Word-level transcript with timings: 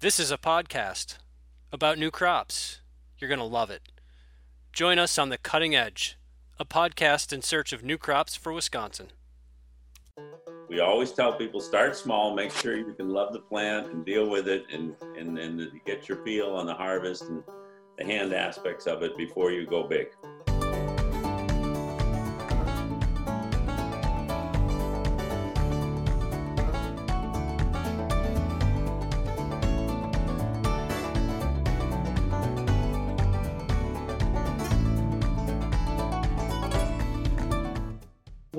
This 0.00 0.20
is 0.20 0.30
a 0.30 0.38
podcast 0.38 1.16
about 1.72 1.98
new 1.98 2.12
crops. 2.12 2.82
You're 3.18 3.26
going 3.26 3.40
to 3.40 3.44
love 3.44 3.68
it. 3.68 3.82
Join 4.72 4.96
us 4.96 5.18
on 5.18 5.28
The 5.28 5.38
Cutting 5.38 5.74
Edge, 5.74 6.16
a 6.56 6.64
podcast 6.64 7.32
in 7.32 7.42
search 7.42 7.72
of 7.72 7.82
new 7.82 7.98
crops 7.98 8.36
for 8.36 8.52
Wisconsin. 8.52 9.08
We 10.68 10.78
always 10.78 11.10
tell 11.10 11.32
people 11.32 11.60
start 11.60 11.96
small, 11.96 12.32
make 12.32 12.52
sure 12.52 12.76
you 12.76 12.94
can 12.94 13.08
love 13.08 13.32
the 13.32 13.40
plant 13.40 13.88
and 13.88 14.06
deal 14.06 14.30
with 14.30 14.46
it 14.46 14.66
and, 14.72 14.94
and, 15.16 15.36
and 15.36 15.68
get 15.84 16.08
your 16.08 16.18
feel 16.24 16.50
on 16.50 16.66
the 16.66 16.74
harvest 16.74 17.24
and 17.24 17.42
the 17.98 18.04
hand 18.04 18.32
aspects 18.32 18.86
of 18.86 19.02
it 19.02 19.16
before 19.16 19.50
you 19.50 19.66
go 19.66 19.82
big. 19.82 20.10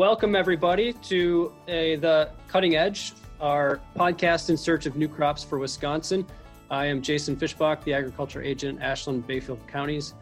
Welcome, 0.09 0.35
everybody, 0.35 0.93
to 0.93 1.53
the 1.67 2.31
Cutting 2.47 2.75
Edge, 2.75 3.13
our 3.39 3.79
podcast 3.95 4.49
in 4.49 4.57
search 4.57 4.87
of 4.87 4.95
new 4.95 5.07
crops 5.07 5.43
for 5.43 5.59
Wisconsin. 5.59 6.25
I 6.71 6.87
am 6.87 7.03
Jason 7.03 7.37
Fischbach, 7.37 7.83
the 7.83 7.93
agriculture 7.93 8.41
agent 8.41 8.81
Ashland 8.81 9.27
Bayfield 9.27 9.59
counties, 9.67 10.15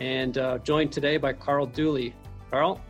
and 0.00 0.38
uh, 0.38 0.56
joined 0.60 0.92
today 0.92 1.18
by 1.18 1.34
Carl 1.34 1.66
Duley. 1.66 2.14
Carl? 2.50 2.80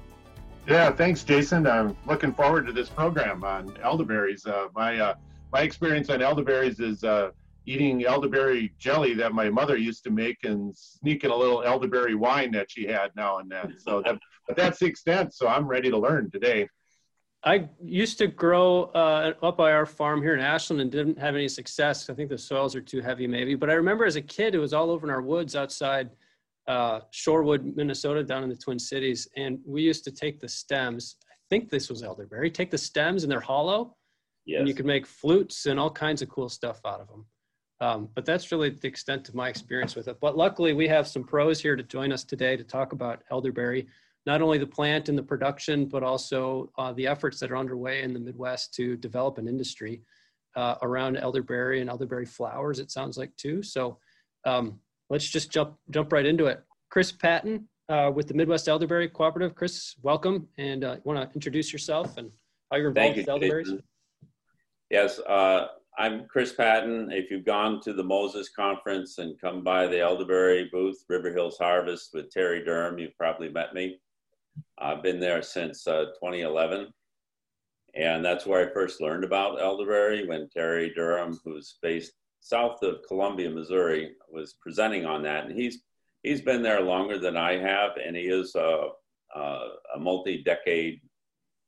Yeah, 0.68 0.92
thanks, 0.92 1.24
Jason. 1.24 1.66
I'm 1.66 1.96
looking 2.06 2.32
forward 2.32 2.66
to 2.68 2.72
this 2.72 2.88
program 2.88 3.42
on 3.42 3.76
elderberries. 3.82 4.46
Uh, 4.46 4.68
my 4.76 5.00
uh, 5.00 5.14
my 5.52 5.62
experience 5.62 6.08
on 6.08 6.22
elderberries 6.22 6.78
is 6.78 7.02
uh, 7.02 7.32
eating 7.66 8.04
elderberry 8.04 8.72
jelly 8.78 9.14
that 9.14 9.32
my 9.32 9.50
mother 9.50 9.76
used 9.76 10.04
to 10.04 10.10
make 10.10 10.44
and 10.44 10.76
sneaking 10.76 11.30
a 11.30 11.36
little 11.36 11.64
elderberry 11.64 12.14
wine 12.14 12.52
that 12.52 12.70
she 12.70 12.86
had 12.86 13.10
now 13.16 13.38
and 13.38 13.50
then. 13.50 13.74
So 13.76 14.02
that, 14.02 14.20
but 14.46 14.56
that's 14.56 14.78
the 14.78 14.86
extent. 14.86 15.34
So 15.34 15.48
I'm 15.48 15.66
ready 15.66 15.90
to 15.90 15.98
learn 15.98 16.30
today. 16.30 16.68
I 17.46 17.68
used 17.82 18.16
to 18.18 18.26
grow 18.26 18.84
uh, 18.94 19.34
up 19.42 19.58
by 19.58 19.72
our 19.72 19.84
farm 19.84 20.22
here 20.22 20.34
in 20.34 20.40
Ashland 20.40 20.80
and 20.80 20.90
didn't 20.90 21.18
have 21.18 21.34
any 21.34 21.48
success. 21.48 22.08
I 22.08 22.14
think 22.14 22.30
the 22.30 22.38
soils 22.38 22.74
are 22.74 22.80
too 22.80 23.02
heavy, 23.02 23.26
maybe. 23.26 23.54
But 23.54 23.68
I 23.68 23.74
remember 23.74 24.06
as 24.06 24.16
a 24.16 24.22
kid, 24.22 24.54
it 24.54 24.58
was 24.58 24.72
all 24.72 24.90
over 24.90 25.06
in 25.06 25.12
our 25.12 25.20
woods 25.20 25.54
outside 25.54 26.08
uh, 26.66 27.00
Shorewood, 27.12 27.76
Minnesota, 27.76 28.24
down 28.24 28.42
in 28.44 28.48
the 28.48 28.56
Twin 28.56 28.78
Cities. 28.78 29.28
And 29.36 29.58
we 29.66 29.82
used 29.82 30.04
to 30.04 30.10
take 30.10 30.40
the 30.40 30.48
stems. 30.48 31.16
I 31.30 31.34
think 31.50 31.68
this 31.68 31.90
was 31.90 32.02
elderberry. 32.02 32.50
Take 32.50 32.70
the 32.70 32.78
stems 32.78 33.24
and 33.24 33.30
they're 33.30 33.40
hollow. 33.40 33.94
Yes. 34.46 34.60
And 34.60 34.68
you 34.68 34.74
could 34.74 34.86
make 34.86 35.06
flutes 35.06 35.66
and 35.66 35.78
all 35.78 35.90
kinds 35.90 36.22
of 36.22 36.30
cool 36.30 36.48
stuff 36.48 36.80
out 36.86 37.00
of 37.00 37.08
them. 37.08 37.26
Um, 37.80 38.08
but 38.14 38.24
that's 38.24 38.50
really 38.52 38.70
the 38.70 38.88
extent 38.88 39.28
of 39.28 39.34
my 39.34 39.48
experience 39.48 39.94
with 39.94 40.08
it. 40.08 40.18
But 40.20 40.36
luckily, 40.36 40.72
we 40.72 40.88
have 40.88 41.06
some 41.06 41.24
pros 41.24 41.60
here 41.60 41.76
to 41.76 41.82
join 41.82 42.12
us 42.12 42.24
today 42.24 42.56
to 42.56 42.64
talk 42.64 42.92
about 42.92 43.22
elderberry, 43.30 43.86
not 44.26 44.40
only 44.40 44.58
the 44.58 44.66
plant 44.66 45.08
and 45.08 45.18
the 45.18 45.22
production, 45.22 45.86
but 45.86 46.02
also 46.02 46.70
uh, 46.78 46.92
the 46.92 47.06
efforts 47.06 47.38
that 47.40 47.50
are 47.50 47.56
underway 47.56 48.02
in 48.02 48.14
the 48.14 48.20
Midwest 48.20 48.74
to 48.74 48.96
develop 48.96 49.38
an 49.38 49.46
industry 49.46 50.02
uh, 50.56 50.76
around 50.82 51.16
elderberry 51.16 51.80
and 51.80 51.90
elderberry 51.90 52.26
flowers. 52.26 52.78
It 52.78 52.90
sounds 52.90 53.18
like 53.18 53.36
too. 53.36 53.62
So 53.62 53.98
um, 54.44 54.80
let's 55.10 55.28
just 55.28 55.50
jump 55.50 55.76
jump 55.90 56.12
right 56.12 56.26
into 56.26 56.46
it. 56.46 56.62
Chris 56.90 57.12
Patton 57.12 57.68
uh, 57.88 58.10
with 58.14 58.28
the 58.28 58.34
Midwest 58.34 58.68
Elderberry 58.68 59.08
Cooperative. 59.08 59.54
Chris, 59.54 59.94
welcome, 60.02 60.48
and 60.58 60.84
uh, 60.84 60.96
want 61.04 61.20
to 61.20 61.34
introduce 61.34 61.72
yourself 61.72 62.16
and 62.16 62.30
how 62.70 62.78
you're 62.78 62.88
involved 62.88 63.14
Thank 63.14 63.16
with 63.16 63.28
elderberries. 63.28 63.72
Yes. 64.90 65.18
Uh, 65.18 65.66
I'm 65.98 66.26
Chris 66.26 66.52
Patton. 66.52 67.12
If 67.12 67.30
you've 67.30 67.44
gone 67.44 67.80
to 67.82 67.92
the 67.92 68.02
Moses 68.02 68.48
conference 68.48 69.18
and 69.18 69.40
come 69.40 69.62
by 69.62 69.86
the 69.86 70.00
elderberry 70.00 70.68
booth, 70.72 71.04
River 71.08 71.32
Hills 71.32 71.56
Harvest 71.58 72.10
with 72.14 72.30
Terry 72.30 72.64
Durham, 72.64 72.98
you've 72.98 73.16
probably 73.16 73.48
met 73.48 73.74
me. 73.74 74.00
I've 74.78 75.02
been 75.02 75.20
there 75.20 75.42
since 75.42 75.86
uh, 75.86 76.06
2011. 76.20 76.88
And 77.94 78.24
that's 78.24 78.44
where 78.44 78.68
I 78.68 78.72
first 78.72 79.00
learned 79.00 79.24
about 79.24 79.60
elderberry 79.60 80.26
when 80.26 80.48
Terry 80.48 80.92
Durham, 80.94 81.38
who's 81.44 81.78
based 81.80 82.12
south 82.40 82.82
of 82.82 83.02
Columbia, 83.06 83.50
Missouri, 83.50 84.12
was 84.28 84.56
presenting 84.60 85.06
on 85.06 85.22
that. 85.22 85.46
And 85.46 85.56
he's, 85.56 85.82
he's 86.22 86.40
been 86.40 86.62
there 86.62 86.80
longer 86.80 87.18
than 87.18 87.36
I 87.36 87.56
have, 87.58 87.92
and 88.04 88.16
he 88.16 88.24
is 88.24 88.54
a, 88.56 88.88
a, 89.34 89.40
a 89.94 89.98
multi 90.00 90.42
decade 90.42 91.00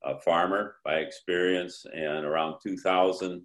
uh, 0.03 0.17
farmer 0.17 0.75
by 0.83 0.95
experience. 0.95 1.85
And 1.93 2.25
around 2.25 2.55
2000, 2.61 3.41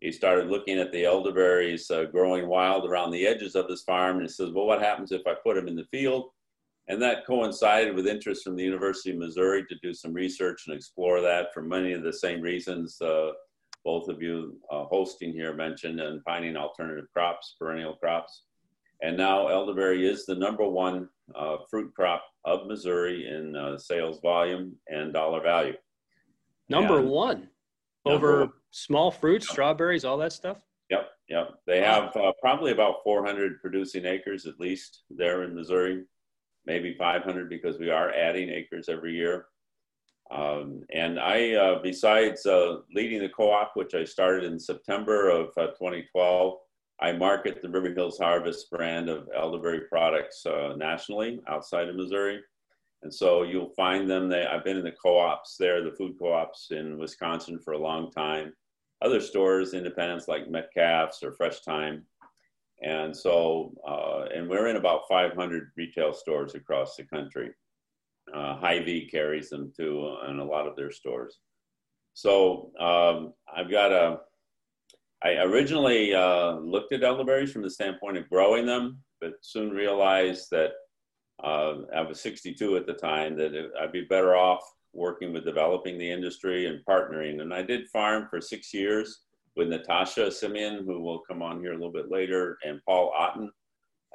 he 0.00 0.10
started 0.10 0.48
looking 0.48 0.78
at 0.78 0.92
the 0.92 1.04
elderberries 1.04 1.90
uh, 1.90 2.04
growing 2.04 2.48
wild 2.48 2.88
around 2.88 3.10
the 3.10 3.26
edges 3.26 3.54
of 3.54 3.68
his 3.68 3.82
farm 3.82 4.16
and 4.16 4.26
he 4.26 4.28
says 4.28 4.50
well 4.50 4.66
what 4.66 4.82
happens 4.82 5.10
if 5.10 5.26
i 5.26 5.32
put 5.42 5.56
them 5.56 5.68
in 5.68 5.74
the 5.76 5.86
field 5.90 6.30
and 6.88 7.02
that 7.02 7.26
coincided 7.26 7.94
with 7.94 8.06
interest 8.06 8.44
from 8.44 8.56
the 8.56 8.62
university 8.62 9.10
of 9.10 9.16
missouri 9.16 9.64
to 9.68 9.76
do 9.82 9.92
some 9.92 10.12
research 10.12 10.64
and 10.66 10.76
explore 10.76 11.20
that 11.20 11.52
for 11.52 11.62
many 11.62 11.92
of 11.92 12.02
the 12.02 12.12
same 12.12 12.40
reasons 12.40 13.00
uh, 13.00 13.30
both 13.84 14.08
of 14.08 14.20
you 14.20 14.58
uh, 14.70 14.84
hosting 14.84 15.32
here 15.32 15.54
mentioned 15.54 16.00
and 16.00 16.22
finding 16.24 16.56
alternative 16.56 17.06
crops 17.12 17.56
perennial 17.58 17.94
crops 17.94 18.44
and 19.02 19.16
now 19.16 19.48
elderberry 19.48 20.06
is 20.06 20.26
the 20.26 20.34
number 20.34 20.66
one 20.66 21.08
uh, 21.34 21.56
fruit 21.70 21.92
crop 21.94 22.24
of 22.44 22.66
missouri 22.66 23.28
in 23.28 23.56
uh, 23.56 23.76
sales 23.78 24.20
volume 24.20 24.74
and 24.88 25.12
dollar 25.12 25.40
value 25.42 25.74
number 26.68 26.98
and 26.98 27.08
one 27.08 27.48
over 28.04 28.38
number 28.40 28.52
small 28.76 29.10
fruits, 29.10 29.46
yep. 29.46 29.52
strawberries, 29.52 30.04
all 30.04 30.18
that 30.18 30.32
stuff? 30.32 30.58
Yep, 30.90 31.08
yep. 31.28 31.54
They 31.66 31.80
have 31.80 32.14
uh, 32.16 32.32
probably 32.40 32.72
about 32.72 32.96
400 33.02 33.60
producing 33.60 34.04
acres 34.04 34.46
at 34.46 34.60
least 34.60 35.02
there 35.10 35.42
in 35.42 35.54
Missouri, 35.54 36.04
maybe 36.66 36.94
500 36.94 37.48
because 37.48 37.78
we 37.78 37.90
are 37.90 38.12
adding 38.12 38.48
acres 38.50 38.88
every 38.88 39.14
year. 39.14 39.46
Um, 40.30 40.82
and 40.92 41.20
I, 41.20 41.54
uh, 41.54 41.82
besides 41.82 42.46
uh, 42.46 42.78
leading 42.92 43.20
the 43.20 43.28
co-op, 43.28 43.72
which 43.74 43.94
I 43.94 44.04
started 44.04 44.44
in 44.44 44.58
September 44.58 45.30
of 45.30 45.48
uh, 45.56 45.68
2012, 45.68 46.54
I 47.00 47.12
market 47.12 47.62
the 47.62 47.68
River 47.68 47.92
Hills 47.92 48.18
Harvest 48.18 48.70
brand 48.70 49.08
of 49.08 49.28
elderberry 49.36 49.82
products 49.88 50.44
uh, 50.46 50.74
nationally 50.76 51.40
outside 51.46 51.88
of 51.88 51.96
Missouri. 51.96 52.40
And 53.02 53.14
so 53.14 53.42
you'll 53.42 53.74
find 53.76 54.10
them. 54.10 54.28
They, 54.28 54.44
I've 54.44 54.64
been 54.64 54.78
in 54.78 54.84
the 54.84 54.94
co-ops 55.00 55.56
there, 55.58 55.84
the 55.84 55.92
food 55.92 56.16
co-ops 56.18 56.68
in 56.70 56.98
Wisconsin 56.98 57.60
for 57.60 57.74
a 57.74 57.78
long 57.78 58.10
time 58.10 58.52
other 59.02 59.20
stores, 59.20 59.74
independents 59.74 60.28
like 60.28 60.50
Metcalfe's 60.50 61.22
or 61.22 61.32
Fresh 61.32 61.60
Thyme. 61.60 62.04
And 62.82 63.16
so, 63.16 63.74
uh, 63.86 64.26
and 64.34 64.48
we're 64.48 64.68
in 64.68 64.76
about 64.76 65.08
500 65.08 65.70
retail 65.76 66.12
stores 66.12 66.54
across 66.54 66.96
the 66.96 67.04
country. 67.04 67.50
Uh, 68.34 68.56
Hy-Vee 68.56 69.08
carries 69.10 69.48
them 69.48 69.72
too 69.76 70.16
in 70.28 70.38
a 70.38 70.44
lot 70.44 70.66
of 70.66 70.76
their 70.76 70.90
stores. 70.90 71.38
So 72.12 72.72
um, 72.78 73.32
I've 73.54 73.70
got 73.70 73.92
a, 73.92 74.20
I 75.22 75.42
originally 75.42 76.14
uh, 76.14 76.56
looked 76.56 76.92
at 76.92 77.02
elderberries 77.02 77.52
from 77.52 77.62
the 77.62 77.70
standpoint 77.70 78.18
of 78.18 78.28
growing 78.28 78.66
them, 78.66 78.98
but 79.20 79.34
soon 79.40 79.70
realized 79.70 80.50
that 80.50 80.72
uh, 81.42 81.76
I 81.94 82.02
was 82.02 82.20
62 82.20 82.76
at 82.76 82.86
the 82.86 82.94
time, 82.94 83.36
that 83.36 83.54
it, 83.54 83.70
I'd 83.80 83.92
be 83.92 84.04
better 84.04 84.34
off 84.34 84.62
working 84.92 85.32
with 85.32 85.44
developing 85.44 85.98
the 85.98 86.10
industry 86.10 86.66
and 86.66 86.84
partnering. 86.88 87.40
And 87.40 87.52
I 87.52 87.62
did 87.62 87.88
farm 87.88 88.26
for 88.30 88.40
six 88.40 88.72
years 88.72 89.25
with 89.56 89.68
Natasha 89.68 90.30
Simeon, 90.30 90.84
who 90.86 91.00
will 91.00 91.20
come 91.20 91.42
on 91.42 91.60
here 91.60 91.72
a 91.72 91.76
little 91.76 91.92
bit 91.92 92.10
later, 92.10 92.58
and 92.64 92.80
Paul 92.86 93.12
Otten 93.16 93.50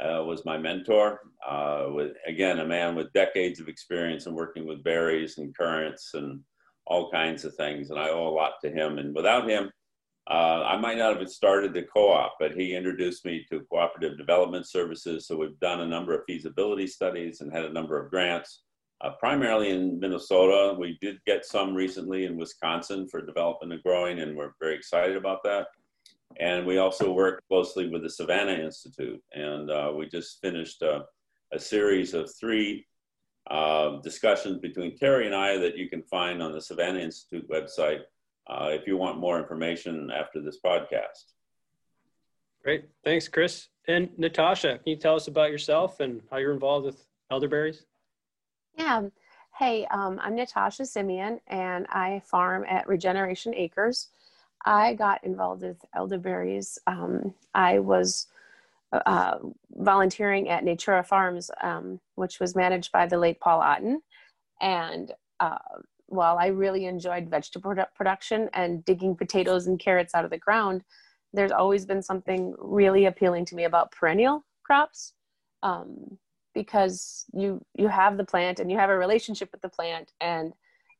uh, 0.02 0.24
was 0.24 0.46
my 0.46 0.58
mentor. 0.58 1.20
Uh, 1.48 1.88
with 1.90 2.14
again, 2.28 2.60
a 2.60 2.66
man 2.66 2.96
with 2.96 3.14
decades 3.14 3.60
of 3.60 3.68
experience 3.68 4.26
in 4.26 4.36
working 4.36 4.68
with 4.68 4.84
berries 4.84 5.38
and 5.38 5.56
currants 5.58 6.12
and 6.14 6.40
all 6.86 7.12
kinds 7.12 7.46
of 7.46 7.56
things, 7.56 7.90
and 7.90 8.00
I 8.00 8.10
owe 8.10 8.28
a 8.28 8.30
lot 8.30 8.54
to 8.64 8.72
him. 8.72 8.98
And 8.98 9.16
without 9.16 9.50
him, 9.50 9.72
uh, 10.30 10.64
I 10.64 10.78
might 10.78 10.98
not 10.98 11.20
have 11.20 11.30
started 11.30 11.74
the 11.74 11.84
co-op, 11.84 12.36
but 12.40 12.54
he 12.54 12.76
introduced 12.76 13.26
me 13.26 13.46
to 13.50 13.66
cooperative 13.72 14.18
development 14.18 14.68
services. 14.68 15.28
So 15.28 15.36
we've 15.36 15.60
done 15.60 15.82
a 15.82 15.88
number 15.88 16.14
of 16.14 16.22
feasibility 16.28 16.88
studies 16.88 17.42
and 17.42 17.52
had 17.52 17.66
a 17.66 17.74
number 17.74 18.00
of 18.00 18.12
grants 18.12 18.62
uh, 19.04 19.12
primarily 19.20 19.70
in 19.70 20.00
Minnesota. 20.00 20.76
We 20.78 20.98
did 21.02 21.18
get 21.26 21.46
some 21.46 21.74
recently 21.74 22.26
in 22.26 22.38
Wisconsin 22.38 23.08
for 23.08 23.26
developing 23.26 23.72
and 23.72 23.84
growing, 23.84 24.20
and 24.20 24.36
we're 24.36 24.54
very 24.60 24.76
excited 24.76 25.18
about 25.18 25.44
that. 25.44 25.68
And 26.40 26.66
we 26.66 26.78
also 26.78 27.12
work 27.12 27.44
closely 27.48 27.90
with 27.90 28.04
the 28.04 28.10
Savannah 28.10 28.54
Institute, 28.54 29.22
and 29.34 29.70
uh, 29.70 29.92
we 29.96 30.08
just 30.08 30.40
finished 30.42 30.82
a, 30.82 31.06
a 31.52 31.60
series 31.60 32.14
of 32.14 32.32
three 32.40 32.86
uh, 33.50 34.00
discussions 34.02 34.60
between 34.60 34.96
Terry 34.96 35.26
and 35.26 35.36
I 35.36 35.58
that 35.58 35.78
you 35.78 35.90
can 35.90 36.04
find 36.04 36.42
on 36.42 36.52
the 36.52 36.62
Savannah 36.62 37.00
Institute 37.00 37.50
website 37.50 38.02
uh, 38.48 38.70
if 38.72 38.88
you 38.88 38.98
want 38.98 39.20
more 39.20 39.40
information 39.40 40.10
after 40.12 40.42
this 40.42 40.60
podcast. 40.64 41.34
Great. 42.64 42.86
Thanks, 43.04 43.28
Chris. 43.28 43.68
And 43.88 44.10
Natasha, 44.18 44.78
can 44.78 44.88
you 44.88 44.96
tell 44.96 45.16
us 45.16 45.28
about 45.28 45.52
yourself 45.52 46.00
and 46.00 46.22
how 46.30 46.38
you're 46.38 46.54
involved 46.54 46.86
with 46.86 47.08
elderberries? 47.32 47.86
Yeah. 48.78 49.04
Hey, 49.58 49.86
um, 49.88 50.20
I'm 50.24 50.36
Natasha 50.36 50.86
Simeon, 50.86 51.40
and 51.48 51.86
I 51.90 52.22
farm 52.26 52.66
at 52.68 52.88
Regeneration 52.88 53.54
Acres. 53.54 54.08
I 54.66 54.94
got 54.94 55.24
involved 55.24 55.64
with 55.64 55.84
elderberries. 55.94 56.80
Um, 56.88 57.34
I 57.54 57.80
was 57.80 58.28
uh, 58.92 59.40
volunteering 59.76 60.50
at 60.50 60.64
Natura 60.64 61.04
Farms, 61.04 61.52
um, 61.62 62.00
which 62.16 62.40
was 62.40 62.56
managed 62.56 62.92
by 62.92 63.06
the 63.08 63.18
late 63.18 63.40
Paul 63.40 63.62
Otten. 63.62 64.02
And 64.62 65.12
uh, 65.40 65.58
while 66.08 66.38
I 66.38 66.48
really 66.48 66.86
enjoyed 66.86 67.30
vegetable 67.30 67.76
production 67.96 68.50
and 68.54 68.84
digging 68.86 69.16
potatoes 69.16 69.68
and 69.68 69.80
carrots 69.80 70.16
out 70.16 70.26
of 70.26 70.32
the 70.32 70.38
ground, 70.38 70.84
there's 71.34 71.52
always 71.52 71.86
been 71.86 72.02
something 72.02 72.56
really 72.58 73.06
appealing 73.06 73.46
to 73.46 73.56
me 73.56 73.64
about 73.66 73.92
perennial 73.92 74.44
crops 74.64 75.14
um, 75.64 76.18
because 76.54 77.26
you 77.34 77.64
you 77.76 77.88
have 77.88 78.18
the 78.18 78.24
plant 78.24 78.60
and 78.60 78.72
you 78.72 78.78
have 78.78 78.90
a 78.90 78.98
relationship 78.98 79.50
with 79.52 79.62
the 79.62 79.70
plant 79.70 80.12
and 80.20 80.54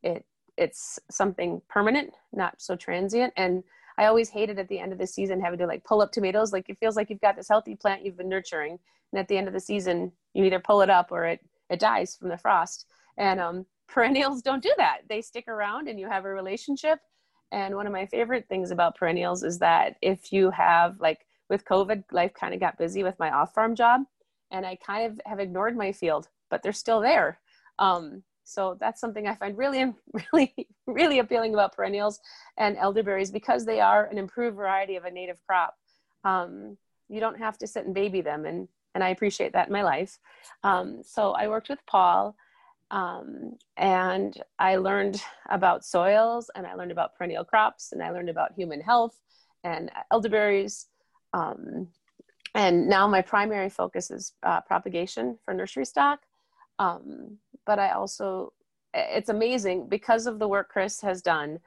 it 0.04 0.26
it's 0.58 1.00
something 1.10 1.62
permanent, 1.70 2.14
not 2.34 2.62
so 2.62 2.76
transient. 2.76 3.34
And 3.38 3.64
I 3.98 4.06
always 4.06 4.30
hated 4.30 4.60
at 4.60 4.68
the 4.68 4.80
end 4.80 4.92
of 4.92 5.00
the 5.00 5.08
season 5.08 5.42
having 5.42 5.60
to 5.60 5.68
like 5.68 5.84
pull 5.84 6.02
up 6.02 6.12
tomatoes. 6.12 6.54
Like 6.54 6.70
it 6.70 6.78
feels 6.80 6.96
like 6.96 7.10
you've 7.10 7.22
got 7.22 7.36
this 7.36 7.50
healthy 7.50 7.76
plant 7.76 8.06
you've 8.06 8.18
been 8.18 8.30
nurturing, 8.30 8.80
and 9.12 9.20
at 9.20 9.28
the 9.28 9.38
end 9.38 9.48
of 9.48 9.54
the 9.54 9.60
season, 9.60 10.12
you 10.34 10.44
either 10.46 10.60
pull 10.60 10.82
it 10.82 10.90
up 10.90 11.12
or 11.12 11.26
it 11.26 11.40
it 11.70 11.80
dies 11.80 12.16
from 12.16 12.30
the 12.30 12.38
frost. 12.38 12.86
And 13.18 13.40
um, 13.40 13.66
perennials 13.88 14.42
don't 14.42 14.64
do 14.64 14.74
that. 14.78 15.02
They 15.10 15.22
stick 15.22 15.48
around, 15.48 15.88
and 15.88 16.00
you 16.00 16.08
have 16.08 16.26
a 16.26 16.30
relationship. 16.30 17.00
And 17.52 17.76
one 17.76 17.86
of 17.86 17.92
my 17.92 18.06
favorite 18.06 18.48
things 18.48 18.72
about 18.72 18.96
perennials 18.96 19.44
is 19.44 19.60
that 19.60 19.96
if 20.02 20.32
you 20.32 20.52
have 20.52 21.00
like 21.02 21.26
with 21.50 21.66
COVID, 21.66 22.06
life 22.12 22.34
kind 22.34 22.54
of 22.54 22.62
got 22.62 22.78
busy 22.78 23.04
with 23.04 23.20
my 23.20 23.30
off 23.30 23.54
farm 23.54 23.76
job, 23.76 24.02
and 24.52 24.66
I 24.66 24.76
kind 24.76 25.12
of 25.12 25.22
have 25.26 25.40
ignored 25.40 25.76
my 25.76 25.92
field, 25.92 26.28
but 26.50 26.62
they're 26.62 26.74
still 26.74 27.02
there. 27.02 27.40
Um, 27.80 28.24
so 28.44 28.78
that's 28.80 29.00
something 29.00 29.28
I 29.28 29.36
find 29.36 29.58
really, 29.58 29.94
really, 30.34 30.68
really 30.86 31.20
appealing 31.20 31.54
about 31.54 31.76
perennials 31.76 32.20
and 32.58 32.78
elderberries 32.78 33.32
because 33.32 33.66
they 33.66 33.80
are 33.80 34.06
an 34.06 34.18
improved 34.18 34.58
variety 34.58 34.96
of 34.96 35.06
a 35.06 35.12
native 35.12 35.40
crop. 35.48 35.76
Um, 36.24 36.78
you 37.08 37.20
don't 37.20 37.38
have 37.38 37.58
to 37.60 37.68
sit 37.68 37.86
and 37.86 37.96
baby 37.96 38.22
them, 38.22 38.46
and 38.46 38.68
and 38.94 39.04
I 39.04 39.10
appreciate 39.10 39.54
that 39.54 39.68
in 39.68 39.74
my 39.74 39.84
life. 39.84 40.20
Um, 40.64 41.02
so 41.04 41.32
I 41.32 41.48
worked 41.48 41.70
with 41.70 41.80
Paul, 41.88 42.36
um, 42.92 43.54
and 43.78 44.36
I 44.60 44.76
learned 44.76 45.22
about 45.50 45.86
soils, 45.86 46.52
and 46.56 46.68
I 46.68 46.76
learned 46.76 46.92
about 46.92 47.16
perennial 47.16 47.46
crops, 47.46 47.94
and 47.94 48.04
I 48.04 48.12
learned 48.12 48.30
about 48.30 48.52
human 48.54 48.82
health 48.82 49.16
and 49.64 49.92
elderberries. 50.12 50.88
Um, 51.34 51.88
and 52.56 52.88
now 52.88 53.08
my 53.08 53.22
primary 53.22 53.70
focus 53.70 54.12
is 54.12 54.34
uh, 54.44 54.62
propagation 54.62 55.38
for 55.44 55.54
nursery 55.54 55.86
stock. 55.86 56.20
Um, 56.80 57.38
but 57.66 57.80
I 57.80 57.92
also, 57.92 58.54
it's 58.94 59.30
amazing 59.30 59.88
because 59.88 60.28
of 60.28 60.40
the 60.40 60.48
work 60.48 60.70
Chris 60.70 61.02
has 61.02 61.22
done. 61.22 61.60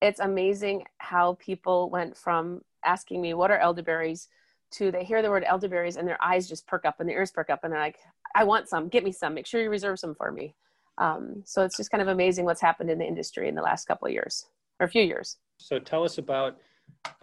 It's 0.00 0.20
amazing 0.20 0.84
how 0.98 1.34
people 1.34 1.90
went 1.90 2.16
from 2.16 2.62
asking 2.84 3.20
me, 3.20 3.34
What 3.34 3.50
are 3.50 3.58
elderberries? 3.58 4.28
to 4.74 4.90
they 4.90 5.04
hear 5.04 5.22
the 5.22 5.30
word 5.30 5.44
elderberries 5.46 5.96
and 5.96 6.06
their 6.06 6.20
eyes 6.22 6.48
just 6.48 6.66
perk 6.66 6.84
up 6.84 7.00
and 7.00 7.08
their 7.08 7.18
ears 7.18 7.30
perk 7.30 7.48
up 7.48 7.62
and 7.62 7.72
they're 7.72 7.80
like, 7.80 7.98
I 8.34 8.44
want 8.44 8.68
some, 8.68 8.88
get 8.88 9.04
me 9.04 9.12
some, 9.12 9.34
make 9.34 9.46
sure 9.46 9.62
you 9.62 9.70
reserve 9.70 9.98
some 10.00 10.14
for 10.14 10.32
me. 10.32 10.54
Um, 10.98 11.42
so 11.44 11.62
it's 11.62 11.76
just 11.76 11.90
kind 11.90 12.02
of 12.02 12.08
amazing 12.08 12.44
what's 12.44 12.60
happened 12.60 12.90
in 12.90 12.98
the 12.98 13.06
industry 13.06 13.48
in 13.48 13.54
the 13.54 13.62
last 13.62 13.86
couple 13.86 14.06
of 14.06 14.12
years 14.12 14.46
or 14.80 14.86
a 14.86 14.88
few 14.88 15.02
years. 15.02 15.36
So 15.58 15.78
tell 15.78 16.04
us 16.04 16.18
about 16.18 16.56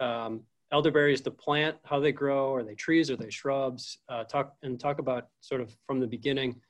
um, 0.00 0.42
elderberries, 0.72 1.20
the 1.20 1.30
plant, 1.30 1.76
how 1.84 2.00
they 2.00 2.12
grow. 2.12 2.52
Are 2.54 2.64
they 2.64 2.74
trees? 2.74 3.10
Are 3.10 3.16
they 3.16 3.30
shrubs? 3.30 3.98
Uh, 4.08 4.24
talk 4.24 4.54
and 4.62 4.80
talk 4.80 4.98
about 4.98 5.28
sort 5.40 5.60
of 5.60 5.76
from 5.86 6.00
the 6.00 6.06
beginning 6.06 6.60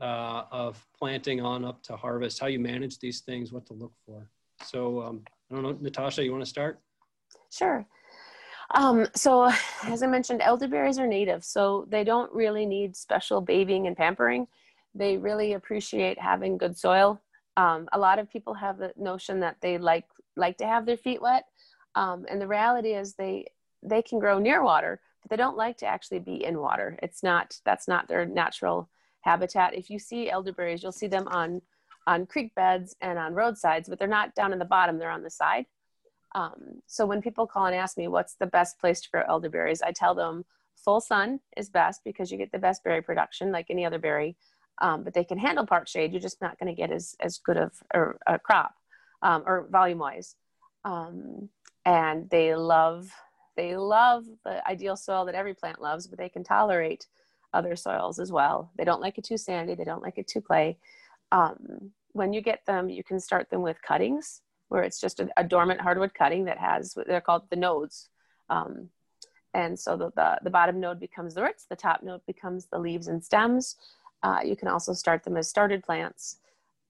uh, 0.00 0.42
of 0.50 0.86
planting 0.96 1.40
on 1.40 1.64
up 1.64 1.82
to 1.84 1.96
harvest, 1.96 2.38
how 2.38 2.46
you 2.46 2.60
manage 2.60 2.98
these 2.98 3.20
things, 3.20 3.52
what 3.52 3.66
to 3.66 3.72
look 3.72 3.92
for. 4.04 4.28
So 4.64 5.02
um, 5.02 5.22
I 5.50 5.54
don't 5.54 5.62
know, 5.62 5.78
Natasha, 5.80 6.22
you 6.22 6.32
want 6.32 6.44
to 6.44 6.50
start? 6.50 6.80
Sure. 7.50 7.86
Um, 8.74 9.06
so 9.14 9.50
as 9.84 10.02
I 10.02 10.06
mentioned, 10.06 10.42
elderberries 10.42 10.98
are 10.98 11.06
native, 11.06 11.44
so 11.44 11.86
they 11.88 12.04
don't 12.04 12.32
really 12.32 12.66
need 12.66 12.96
special 12.96 13.40
babying 13.40 13.86
and 13.86 13.96
pampering. 13.96 14.48
They 14.94 15.16
really 15.16 15.52
appreciate 15.52 16.18
having 16.18 16.58
good 16.58 16.76
soil. 16.76 17.20
Um, 17.56 17.88
a 17.92 17.98
lot 17.98 18.18
of 18.18 18.30
people 18.30 18.54
have 18.54 18.76
the 18.76 18.92
notion 18.96 19.40
that 19.40 19.56
they 19.60 19.78
like 19.78 20.04
like 20.36 20.58
to 20.58 20.66
have 20.66 20.84
their 20.84 20.96
feet 20.98 21.22
wet, 21.22 21.44
um, 21.96 22.26
and 22.28 22.40
the 22.40 22.46
reality 22.46 22.94
is 22.94 23.14
they 23.14 23.46
they 23.82 24.02
can 24.02 24.18
grow 24.18 24.38
near 24.38 24.62
water, 24.62 25.00
but 25.22 25.30
they 25.30 25.36
don't 25.36 25.56
like 25.56 25.78
to 25.78 25.86
actually 25.86 26.18
be 26.18 26.44
in 26.44 26.60
water. 26.60 26.98
It's 27.02 27.22
not 27.22 27.58
that's 27.64 27.88
not 27.88 28.06
their 28.06 28.26
natural 28.26 28.88
habitat. 29.22 29.74
If 29.74 29.90
you 29.90 29.98
see 29.98 30.30
elderberries, 30.30 30.82
you'll 30.82 30.92
see 30.92 31.08
them 31.08 31.26
on 31.28 31.62
on 32.06 32.26
creek 32.26 32.54
beds 32.54 32.94
and 33.00 33.18
on 33.18 33.34
roadsides, 33.34 33.88
but 33.88 33.98
they're 33.98 34.06
not 34.06 34.34
down 34.34 34.52
in 34.52 34.58
the 34.58 34.64
bottom; 34.64 34.98
they're 34.98 35.10
on 35.10 35.22
the 35.24 35.30
side. 35.30 35.66
Um, 36.34 36.82
so 36.86 37.06
when 37.06 37.22
people 37.22 37.46
call 37.46 37.66
and 37.66 37.74
ask 37.74 37.96
me 37.96 38.08
what's 38.08 38.34
the 38.34 38.46
best 38.46 38.78
place 38.78 39.00
to 39.00 39.10
grow 39.10 39.22
elderberries, 39.26 39.80
I 39.80 39.92
tell 39.92 40.14
them 40.14 40.44
full 40.74 41.00
sun 41.00 41.40
is 41.56 41.70
best 41.70 42.02
because 42.04 42.30
you 42.30 42.36
get 42.36 42.52
the 42.52 42.58
best 42.58 42.84
berry 42.84 43.00
production, 43.00 43.52
like 43.52 43.66
any 43.70 43.86
other 43.86 43.98
berry. 43.98 44.36
Um, 44.82 45.02
but 45.02 45.14
they 45.14 45.24
can 45.24 45.38
handle 45.38 45.64
part 45.64 45.88
shade. 45.88 46.12
You're 46.12 46.20
just 46.20 46.42
not 46.42 46.58
going 46.58 46.68
to 46.68 46.78
get 46.78 46.92
as 46.92 47.16
as 47.20 47.38
good 47.38 47.56
of 47.56 47.72
a, 47.94 48.34
a 48.34 48.38
crop 48.38 48.74
um, 49.22 49.44
or 49.46 49.66
volume 49.70 49.98
wise. 49.98 50.36
Um, 50.84 51.48
and 51.86 52.28
they 52.28 52.54
love 52.54 53.10
they 53.56 53.74
love 53.74 54.26
the 54.44 54.68
ideal 54.68 54.96
soil 54.96 55.24
that 55.24 55.34
every 55.34 55.54
plant 55.54 55.80
loves, 55.80 56.06
but 56.06 56.18
they 56.18 56.28
can 56.28 56.44
tolerate 56.44 57.06
other 57.54 57.74
soils 57.74 58.18
as 58.18 58.30
well. 58.30 58.70
They 58.76 58.84
don't 58.84 59.00
like 59.00 59.16
it 59.16 59.24
too 59.24 59.38
sandy, 59.38 59.74
they 59.74 59.84
don't 59.84 60.02
like 60.02 60.18
it 60.18 60.28
too 60.28 60.42
clay. 60.42 60.76
Um, 61.32 61.92
when 62.12 62.34
you 62.34 62.42
get 62.42 62.66
them, 62.66 62.90
you 62.90 63.02
can 63.02 63.18
start 63.18 63.48
them 63.48 63.62
with 63.62 63.80
cuttings, 63.80 64.42
where 64.68 64.82
it's 64.82 65.00
just 65.00 65.20
a, 65.20 65.28
a 65.38 65.44
dormant 65.44 65.80
hardwood 65.80 66.12
cutting 66.12 66.44
that 66.44 66.58
has, 66.58 66.96
they're 67.06 67.22
called 67.22 67.48
the 67.48 67.56
nodes. 67.56 68.10
Um, 68.50 68.90
and 69.54 69.78
so 69.78 69.96
the, 69.96 70.10
the, 70.16 70.38
the, 70.42 70.50
bottom 70.50 70.78
node 70.78 71.00
becomes 71.00 71.34
the 71.34 71.42
roots, 71.42 71.64
the 71.64 71.76
top 71.76 72.02
node 72.02 72.20
becomes 72.26 72.66
the 72.66 72.78
leaves 72.78 73.08
and 73.08 73.24
stems. 73.24 73.76
Uh, 74.22 74.40
you 74.44 74.54
can 74.54 74.68
also 74.68 74.92
start 74.92 75.24
them 75.24 75.38
as 75.38 75.48
started 75.48 75.82
plants. 75.82 76.36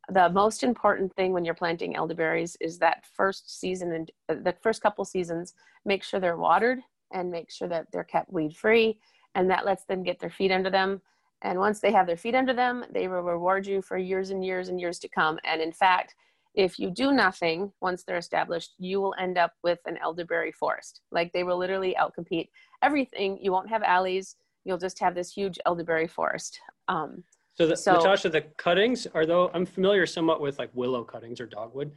The 0.08 0.29
most 0.31 0.62
important 0.62 1.12
thing 1.14 1.32
when 1.32 1.44
you're 1.44 1.55
planting 1.55 1.97
elderberries 1.97 2.56
is 2.61 2.79
that 2.79 3.05
first 3.12 3.58
season 3.61 3.93
and 3.93 4.11
uh, 4.29 4.35
the 4.43 4.55
first 4.62 4.81
couple 4.81 5.05
seasons, 5.05 5.55
make 5.85 6.05
sure 6.05 6.20
they're 6.20 6.37
watered 6.37 6.81
and 7.12 7.31
make 7.31 7.50
sure 7.50 7.69
that 7.69 7.87
they're 7.93 8.05
kept 8.05 8.32
weed 8.32 8.56
free 8.56 8.99
and 9.35 9.50
that 9.50 9.67
lets 9.67 9.85
them 9.85 10.03
get 10.03 10.20
their 10.20 10.31
feet 10.31 10.53
under 10.53 10.70
them. 10.70 11.00
And 11.43 11.58
once 11.58 11.81
they 11.81 11.93
have 11.93 12.06
their 12.06 12.17
feet 12.17 12.35
under 12.35 12.55
them, 12.55 12.85
they 12.91 13.08
will 13.08 13.23
reward 13.23 13.67
you 13.67 13.82
for 13.82 13.99
years 13.99 14.31
and 14.31 14.44
years 14.44 14.69
and 14.69 14.81
years 14.81 14.99
to 15.00 15.08
come. 15.08 15.38
And 15.44 15.61
in 15.61 15.73
fact, 15.73 16.14
if 16.55 16.79
you 16.79 16.91
do 16.91 17.12
nothing 17.12 17.70
once 17.82 18.03
they're 18.03 18.17
established, 18.17 18.75
you 18.79 19.00
will 19.00 19.14
end 19.19 19.37
up 19.37 19.53
with 19.62 19.79
an 19.85 19.99
elderberry 19.99 20.53
forest. 20.53 21.03
Like 21.12 21.32
they 21.32 21.44
will 21.44 21.58
literally 21.58 21.94
outcompete 22.00 22.49
everything. 22.82 23.38
You 23.43 23.53
won't 23.53 23.69
have 23.69 23.82
alleys. 23.82 24.37
You'll 24.65 24.79
just 24.79 24.98
have 25.01 25.15
this 25.15 25.32
huge 25.32 25.58
elderberry 25.67 26.08
forest. 26.08 26.58
Um, 26.89 27.22
so, 27.56 27.67
the, 27.67 27.77
so, 27.77 27.94
Natasha, 27.94 28.29
the 28.29 28.43
cuttings 28.56 29.06
are 29.15 29.27
though 29.27 29.51
I'm 29.55 29.67
familiar 29.67 30.06
somewhat 30.06 30.41
with 30.41 30.58
like 30.58 30.70
willow 30.75 31.05
cuttings 31.05 31.41
or 31.41 31.46
dogwood. 31.46 31.93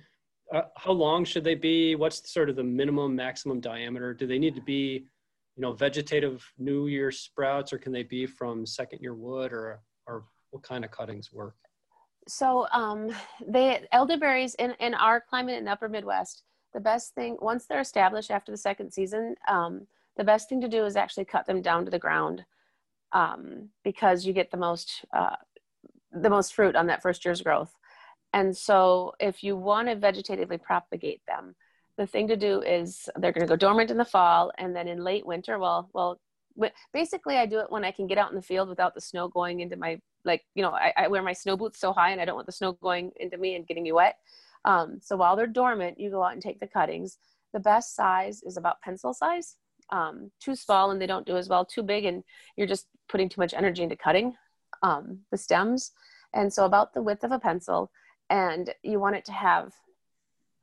Uh, 0.53 0.63
how 0.77 0.91
long 0.91 1.25
should 1.25 1.43
they 1.43 1.55
be? 1.55 1.95
What's 1.95 2.31
sort 2.31 2.49
of 2.49 2.55
the 2.55 2.63
minimum 2.63 3.15
maximum 3.15 3.59
diameter? 3.59 4.13
Do 4.13 4.25
they 4.25 4.39
need 4.39 4.55
to 4.55 4.61
be 4.61 5.05
you 5.59 5.63
know, 5.63 5.73
vegetative 5.73 6.49
new 6.57 6.87
year 6.87 7.11
sprouts, 7.11 7.73
or 7.73 7.77
can 7.77 7.91
they 7.91 8.03
be 8.03 8.25
from 8.25 8.65
second 8.65 9.01
year 9.01 9.13
wood, 9.13 9.51
or 9.51 9.81
or 10.07 10.23
what 10.51 10.63
kind 10.63 10.85
of 10.85 10.91
cuttings 10.91 11.33
work? 11.33 11.55
So 12.29 12.65
um, 12.71 13.11
they 13.45 13.85
elderberries 13.91 14.55
in 14.55 14.71
in 14.79 14.93
our 14.93 15.19
climate 15.19 15.59
in 15.59 15.67
Upper 15.67 15.89
Midwest, 15.89 16.43
the 16.73 16.79
best 16.79 17.13
thing 17.13 17.37
once 17.41 17.65
they're 17.65 17.81
established 17.81 18.31
after 18.31 18.53
the 18.53 18.57
second 18.57 18.93
season, 18.93 19.35
um, 19.49 19.85
the 20.15 20.23
best 20.23 20.47
thing 20.47 20.61
to 20.61 20.69
do 20.69 20.85
is 20.85 20.95
actually 20.95 21.25
cut 21.25 21.45
them 21.45 21.61
down 21.61 21.83
to 21.83 21.91
the 21.91 21.99
ground 21.99 22.45
um, 23.11 23.67
because 23.83 24.25
you 24.25 24.31
get 24.31 24.51
the 24.51 24.57
most 24.57 25.03
uh, 25.13 25.35
the 26.11 26.29
most 26.29 26.53
fruit 26.53 26.75
on 26.75 26.87
that 26.87 27.01
first 27.01 27.25
year's 27.25 27.41
growth. 27.41 27.75
And 28.33 28.55
so, 28.55 29.13
if 29.19 29.43
you 29.43 29.55
want 29.55 29.87
to 29.87 29.95
vegetatively 29.95 30.61
propagate 30.61 31.21
them, 31.27 31.55
the 31.99 32.07
thing 32.07 32.29
to 32.29 32.37
do 32.37 32.61
is 32.61 33.09
they're 33.17 33.33
going 33.33 33.45
to 33.45 33.51
go 33.51 33.57
dormant 33.57 33.91
in 33.91 33.97
the 33.97 34.05
fall 34.05 34.51
and 34.57 34.73
then 34.73 34.87
in 34.87 35.03
late 35.03 35.25
winter 35.25 35.59
well 35.59 35.89
well 35.93 36.17
basically 36.93 37.35
i 37.35 37.45
do 37.45 37.59
it 37.59 37.69
when 37.69 37.83
i 37.83 37.91
can 37.91 38.07
get 38.07 38.17
out 38.17 38.29
in 38.29 38.37
the 38.37 38.41
field 38.41 38.69
without 38.69 38.95
the 38.95 39.01
snow 39.01 39.27
going 39.27 39.59
into 39.59 39.75
my 39.75 39.99
like 40.23 40.45
you 40.55 40.63
know 40.63 40.71
i, 40.71 40.93
I 40.95 41.07
wear 41.09 41.21
my 41.21 41.33
snow 41.33 41.57
boots 41.57 41.77
so 41.77 41.91
high 41.91 42.11
and 42.11 42.21
i 42.21 42.25
don't 42.25 42.35
want 42.35 42.45
the 42.45 42.53
snow 42.53 42.71
going 42.71 43.11
into 43.17 43.37
me 43.37 43.55
and 43.55 43.67
getting 43.67 43.83
me 43.83 43.91
wet. 43.91 44.15
Um, 44.65 44.99
so 45.01 45.17
while 45.17 45.35
they're 45.35 45.47
dormant 45.47 45.99
you 45.99 46.09
go 46.09 46.23
out 46.23 46.33
and 46.33 46.41
take 46.41 46.59
the 46.59 46.67
cuttings. 46.67 47.17
The 47.51 47.59
best 47.59 47.95
size 47.95 48.43
is 48.43 48.57
about 48.57 48.81
pencil 48.81 49.13
size 49.13 49.55
um, 49.89 50.31
too 50.39 50.55
small 50.55 50.91
and 50.91 51.01
they 51.01 51.07
don't 51.07 51.25
do 51.25 51.35
as 51.35 51.49
well 51.49 51.65
too 51.65 51.83
big 51.83 52.05
and 52.05 52.23
you're 52.55 52.67
just 52.67 52.87
putting 53.09 53.27
too 53.27 53.41
much 53.41 53.53
energy 53.53 53.83
into 53.83 53.95
cutting 53.95 54.35
um, 54.81 55.19
the 55.31 55.37
stems 55.37 55.91
and 56.33 56.51
so 56.51 56.65
about 56.65 56.93
the 56.93 57.01
width 57.01 57.23
of 57.23 57.31
a 57.31 57.39
pencil 57.39 57.91
and 58.29 58.73
you 58.83 58.99
want 58.99 59.15
it 59.15 59.25
to 59.25 59.31
have 59.31 59.73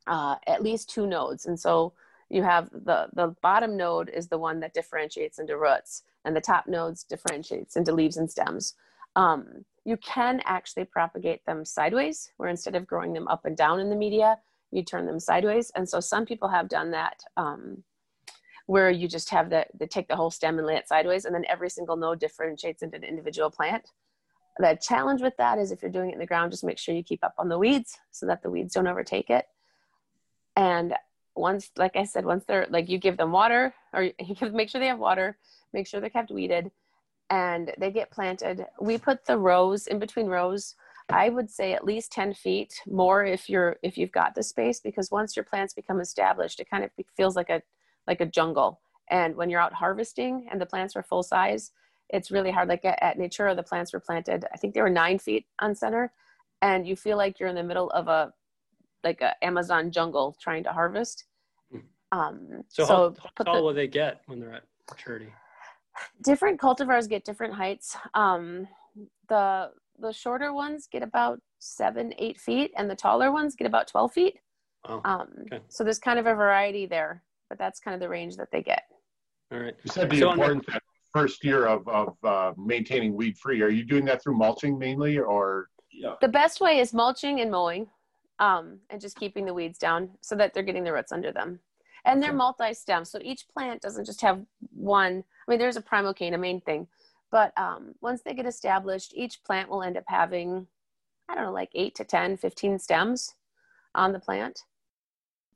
uh, 0.07 0.35
at 0.47 0.63
least 0.63 0.89
two 0.89 1.05
nodes. 1.05 1.45
And 1.45 1.59
so 1.59 1.93
you 2.29 2.43
have 2.43 2.69
the, 2.71 3.07
the 3.13 3.35
bottom 3.41 3.75
node 3.75 4.09
is 4.09 4.27
the 4.27 4.37
one 4.37 4.59
that 4.61 4.73
differentiates 4.73 5.39
into 5.39 5.57
roots 5.57 6.03
and 6.25 6.35
the 6.35 6.41
top 6.41 6.67
nodes 6.67 7.03
differentiates 7.03 7.75
into 7.75 7.93
leaves 7.93 8.17
and 8.17 8.29
stems. 8.29 8.75
Um, 9.15 9.65
you 9.85 9.97
can 9.97 10.41
actually 10.45 10.85
propagate 10.85 11.45
them 11.45 11.65
sideways 11.65 12.31
where 12.37 12.49
instead 12.49 12.75
of 12.75 12.87
growing 12.87 13.13
them 13.13 13.27
up 13.27 13.45
and 13.45 13.55
down 13.55 13.79
in 13.79 13.89
the 13.89 13.95
media, 13.95 14.37
you 14.71 14.83
turn 14.83 15.05
them 15.05 15.19
sideways. 15.19 15.71
And 15.75 15.87
so 15.87 15.99
some 15.99 16.25
people 16.25 16.49
have 16.49 16.67
done 16.67 16.91
that 16.91 17.23
um, 17.37 17.83
where 18.65 18.91
you 18.91 19.07
just 19.07 19.29
have 19.29 19.49
the, 19.49 19.65
the 19.77 19.87
take 19.87 20.09
the 20.09 20.15
whole 20.15 20.29
stem 20.29 20.57
and 20.57 20.67
lay 20.67 20.75
it 20.75 20.89
sideways 20.89 21.23
and 21.25 21.33
then 21.33 21.45
every 21.47 21.69
single 21.69 21.95
node 21.95 22.19
differentiates 22.19 22.83
into 22.83 22.97
an 22.97 23.03
individual 23.03 23.49
plant. 23.49 23.91
The 24.59 24.77
challenge 24.81 25.21
with 25.21 25.37
that 25.37 25.59
is 25.59 25.71
if 25.71 25.81
you're 25.81 25.91
doing 25.91 26.09
it 26.09 26.13
in 26.13 26.19
the 26.19 26.25
ground, 26.25 26.51
just 26.51 26.63
make 26.63 26.79
sure 26.79 26.95
you 26.95 27.03
keep 27.03 27.23
up 27.23 27.35
on 27.37 27.49
the 27.49 27.59
weeds 27.59 27.97
so 28.11 28.25
that 28.25 28.41
the 28.41 28.49
weeds 28.49 28.73
don't 28.73 28.87
overtake 28.87 29.29
it. 29.29 29.47
And 30.55 30.95
once, 31.35 31.69
like 31.77 31.95
I 31.95 32.03
said, 32.03 32.25
once 32.25 32.45
they're 32.45 32.67
like 32.69 32.89
you 32.89 32.97
give 32.97 33.17
them 33.17 33.31
water 33.31 33.73
or 33.93 34.03
you 34.19 34.35
give, 34.35 34.53
make 34.53 34.69
sure 34.69 34.81
they 34.81 34.87
have 34.87 34.99
water, 34.99 35.37
make 35.73 35.87
sure 35.87 35.99
they're 35.99 36.09
kept 36.09 36.31
weeded 36.31 36.71
and 37.29 37.73
they 37.77 37.91
get 37.91 38.11
planted. 38.11 38.65
We 38.79 38.97
put 38.97 39.25
the 39.25 39.37
rows 39.37 39.87
in 39.87 39.99
between 39.99 40.27
rows. 40.27 40.75
I 41.09 41.29
would 41.29 41.49
say 41.49 41.73
at 41.73 41.85
least 41.85 42.11
10 42.11 42.33
feet 42.33 42.81
more 42.85 43.23
if 43.23 43.49
you're 43.49 43.77
if 43.81 43.97
you've 43.97 44.11
got 44.11 44.35
the 44.35 44.43
space 44.43 44.81
because 44.81 45.09
once 45.09 45.35
your 45.35 45.45
plants 45.45 45.73
become 45.73 46.01
established, 46.01 46.59
it 46.59 46.69
kind 46.69 46.83
of 46.83 46.91
feels 47.15 47.35
like 47.35 47.49
a 47.49 47.61
like 48.07 48.21
a 48.21 48.25
jungle. 48.25 48.81
And 49.09 49.35
when 49.35 49.49
you're 49.49 49.61
out 49.61 49.73
harvesting 49.73 50.47
and 50.51 50.59
the 50.59 50.65
plants 50.65 50.95
are 50.95 51.03
full 51.03 51.23
size, 51.23 51.71
it's 52.09 52.31
really 52.31 52.51
hard. 52.51 52.69
Like 52.69 52.85
at, 52.85 53.01
at 53.01 53.17
Natura, 53.17 53.55
the 53.55 53.63
plants 53.63 53.93
were 53.93 53.99
planted, 53.99 54.45
I 54.53 54.57
think 54.57 54.73
they 54.73 54.81
were 54.81 54.89
nine 54.89 55.19
feet 55.19 55.45
on 55.59 55.75
center. 55.75 56.11
And 56.61 56.87
you 56.87 56.95
feel 56.95 57.17
like 57.17 57.39
you're 57.39 57.49
in 57.49 57.55
the 57.55 57.63
middle 57.63 57.89
of 57.91 58.07
a, 58.07 58.33
like 59.03 59.21
a 59.21 59.33
Amazon 59.43 59.91
jungle 59.91 60.35
trying 60.41 60.63
to 60.63 60.71
harvest. 60.71 61.25
Hmm. 61.71 61.79
Um, 62.11 62.63
so, 62.67 62.85
so 62.85 63.15
how, 63.19 63.31
how 63.37 63.43
tall 63.43 63.55
the, 63.55 63.63
will 63.63 63.73
they 63.73 63.87
get 63.87 64.21
when 64.25 64.39
they're 64.39 64.53
at 64.53 64.63
maturity? 64.89 65.31
Different 66.23 66.59
cultivars 66.59 67.07
get 67.07 67.25
different 67.25 67.53
heights. 67.53 67.95
Um, 68.13 68.67
the, 69.29 69.71
the 69.99 70.13
shorter 70.13 70.53
ones 70.53 70.87
get 70.91 71.03
about 71.03 71.39
seven, 71.59 72.13
eight 72.17 72.39
feet, 72.39 72.71
and 72.77 72.89
the 72.89 72.95
taller 72.95 73.31
ones 73.31 73.55
get 73.55 73.67
about 73.67 73.87
12 73.87 74.13
feet. 74.13 74.39
Oh, 74.85 75.01
um, 75.03 75.27
okay. 75.41 75.61
So 75.69 75.83
there's 75.83 75.99
kind 75.99 76.19
of 76.19 76.27
a 76.27 76.35
variety 76.35 76.85
there, 76.85 77.23
but 77.49 77.57
that's 77.57 77.79
kind 77.79 77.93
of 77.93 77.99
the 77.99 78.09
range 78.09 78.37
that 78.37 78.49
they 78.51 78.61
get. 78.61 78.83
All 79.51 79.59
right. 79.59 79.75
You 79.83 79.91
said 79.91 80.09
the 80.09 80.19
so 80.19 80.31
importance 80.31 80.65
the, 80.65 80.79
first 81.17 81.43
year 81.43 81.65
of, 81.65 81.87
of 81.87 82.15
uh, 82.23 82.53
maintaining 82.57 83.15
weed 83.15 83.37
free. 83.37 83.61
Are 83.61 83.69
you 83.69 83.83
doing 83.83 84.05
that 84.05 84.21
through 84.21 84.37
mulching 84.37 84.77
mainly 84.77 85.17
or? 85.17 85.69
Yeah. 85.91 86.13
The 86.21 86.27
best 86.27 86.61
way 86.61 86.79
is 86.79 86.93
mulching 86.93 87.41
and 87.41 87.49
mowing 87.49 87.87
um, 88.39 88.79
and 88.89 89.01
just 89.01 89.17
keeping 89.17 89.45
the 89.45 89.53
weeds 89.53 89.79
down 89.79 90.11
so 90.21 90.35
that 90.35 90.53
they're 90.53 90.63
getting 90.63 90.83
the 90.83 90.93
roots 90.93 91.11
under 91.11 91.31
them. 91.31 91.59
And 92.05 92.21
they're 92.21 92.33
multi-stem. 92.33 93.03
So 93.03 93.19
each 93.21 93.47
plant 93.49 93.81
doesn't 93.81 94.05
just 94.05 94.21
have 94.21 94.41
one. 94.73 95.23
I 95.47 95.51
mean, 95.51 95.59
there's 95.59 95.75
a 95.75 95.81
primocane, 95.81 96.35
a 96.35 96.37
main 96.37 96.61
thing. 96.61 96.87
But 97.31 97.51
um, 97.57 97.95
once 98.01 98.21
they 98.21 98.33
get 98.33 98.45
established, 98.45 99.13
each 99.15 99.43
plant 99.43 99.69
will 99.69 99.83
end 99.83 99.97
up 99.97 100.05
having, 100.07 100.67
I 101.27 101.35
don't 101.35 101.43
know, 101.45 101.51
like 101.51 101.69
8 101.73 101.95
to 101.95 102.05
10, 102.05 102.37
15 102.37 102.79
stems 102.79 103.33
on 103.95 104.13
the 104.13 104.19
plant 104.19 104.61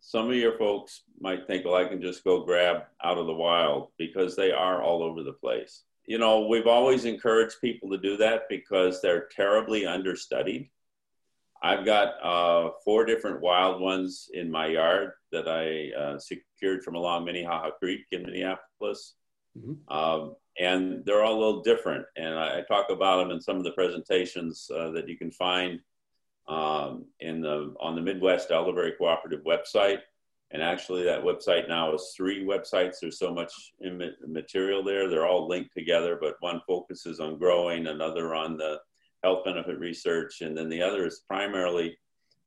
some 0.02 0.30
of 0.30 0.36
your 0.36 0.58
folks 0.58 1.04
might 1.20 1.48
think, 1.48 1.64
well, 1.64 1.76
I 1.76 1.86
can 1.86 2.02
just 2.02 2.24
go 2.24 2.44
grab 2.44 2.84
out 3.04 3.20
of 3.20 3.28
the 3.28 3.34
wild 3.34 3.90
because 3.98 4.36
they 4.36 4.52
are 4.52 4.82
all 4.82 5.04
over 5.04 5.24
the 5.24 5.32
place. 5.32 5.84
You 6.06 6.18
know, 6.18 6.48
we've 6.48 6.68
always 6.68 7.06
encouraged 7.06 7.62
people 7.62 7.90
to 7.92 7.98
do 8.00 8.18
that 8.18 8.50
because 8.50 9.00
they're 9.00 9.28
terribly 9.28 9.86
understudied. 9.86 10.70
I've 11.64 11.86
got 11.86 12.16
uh, 12.24 12.72
four 12.84 13.06
different 13.06 13.42
wild 13.42 13.80
ones 13.80 14.28
in 14.34 14.50
my 14.50 14.66
yard 14.66 15.12
that 15.32 15.48
I 15.48 15.96
uh, 15.96 16.18
secured 16.18 16.84
from 16.84 16.96
along 16.96 17.26
Minnehaha 17.26 17.70
Creek 17.80 18.02
in 18.12 18.24
Minneapolis. 18.24 19.14
Mm-hmm. 19.56 19.96
Um, 19.96 20.36
and 20.60 21.06
they're 21.06 21.24
all 21.24 21.38
a 21.38 21.40
little 21.40 21.62
different. 21.62 22.06
And 22.16 22.34
I, 22.34 22.60
I, 22.60 22.62
talk 22.62 22.90
about 22.90 23.18
them 23.18 23.32
in 23.32 23.42
some 23.42 23.58
of 23.58 23.64
the 23.64 23.72
presentations 23.72 24.70
uh, 24.76 24.90
that 24.92 25.08
you 25.08 25.18
can 25.18 25.32
find 25.32 25.80
um, 26.48 27.06
in 27.20 27.42
the 27.42 27.74
on 27.80 27.96
the 27.96 28.02
Midwest 28.02 28.52
Elderberry 28.52 28.94
Cooperative 28.98 29.44
website. 29.46 30.00
And 30.54 30.62
actually, 30.62 31.04
that 31.04 31.24
website 31.24 31.70
now 31.70 31.94
is 31.94 32.14
three 32.16 32.44
websites. 32.44 32.96
There's 33.00 33.20
so 33.20 33.34
much 33.34 33.54
material 34.28 34.84
there. 34.84 35.10
They're 35.10 35.28
all 35.28 35.48
linked 35.48 35.74
together, 35.74 36.18
but 36.20 36.36
one 36.42 36.62
focuses 36.68 37.22
on 37.22 37.40
growing, 37.40 37.88
another 37.88 38.36
on 38.36 38.58
the 38.58 38.80
health 39.24 39.46
benefit 39.46 39.80
research, 39.80 40.42
and 40.42 40.58
then 40.58 40.68
the 40.68 40.82
other 40.82 41.06
is 41.06 41.24
primarily 41.26 41.98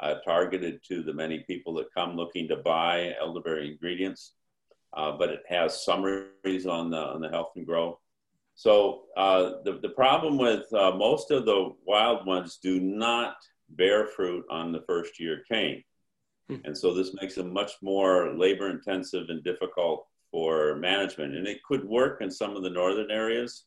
uh, 0.00 0.14
targeted 0.24 0.80
to 0.88 1.02
the 1.02 1.14
many 1.14 1.44
people 1.46 1.72
that 1.74 1.94
come 1.96 2.14
looking 2.14 2.46
to 2.48 2.56
buy 2.56 3.14
elderberry 3.20 3.70
ingredients. 3.70 4.34
Uh, 4.92 5.12
but 5.12 5.30
it 5.30 5.42
has 5.48 5.84
summaries 5.84 6.66
on 6.66 6.90
the 6.90 6.98
on 6.98 7.20
the 7.20 7.28
health 7.28 7.52
and 7.56 7.66
grow. 7.66 7.98
So 8.54 9.04
uh, 9.16 9.62
the 9.64 9.80
the 9.82 9.88
problem 9.88 10.38
with 10.38 10.72
uh, 10.72 10.92
most 10.92 11.30
of 11.30 11.46
the 11.46 11.74
wild 11.84 12.26
ones 12.26 12.58
do 12.62 12.80
not 12.80 13.36
bear 13.70 14.06
fruit 14.06 14.44
on 14.50 14.72
the 14.72 14.82
first 14.86 15.18
year 15.20 15.42
cane. 15.50 15.82
Hmm. 16.48 16.56
And 16.64 16.76
so 16.76 16.92
this 16.92 17.14
makes 17.20 17.34
them 17.34 17.52
much 17.52 17.72
more 17.82 18.34
labor 18.36 18.70
intensive 18.70 19.28
and 19.28 19.42
difficult 19.42 20.06
for 20.30 20.76
management. 20.76 21.36
And 21.36 21.46
it 21.46 21.62
could 21.62 21.84
work 21.84 22.20
in 22.20 22.30
some 22.30 22.56
of 22.56 22.62
the 22.62 22.70
northern 22.70 23.10
areas 23.10 23.64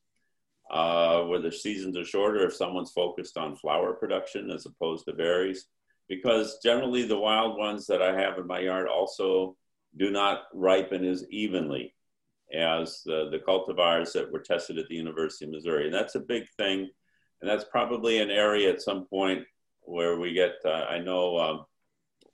uh, 0.70 1.22
where 1.24 1.42
the 1.42 1.52
seasons 1.52 1.98
are 1.98 2.06
shorter 2.06 2.46
if 2.46 2.56
someone's 2.56 2.92
focused 2.92 3.38
on 3.38 3.56
flower 3.56 3.94
production 3.94 4.52
as 4.52 4.66
opposed 4.66 5.06
to 5.06 5.14
berries. 5.14 5.68
Because 6.10 6.60
generally, 6.64 7.04
the 7.04 7.20
wild 7.20 7.58
ones 7.58 7.86
that 7.88 8.02
I 8.02 8.18
have 8.20 8.38
in 8.38 8.48
my 8.48 8.60
yard 8.60 8.88
also 8.88 9.58
do 9.98 10.12
not 10.12 10.44
ripen 10.54 11.06
as 11.06 11.26
evenly 11.30 11.94
as 12.54 13.02
the, 13.06 13.30
the 13.30 13.40
cultivars 13.40 14.14
that 14.14 14.32
were 14.32 14.40
tested 14.40 14.78
at 14.78 14.88
the 14.88 14.96
University 14.96 15.46
of 15.46 15.52
Missouri. 15.52 15.86
And 15.86 15.94
that's 15.94 16.16
a 16.16 16.20
big 16.20 16.44
thing. 16.58 16.90
And 17.42 17.50
that's 17.50 17.66
probably 17.66 18.20
an 18.20 18.30
area 18.32 18.70
at 18.70 18.82
some 18.82 19.06
point 19.06 19.44
where 19.88 20.20
we 20.20 20.34
get, 20.34 20.56
uh, 20.66 20.86
I 20.90 21.00
know 21.00 21.38
um, 21.38 21.66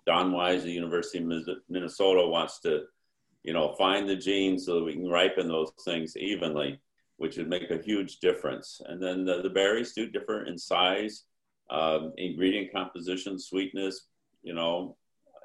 Don 0.05 0.31
Wyse, 0.31 0.63
the 0.63 0.72
University 0.72 1.19
of 1.19 1.57
Minnesota, 1.69 2.27
wants 2.27 2.60
to, 2.62 2.81
you 3.43 3.53
know, 3.53 3.75
find 3.77 4.10
the 4.10 4.15
genes 4.15 4.65
so 4.65 4.75
that 4.75 4.83
we 4.83 4.93
can 4.93 5.07
ripen 5.07 5.48
those 5.48 5.72
things 5.86 6.17
evenly, 6.17 6.79
which 7.17 7.38
would 7.38 7.50
make 7.50 7.69
a 7.69 7.81
huge 7.81 8.17
difference. 8.17 8.81
And 8.88 9.01
then 9.01 9.24
the, 9.24 9.41
the 9.41 9.50
berries 9.50 9.93
do 9.93 10.10
differ 10.10 10.45
in 10.45 10.57
size, 10.57 11.25
um, 11.69 12.12
ingredient 12.17 12.74
composition, 12.74 13.39
sweetness, 13.39 14.07
you 14.41 14.53
know, 14.53 14.98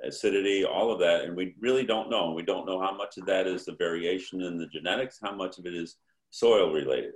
acidity, 0.05 0.65
all 0.65 0.91
of 0.91 1.01
that. 1.01 1.25
And 1.25 1.37
we 1.37 1.55
really 1.61 1.85
don't 1.85 2.09
know. 2.09 2.33
We 2.33 2.43
don't 2.43 2.67
know 2.67 2.81
how 2.81 2.97
much 2.97 3.19
of 3.19 3.27
that 3.27 3.47
is 3.47 3.65
the 3.65 3.77
variation 3.77 4.43
in 4.43 4.57
the 4.57 4.67
genetics, 4.67 5.19
how 5.23 5.35
much 5.35 5.59
of 5.59 5.67
it 5.67 5.75
is 5.75 5.97
soil 6.31 6.73
related. 6.73 7.15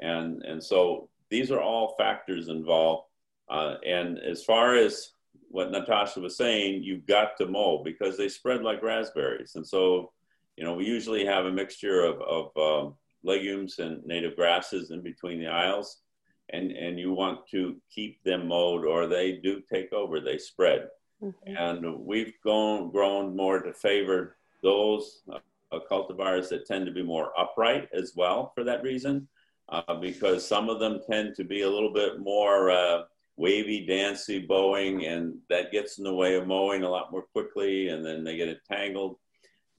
And, 0.00 0.42
and 0.44 0.62
so 0.62 1.08
these 1.28 1.50
are 1.50 1.60
all 1.60 1.94
factors 1.98 2.48
involved 2.48 3.07
uh, 3.50 3.74
and 3.86 4.18
as 4.18 4.44
far 4.44 4.74
as 4.74 5.12
what 5.50 5.70
Natasha 5.70 6.20
was 6.20 6.36
saying, 6.36 6.82
you've 6.82 7.06
got 7.06 7.36
to 7.38 7.46
mow 7.46 7.82
because 7.82 8.16
they 8.16 8.28
spread 8.28 8.62
like 8.62 8.82
raspberries. 8.82 9.54
And 9.54 9.66
so, 9.66 10.12
you 10.56 10.64
know, 10.64 10.74
we 10.74 10.84
usually 10.84 11.24
have 11.24 11.46
a 11.46 11.52
mixture 11.52 12.04
of, 12.04 12.20
of 12.20 12.56
um, 12.56 12.94
legumes 13.24 13.78
and 13.78 14.04
native 14.04 14.36
grasses 14.36 14.90
in 14.90 15.02
between 15.02 15.40
the 15.40 15.46
aisles. 15.46 16.02
And, 16.50 16.72
and 16.72 16.98
you 16.98 17.12
want 17.12 17.46
to 17.50 17.76
keep 17.94 18.22
them 18.24 18.48
mowed 18.48 18.84
or 18.84 19.06
they 19.06 19.32
do 19.32 19.62
take 19.72 19.92
over, 19.92 20.20
they 20.20 20.38
spread. 20.38 20.88
Mm-hmm. 21.22 21.56
And 21.56 21.98
we've 22.00 22.32
gone, 22.44 22.90
grown 22.90 23.36
more 23.36 23.60
to 23.60 23.72
favor 23.72 24.36
those 24.62 25.22
uh, 25.32 25.78
cultivars 25.90 26.48
that 26.48 26.66
tend 26.66 26.86
to 26.86 26.92
be 26.92 27.02
more 27.02 27.38
upright 27.38 27.88
as 27.92 28.12
well 28.16 28.52
for 28.54 28.64
that 28.64 28.82
reason, 28.82 29.28
uh, 29.68 29.94
because 30.00 30.46
some 30.46 30.68
of 30.68 30.80
them 30.80 31.00
tend 31.10 31.34
to 31.36 31.44
be 31.44 31.62
a 31.62 31.70
little 31.70 31.92
bit 31.92 32.20
more 32.20 32.70
uh, 32.70 33.02
wavy, 33.38 33.86
dancy 33.86 34.40
bowing, 34.40 35.06
and 35.06 35.38
that 35.48 35.70
gets 35.72 35.96
in 35.98 36.04
the 36.04 36.12
way 36.12 36.34
of 36.34 36.46
mowing 36.46 36.82
a 36.82 36.90
lot 36.90 37.12
more 37.12 37.22
quickly, 37.22 37.88
and 37.88 38.04
then 38.04 38.24
they 38.24 38.36
get 38.36 38.48
entangled. 38.48 39.16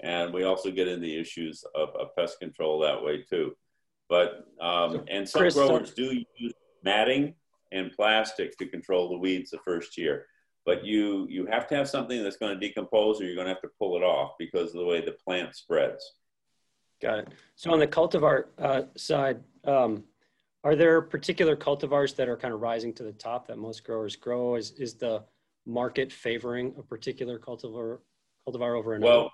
And 0.02 0.34
we 0.34 0.44
also 0.44 0.72
get 0.72 0.88
into 0.88 1.02
the 1.02 1.20
issues 1.20 1.64
of, 1.76 1.90
of 1.90 2.16
pest 2.18 2.40
control 2.40 2.80
that 2.80 3.04
way 3.04 3.22
too. 3.22 3.54
But 4.08 4.46
um, 4.62 5.04
and 5.10 5.28
some 5.28 5.42
Chris, 5.42 5.54
growers 5.54 5.94
do 5.94 6.24
use 6.38 6.54
matting 6.84 7.36
and 7.72 7.92
plastic 7.92 8.58
to 8.58 8.66
control 8.66 9.10
the 9.10 9.18
weeds 9.18 9.52
the 9.52 9.60
first 9.64 9.98
year. 9.98 10.26
But 10.66 10.86
you 10.86 11.28
you 11.30 11.46
have 11.48 11.68
to 11.68 11.76
have 11.76 11.90
something 11.90 12.24
that's 12.24 12.38
going 12.38 12.58
to 12.58 12.68
decompose, 12.68 13.20
or 13.20 13.26
you're 13.26 13.36
going 13.36 13.48
to 13.48 13.54
have 13.54 13.62
to 13.62 13.70
pull 13.78 13.98
it 13.98 14.04
off 14.04 14.32
because 14.40 14.74
of 14.74 14.80
the 14.80 14.86
way 14.86 15.04
the 15.04 15.18
plant 15.24 15.56
spreads. 15.56 16.14
Got 17.02 17.20
it. 17.20 17.28
So 17.56 17.72
on 17.72 17.80
the 17.80 17.88
cultivar 17.88 18.46
uh, 18.58 18.84
side, 18.96 19.42
um, 19.66 20.04
are 20.64 20.76
there 20.76 21.02
particular 21.02 21.56
cultivars 21.56 22.16
that 22.16 22.28
are 22.28 22.38
kind 22.38 22.54
of 22.54 22.62
rising 22.62 22.94
to 22.94 23.04
the 23.04 23.14
top 23.14 23.48
that 23.48 23.58
most 23.58 23.84
growers 23.84 24.16
grow? 24.16 24.56
Is, 24.56 24.72
is 24.72 24.96
the 24.96 25.24
market 25.66 26.12
favoring 26.12 26.74
a 26.78 26.84
particular 26.84 27.40
cultivar, 27.40 28.00
cultivar 28.48 28.78
over 28.78 28.96
another? 28.96 29.12
Well, 29.12 29.32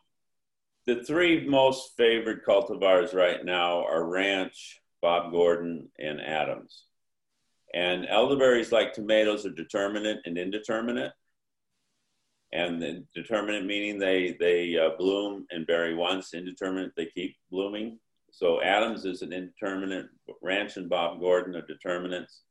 the 0.85 1.03
three 1.03 1.47
most 1.47 1.97
favored 1.97 2.45
cultivars 2.45 3.13
right 3.13 3.43
now 3.43 3.83
are 3.85 4.05
Ranch, 4.05 4.81
Bob 5.01 5.31
Gordon, 5.31 5.89
and 5.97 6.21
Adams. 6.21 6.83
And 7.73 8.05
elderberries, 8.07 8.71
like 8.71 8.93
tomatoes, 8.93 9.45
are 9.45 9.51
determinate 9.51 10.19
and 10.25 10.37
indeterminate. 10.37 11.11
And 12.53 13.05
determinate 13.13 13.65
meaning 13.65 13.97
they, 13.97 14.37
they 14.39 14.77
uh, 14.77 14.91
bloom 14.97 15.45
and 15.49 15.65
berry 15.65 15.95
once, 15.95 16.33
indeterminate, 16.33 16.93
they 16.95 17.07
keep 17.07 17.35
blooming. 17.51 17.99
So 18.35 18.61
Adams 18.61 19.05
is 19.05 19.21
an 19.21 19.31
indeterminate. 19.31 20.07
Ranch 20.41 20.75
and 20.75 20.89
Bob 20.89 21.21
Gordon 21.21 21.55
are 21.55 21.65
determinants. 21.65 22.41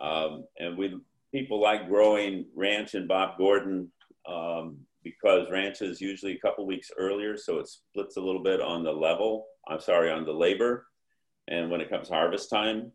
Um, 0.00 0.44
and 0.58 0.76
we 0.76 0.98
people 1.30 1.60
like 1.60 1.86
growing 1.86 2.46
Ranch 2.56 2.94
and 2.94 3.06
Bob 3.06 3.38
Gordon 3.38 3.92
um, 4.28 4.78
because 5.04 5.46
ranch 5.48 5.82
is 5.82 6.00
usually 6.00 6.32
a 6.32 6.40
couple 6.40 6.66
weeks 6.66 6.90
earlier, 6.98 7.36
so 7.36 7.60
it 7.60 7.68
splits 7.68 8.16
a 8.16 8.20
little 8.20 8.42
bit 8.42 8.60
on 8.60 8.82
the 8.82 8.90
level. 8.90 9.46
I'm 9.68 9.78
sorry, 9.78 10.10
on 10.10 10.24
the 10.24 10.32
labor, 10.32 10.86
and 11.46 11.70
when 11.70 11.80
it 11.80 11.90
comes 11.90 12.08
harvest 12.08 12.50
time, 12.50 12.90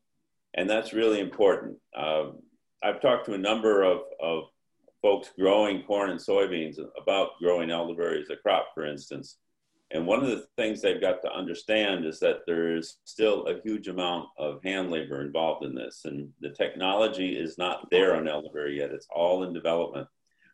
and 0.56 0.70
that's 0.70 0.92
really 0.92 1.22
important. 1.22 1.77
Uh, 1.98 2.32
I've 2.84 3.00
talked 3.00 3.27
to 3.27 3.34
a 3.34 3.38
number 3.38 3.84
of, 3.84 4.00
of 4.22 4.44
folks 5.01 5.32
growing 5.39 5.84
corn 5.84 6.10
and 6.10 6.20
soybeans 6.20 6.80
about 7.01 7.30
growing 7.42 7.72
elderberry 7.72 8.22
as 8.22 8.30
a 8.30 8.36
crop, 8.36 8.68
for 8.74 8.86
instance. 8.86 9.38
And 9.92 10.08
one 10.08 10.24
of 10.24 10.30
the 10.30 10.46
things 10.58 10.82
they've 10.82 11.00
got 11.00 11.22
to 11.22 11.32
understand 11.32 12.06
is 12.06 12.20
that 12.20 12.39
there's 12.48 12.98
still 13.06 13.46
a 13.46 13.62
huge 13.62 13.88
amount 13.88 14.30
of 14.38 14.63
hand 14.63 14.89
labor 14.89 15.22
involved 15.22 15.63
in 15.63 15.75
this. 15.75 16.01
And 16.06 16.30
the 16.42 16.50
technology 16.50 17.38
is 17.38 17.58
not 17.58 17.88
there 17.92 18.15
on 18.15 18.27
elderberry 18.27 18.77
yet, 18.77 18.92
it's 18.92 19.08
all 19.13 19.44
in 19.44 19.54
development. 19.54 20.08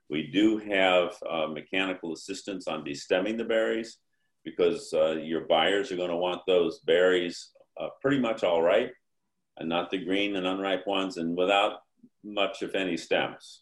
We 0.09 0.27
do 0.27 0.57
have 0.57 1.15
uh, 1.27 1.47
mechanical 1.47 2.11
assistance 2.11 2.67
on 2.67 2.83
destemming 2.83 3.37
the 3.37 3.45
berries 3.45 3.97
because 4.43 4.91
uh, 4.93 5.11
your 5.11 5.41
buyers 5.41 5.91
are 5.91 5.97
going 5.97 6.09
to 6.09 6.17
want 6.17 6.41
those 6.45 6.79
berries 6.79 7.51
uh, 7.79 7.87
pretty 8.01 8.19
much 8.19 8.43
all 8.43 8.61
ripe 8.61 8.93
and 9.57 9.69
not 9.69 9.89
the 9.89 10.03
green 10.03 10.35
and 10.35 10.45
unripe 10.45 10.85
ones 10.85 11.15
and 11.17 11.37
without 11.37 11.79
much, 12.23 12.61
if 12.61 12.75
any, 12.75 12.97
stems. 12.97 13.61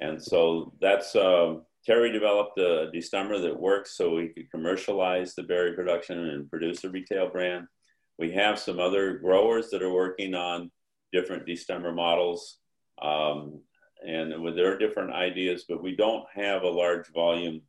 And 0.00 0.22
so 0.22 0.72
that's 0.80 1.16
uh, 1.16 1.56
Terry 1.86 2.12
developed 2.12 2.58
a 2.58 2.90
destemmer 2.94 3.40
that 3.40 3.58
works 3.58 3.96
so 3.96 4.14
we 4.14 4.28
could 4.28 4.50
commercialize 4.50 5.34
the 5.34 5.42
berry 5.42 5.74
production 5.74 6.18
and 6.18 6.50
produce 6.50 6.84
a 6.84 6.90
retail 6.90 7.30
brand. 7.30 7.66
We 8.18 8.32
have 8.32 8.58
some 8.58 8.78
other 8.78 9.18
growers 9.18 9.70
that 9.70 9.82
are 9.82 9.92
working 9.92 10.34
on 10.34 10.70
different 11.12 11.46
destemmer 11.46 11.94
models. 11.94 12.58
Um, 13.00 13.62
and 14.06 14.42
with 14.42 14.56
their 14.56 14.78
different 14.78 15.12
ideas, 15.12 15.64
but 15.68 15.82
we 15.82 15.94
don't 15.94 16.24
have 16.34 16.62
a 16.62 16.68
large 16.68 17.06
volume 17.08 17.62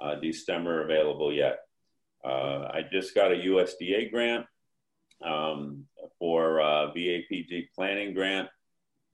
uh, 0.00 0.16
destemmer 0.22 0.84
available 0.84 1.32
yet. 1.32 1.60
Uh, 2.24 2.68
I 2.72 2.82
just 2.90 3.14
got 3.14 3.32
a 3.32 3.36
USDA 3.36 4.10
grant 4.10 4.46
um, 5.24 5.84
for 6.18 6.60
uh, 6.60 6.92
VAPG 6.92 7.68
planning 7.74 8.14
grant, 8.14 8.48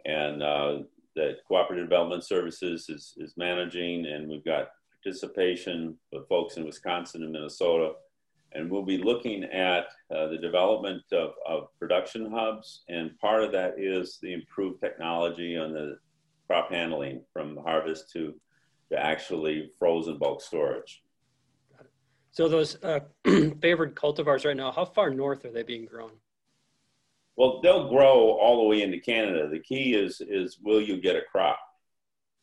and 0.04 0.42
uh, 0.42 0.78
that 1.16 1.38
Cooperative 1.46 1.86
Development 1.86 2.24
Services 2.24 2.88
is, 2.88 3.14
is 3.18 3.34
managing, 3.36 4.06
and 4.06 4.28
we've 4.28 4.44
got 4.44 4.68
participation 5.02 5.96
with 6.12 6.28
folks 6.28 6.56
in 6.56 6.64
Wisconsin 6.64 7.22
and 7.22 7.32
Minnesota. 7.32 7.92
And 8.52 8.70
we'll 8.70 8.84
be 8.84 8.98
looking 8.98 9.44
at 9.44 9.86
uh, 10.14 10.26
the 10.26 10.38
development 10.38 11.02
of, 11.12 11.30
of 11.46 11.68
production 11.78 12.30
hubs, 12.30 12.82
and 12.88 13.16
part 13.18 13.44
of 13.44 13.52
that 13.52 13.74
is 13.78 14.18
the 14.20 14.32
improved 14.32 14.80
technology 14.80 15.56
on 15.56 15.72
the 15.72 15.98
crop 16.48 16.72
handling 16.72 17.22
from 17.32 17.56
harvest 17.58 18.10
to, 18.12 18.34
to 18.90 18.98
actually 18.98 19.70
frozen 19.78 20.18
bulk 20.18 20.42
storage. 20.42 21.02
So 22.32 22.48
those 22.48 22.76
uh, 22.82 23.00
favored 23.60 23.94
cultivars 23.94 24.44
right 24.44 24.56
now, 24.56 24.72
how 24.72 24.84
far 24.84 25.10
north 25.10 25.44
are 25.44 25.52
they 25.52 25.62
being 25.62 25.84
grown? 25.84 26.12
Well, 27.40 27.58
they'll 27.62 27.88
grow 27.88 28.32
all 28.32 28.58
the 28.58 28.68
way 28.68 28.82
into 28.82 28.98
Canada. 28.98 29.48
The 29.48 29.60
key 29.60 29.94
is 29.94 30.20
is 30.20 30.58
will 30.62 30.82
you 30.82 31.00
get 31.00 31.16
a 31.16 31.22
crop? 31.22 31.58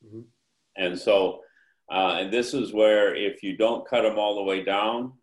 Mm-hmm. 0.03 0.21
And 0.75 0.97
so, 0.97 1.41
uh, 1.91 2.17
and 2.17 2.33
this 2.33 2.55
is 2.55 2.73
where 2.73 3.15
if 3.15 3.43
you 3.43 3.55
don't 3.55 3.87
cut 3.87 4.01
them 4.01 4.17
all 4.17 4.33
the 4.33 4.41
way 4.41 4.63
down, 4.63 5.13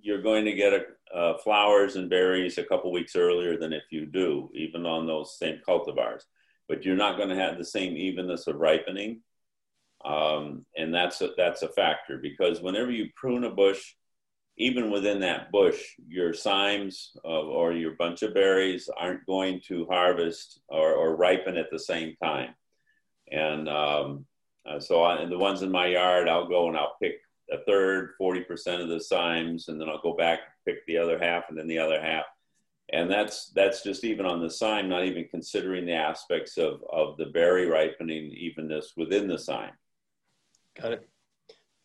you're 0.00 0.22
going 0.22 0.46
to 0.46 0.54
get 0.54 0.72
a, 0.72 1.14
uh, 1.14 1.36
flowers 1.36 1.96
and 1.96 2.08
berries 2.08 2.56
a 2.56 2.64
couple 2.64 2.90
weeks 2.92 3.14
earlier 3.14 3.58
than 3.58 3.74
if 3.74 3.82
you 3.90 4.06
do, 4.06 4.48
even 4.54 4.86
on 4.86 5.06
those 5.06 5.36
same 5.38 5.60
cultivars. 5.68 6.22
But 6.66 6.86
you're 6.86 6.96
not 6.96 7.18
going 7.18 7.28
to 7.28 7.36
have 7.44 7.58
the 7.58 7.64
same 7.66 7.98
evenness 7.98 8.46
of 8.46 8.56
ripening, 8.56 9.20
um, 10.02 10.64
and 10.78 10.94
that's 10.94 11.20
a, 11.20 11.32
that's 11.36 11.60
a 11.60 11.68
factor 11.68 12.16
because 12.16 12.62
whenever 12.62 12.90
you 12.90 13.10
prune 13.16 13.44
a 13.44 13.50
bush, 13.50 13.82
even 14.60 14.90
within 14.90 15.20
that 15.20 15.50
bush, 15.50 15.80
your 16.06 16.34
cymes 16.34 17.16
uh, 17.24 17.28
or 17.28 17.72
your 17.72 17.92
bunch 17.92 18.20
of 18.22 18.34
berries 18.34 18.90
aren't 18.94 19.24
going 19.24 19.58
to 19.68 19.86
harvest 19.86 20.60
or, 20.68 20.92
or 20.92 21.16
ripen 21.16 21.56
at 21.56 21.70
the 21.70 21.78
same 21.78 22.14
time. 22.22 22.54
And 23.32 23.70
um, 23.70 24.26
uh, 24.68 24.78
so, 24.78 25.02
I, 25.02 25.22
and 25.22 25.32
the 25.32 25.38
ones 25.38 25.62
in 25.62 25.70
my 25.70 25.86
yard, 25.86 26.28
I'll 26.28 26.46
go 26.46 26.68
and 26.68 26.76
I'll 26.76 26.96
pick 27.02 27.14
a 27.50 27.56
third, 27.66 28.10
40% 28.20 28.82
of 28.82 28.90
the 28.90 29.00
cymes, 29.00 29.68
and 29.68 29.80
then 29.80 29.88
I'll 29.88 30.02
go 30.02 30.14
back, 30.14 30.40
pick 30.66 30.84
the 30.86 30.98
other 30.98 31.18
half, 31.18 31.44
and 31.48 31.58
then 31.58 31.66
the 31.66 31.78
other 31.78 32.00
half. 32.00 32.24
And 32.92 33.10
that's 33.10 33.50
that's 33.54 33.82
just 33.82 34.04
even 34.04 34.26
on 34.26 34.40
the 34.40 34.48
cyme, 34.48 34.88
not 34.88 35.04
even 35.04 35.26
considering 35.30 35.86
the 35.86 35.94
aspects 35.94 36.58
of, 36.58 36.82
of 36.92 37.16
the 37.16 37.26
berry 37.26 37.66
ripening 37.66 38.32
evenness 38.32 38.92
within 38.96 39.26
the 39.26 39.36
cyme. 39.36 39.70
Got 40.78 40.92
it. 40.92 41.08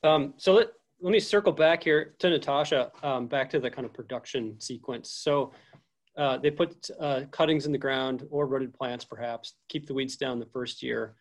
Um, 0.03 0.33
so 0.37 0.53
let, 0.53 0.67
let 1.05 1.11
me 1.11 1.19
circle 1.19 1.51
back 1.51 1.83
here 1.83 2.15
to 2.17 2.31
Natasha, 2.31 2.91
um, 3.03 3.27
back 3.27 3.47
to 3.51 3.59
the 3.59 3.69
kind 3.69 3.85
of 3.85 3.93
production 3.93 4.59
sequence. 4.59 5.11
So 5.11 5.51
uh, 6.17 6.39
they 6.39 6.49
put 6.49 6.89
uh, 6.99 7.21
cuttings 7.29 7.67
in 7.67 7.71
the 7.71 7.77
ground 7.77 8.25
or 8.31 8.47
rooted 8.47 8.73
plants, 8.73 9.05
perhaps, 9.05 9.53
keep 9.69 9.85
the 9.85 9.93
weeds 9.93 10.17
down 10.17 10.39
the 10.39 10.47
first 10.47 10.81
year. 10.81 11.13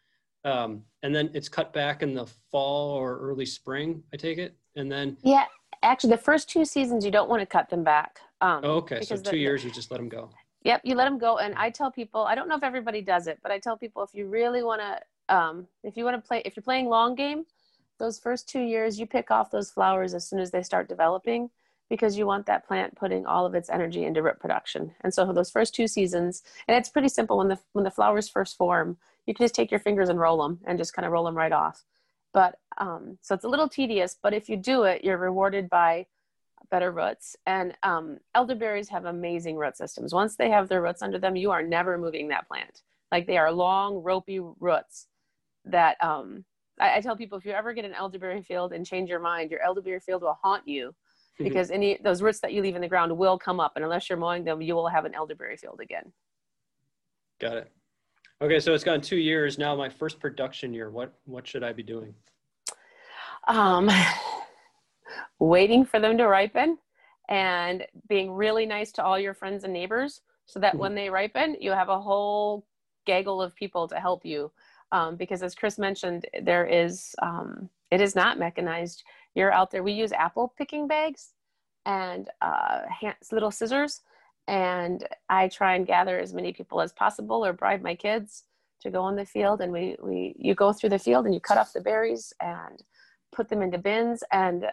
Um, 0.47 0.85
and 1.03 1.14
then 1.14 1.29
it's 1.35 1.51
cut 1.51 1.75
back 1.75 2.03
in 2.03 2.14
the 2.14 2.25
fall 2.51 2.92
or 2.92 3.18
early 3.18 3.44
spring, 3.44 4.03
I 4.14 4.16
take 4.16 4.38
it. 4.38 4.57
And 4.75 4.90
then. 4.90 5.18
Yeah, 5.23 5.44
actually, 5.83 6.12
the 6.12 6.16
first 6.16 6.49
two 6.49 6.64
seasons, 6.64 7.05
you 7.05 7.11
don't 7.11 7.29
want 7.29 7.40
to 7.40 7.47
cut 7.47 7.68
them 7.68 7.85
back. 7.85 8.20
Um, 8.40 8.61
oh, 8.64 8.77
okay. 8.77 9.03
So 9.03 9.16
two 9.16 9.33
the, 9.33 9.37
years, 9.37 9.64
you 9.64 9.70
just 9.70 9.90
let 9.90 9.99
them 9.99 10.09
go. 10.09 10.31
Yep, 10.62 10.81
you 10.85 10.94
let 10.94 11.05
them 11.05 11.18
go. 11.18 11.37
And 11.37 11.55
I 11.57 11.68
tell 11.68 11.90
people, 11.90 12.23
I 12.23 12.35
don't 12.35 12.49
know 12.49 12.57
if 12.57 12.64
everybody 12.64 13.03
does 13.03 13.27
it, 13.27 13.38
but 13.42 13.53
I 13.53 13.59
tell 13.59 13.77
people 13.77 14.03
if 14.03 14.14
you 14.14 14.29
really 14.29 14.62
want 14.62 14.81
to, 14.81 15.37
um, 15.37 15.66
if 15.83 15.94
you 15.94 16.05
want 16.05 16.16
to 16.16 16.27
play, 16.27 16.40
if 16.47 16.57
you're 16.57 16.62
playing 16.62 16.87
long 16.87 17.14
game, 17.14 17.44
those 17.98 18.18
first 18.18 18.48
two 18.48 18.61
years 18.61 18.98
you 18.98 19.07
pick 19.07 19.30
off 19.30 19.50
those 19.50 19.70
flowers 19.70 20.14
as 20.14 20.28
soon 20.28 20.38
as 20.38 20.50
they 20.50 20.62
start 20.62 20.88
developing 20.88 21.50
because 21.88 22.16
you 22.16 22.26
want 22.26 22.46
that 22.46 22.66
plant 22.66 22.96
putting 22.96 23.26
all 23.26 23.46
of 23.46 23.54
its 23.54 23.68
energy 23.68 24.04
into 24.04 24.22
root 24.22 24.40
production. 24.40 24.92
And 25.02 25.12
so 25.12 25.33
those 25.33 25.50
first 25.50 25.74
two 25.74 25.87
seasons 25.87 26.42
and 26.66 26.76
it's 26.76 26.88
pretty 26.88 27.09
simple. 27.09 27.38
When 27.38 27.48
the 27.48 27.59
when 27.72 27.85
the 27.85 27.90
flowers 27.90 28.28
first 28.28 28.57
form 28.57 28.96
you 29.26 29.35
can 29.35 29.44
just 29.44 29.54
take 29.54 29.70
your 29.70 29.80
fingers 29.80 30.09
and 30.09 30.18
roll 30.18 30.42
them 30.42 30.61
and 30.66 30.78
just 30.78 30.94
kind 30.94 31.07
of 31.07 31.12
roll 31.12 31.24
them 31.24 31.37
right 31.37 31.52
off. 31.52 31.85
But 32.33 32.59
um, 32.78 33.18
so 33.22 33.35
it's 33.35 33.44
a 33.44 33.48
little 33.48 33.68
tedious 33.68 34.16
but 34.20 34.35
if 34.35 34.48
you 34.48 34.57
do 34.57 34.85
it 34.85 35.04
you're 35.04 35.18
rewarded 35.18 35.68
by 35.68 36.07
better 36.70 36.90
roots. 36.90 37.37
And 37.46 37.76
um, 37.83 38.18
elderberries 38.35 38.88
have 38.88 39.04
amazing 39.04 39.57
root 39.57 39.76
systems. 39.76 40.14
Once 40.14 40.37
they 40.37 40.50
have 40.50 40.68
their 40.68 40.83
roots 40.83 41.02
under 41.02 41.18
them 41.18 41.37
you 41.37 41.50
are 41.50 41.62
never 41.62 41.98
moving 41.98 42.28
that 42.28 42.48
plant. 42.48 42.83
Like 43.12 43.26
they 43.26 43.37
are 43.37 43.52
long 43.52 44.02
ropey 44.02 44.40
roots 44.40 45.07
that 45.66 46.02
um, 46.02 46.44
I, 46.81 46.97
I, 46.97 47.01
tell 47.01 47.17
people 47.17 47.39
if 47.39 47.45
you 47.45 47.53
ever 47.53 47.73
get 47.73 47.85
an 47.85 47.95
elderberry 47.95 48.43
field 48.43 48.73
and 48.73 48.85
change 48.85 49.09
your 49.09 49.21
mind, 49.21 49.51
your 49.51 49.63
elderberry 49.63 50.01
field 50.01 50.23
will 50.23 50.39
haunt 50.43 50.67
you 50.67 50.95
because 51.39 51.71
any 51.71 51.99
those 52.03 52.23
roots 52.23 52.41
that 52.41 52.53
you 52.53 52.63
leave 52.63 52.77
in 52.77 52.83
the 52.83 52.89
ground 52.89 53.17
will 53.17 53.39
come 53.39 53.61
up, 53.61 53.73
and 53.77 53.85
unless 53.85 54.09
you're 54.09 54.19
mowing 54.19 54.45
them, 54.45 54.61
you 54.61 54.75
will 54.75 54.89
have 54.89 55.05
an 55.05 55.15
elderberry 55.15 55.57
field 55.57 55.81
again. 55.81 56.13
Got 57.41 57.57
it. 57.57 57.73
Okay, 58.41 58.61
so 58.61 58.75
it's 58.75 58.85
gone 58.85 59.01
two 59.01 59.17
years 59.17 59.59
now. 59.59 59.75
My 59.75 59.89
first 59.89 60.21
production 60.21 60.73
year. 60.73 60.91
What 60.91 61.13
what 61.25 61.47
should 61.47 61.65
I 61.65 61.73
be 61.73 61.83
doing? 61.83 62.15
Um, 63.49 63.91
waiting 65.39 65.85
for 65.85 65.99
them 65.99 66.17
to 66.19 66.27
ripen, 66.27 66.79
and 67.29 67.85
being 68.09 68.31
really 68.33 68.67
nice 68.67 68.93
to 68.93 69.05
all 69.05 69.19
your 69.19 69.35
friends 69.35 69.65
and 69.65 69.73
neighbors, 69.73 70.21
so 70.47 70.61
that 70.61 70.73
mm-hmm. 70.73 70.81
when 70.81 70.95
they 70.95 71.11
ripen, 71.11 71.57
you 71.61 71.73
have 71.73 71.89
a 71.89 72.01
whole 72.01 72.67
gaggle 73.07 73.43
of 73.43 73.55
people 73.55 73.89
to 73.89 74.01
help 74.01 74.25
you 74.25 74.51
um, 74.92 75.16
because 75.16 75.42
as 75.42 75.55
Chris 75.55 75.79
mentioned, 75.79 76.27
there 76.42 76.66
is, 76.66 77.14
um, 77.23 77.68
it 77.90 78.01
is 78.01 78.14
not 78.14 78.38
mechanized. 78.38 79.03
You're 79.35 79.53
out 79.53 79.70
there, 79.70 79.83
we 79.83 79.92
use 79.92 80.12
apple 80.12 80.53
picking 80.57 80.87
bags 80.87 81.33
and 81.87 82.31
uh, 82.40 82.81
little 83.33 83.51
scissors. 83.51 84.01
And 84.47 85.07
I 85.29 85.49
try 85.49 85.75
and 85.75 85.87
gather 85.87 86.18
as 86.18 86.35
many 86.35 86.53
people 86.53 86.81
as 86.81 86.92
possible 86.92 87.44
or 87.44 87.53
bribe 87.53 87.83
my 87.83 87.94
kids 87.94 88.44
to 88.83 88.90
go 88.90 89.09
in 89.09 89.16
the 89.16 89.25
field. 89.25 89.61
And 89.61 89.73
we, 89.73 89.97
we, 90.03 90.35
you 90.38 90.55
go 90.55 90.73
through 90.73 90.90
the 90.90 90.99
field 90.99 91.25
and 91.25 91.35
you 91.35 91.40
cut 91.40 91.59
off 91.59 91.73
the 91.73 91.81
berries 91.81 92.33
and 92.40 92.83
put 93.33 93.49
them 93.49 93.62
into 93.62 93.79
bins. 93.79 94.23
And 94.31 94.66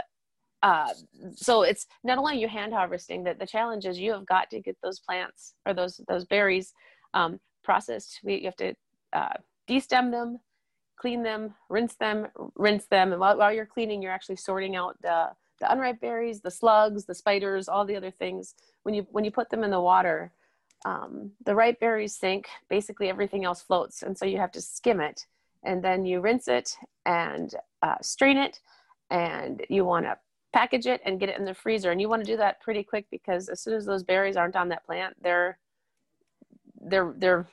uh, 0.61 0.89
so 1.33 1.63
it's 1.63 1.87
not 2.03 2.17
only 2.17 2.39
you 2.39 2.47
hand 2.47 2.73
harvesting 2.73 3.23
that 3.23 3.39
the 3.39 3.47
challenge 3.47 3.85
is 3.85 3.97
you 3.97 4.11
have 4.11 4.25
got 4.25 4.49
to 4.51 4.59
get 4.59 4.77
those 4.83 4.99
plants 4.99 5.53
or 5.65 5.73
those, 5.73 6.01
those 6.07 6.25
berries 6.25 6.73
um, 7.13 7.39
processed. 7.63 8.19
We, 8.23 8.35
you 8.35 8.45
have 8.45 8.55
to 8.57 8.73
uh, 9.13 9.33
destem 9.67 10.11
them, 10.11 10.39
clean 10.97 11.23
them, 11.23 11.55
rinse 11.69 11.95
them, 11.95 12.27
rinse 12.55 12.85
them. 12.85 13.11
And 13.11 13.19
while, 13.19 13.37
while 13.37 13.53
you're 13.53 13.65
cleaning, 13.65 14.01
you're 14.01 14.11
actually 14.11 14.35
sorting 14.35 14.75
out 14.75 14.97
the, 15.01 15.29
the 15.59 15.71
unripe 15.71 15.99
berries, 15.99 16.41
the 16.41 16.51
slugs, 16.51 17.05
the 17.05 17.15
spiders, 17.15 17.67
all 17.67 17.85
the 17.85 17.95
other 17.95 18.11
things. 18.11 18.55
When 18.83 18.95
you, 18.95 19.07
when 19.11 19.25
you 19.25 19.31
put 19.31 19.49
them 19.49 19.63
in 19.63 19.71
the 19.71 19.81
water, 19.81 20.31
um, 20.85 21.31
the 21.45 21.55
ripe 21.55 21.79
berries 21.79 22.15
sink, 22.15 22.47
basically 22.69 23.09
everything 23.09 23.45
else 23.45 23.61
floats. 23.61 24.03
And 24.03 24.17
so 24.17 24.25
you 24.25 24.37
have 24.37 24.51
to 24.53 24.61
skim 24.61 24.99
it 24.99 25.25
and 25.63 25.83
then 25.83 26.05
you 26.05 26.21
rinse 26.21 26.47
it 26.47 26.75
and 27.05 27.53
uh, 27.81 27.95
strain 28.01 28.37
it 28.37 28.59
and 29.09 29.63
you 29.69 29.85
want 29.85 30.05
to 30.05 30.17
package 30.53 30.87
it 30.87 31.01
and 31.05 31.19
get 31.19 31.29
it 31.29 31.37
in 31.37 31.45
the 31.45 31.53
freezer. 31.53 31.91
And 31.91 32.01
you 32.01 32.09
want 32.09 32.23
to 32.23 32.31
do 32.31 32.37
that 32.37 32.61
pretty 32.61 32.83
quick 32.83 33.05
because 33.11 33.49
as 33.49 33.61
soon 33.61 33.73
as 33.73 33.85
those 33.85 34.03
berries 34.03 34.37
aren't 34.37 34.55
on 34.55 34.69
that 34.69 34.85
plant, 34.85 35.15
they're 35.21 35.57
they're 36.83 37.13
they're 37.17 37.47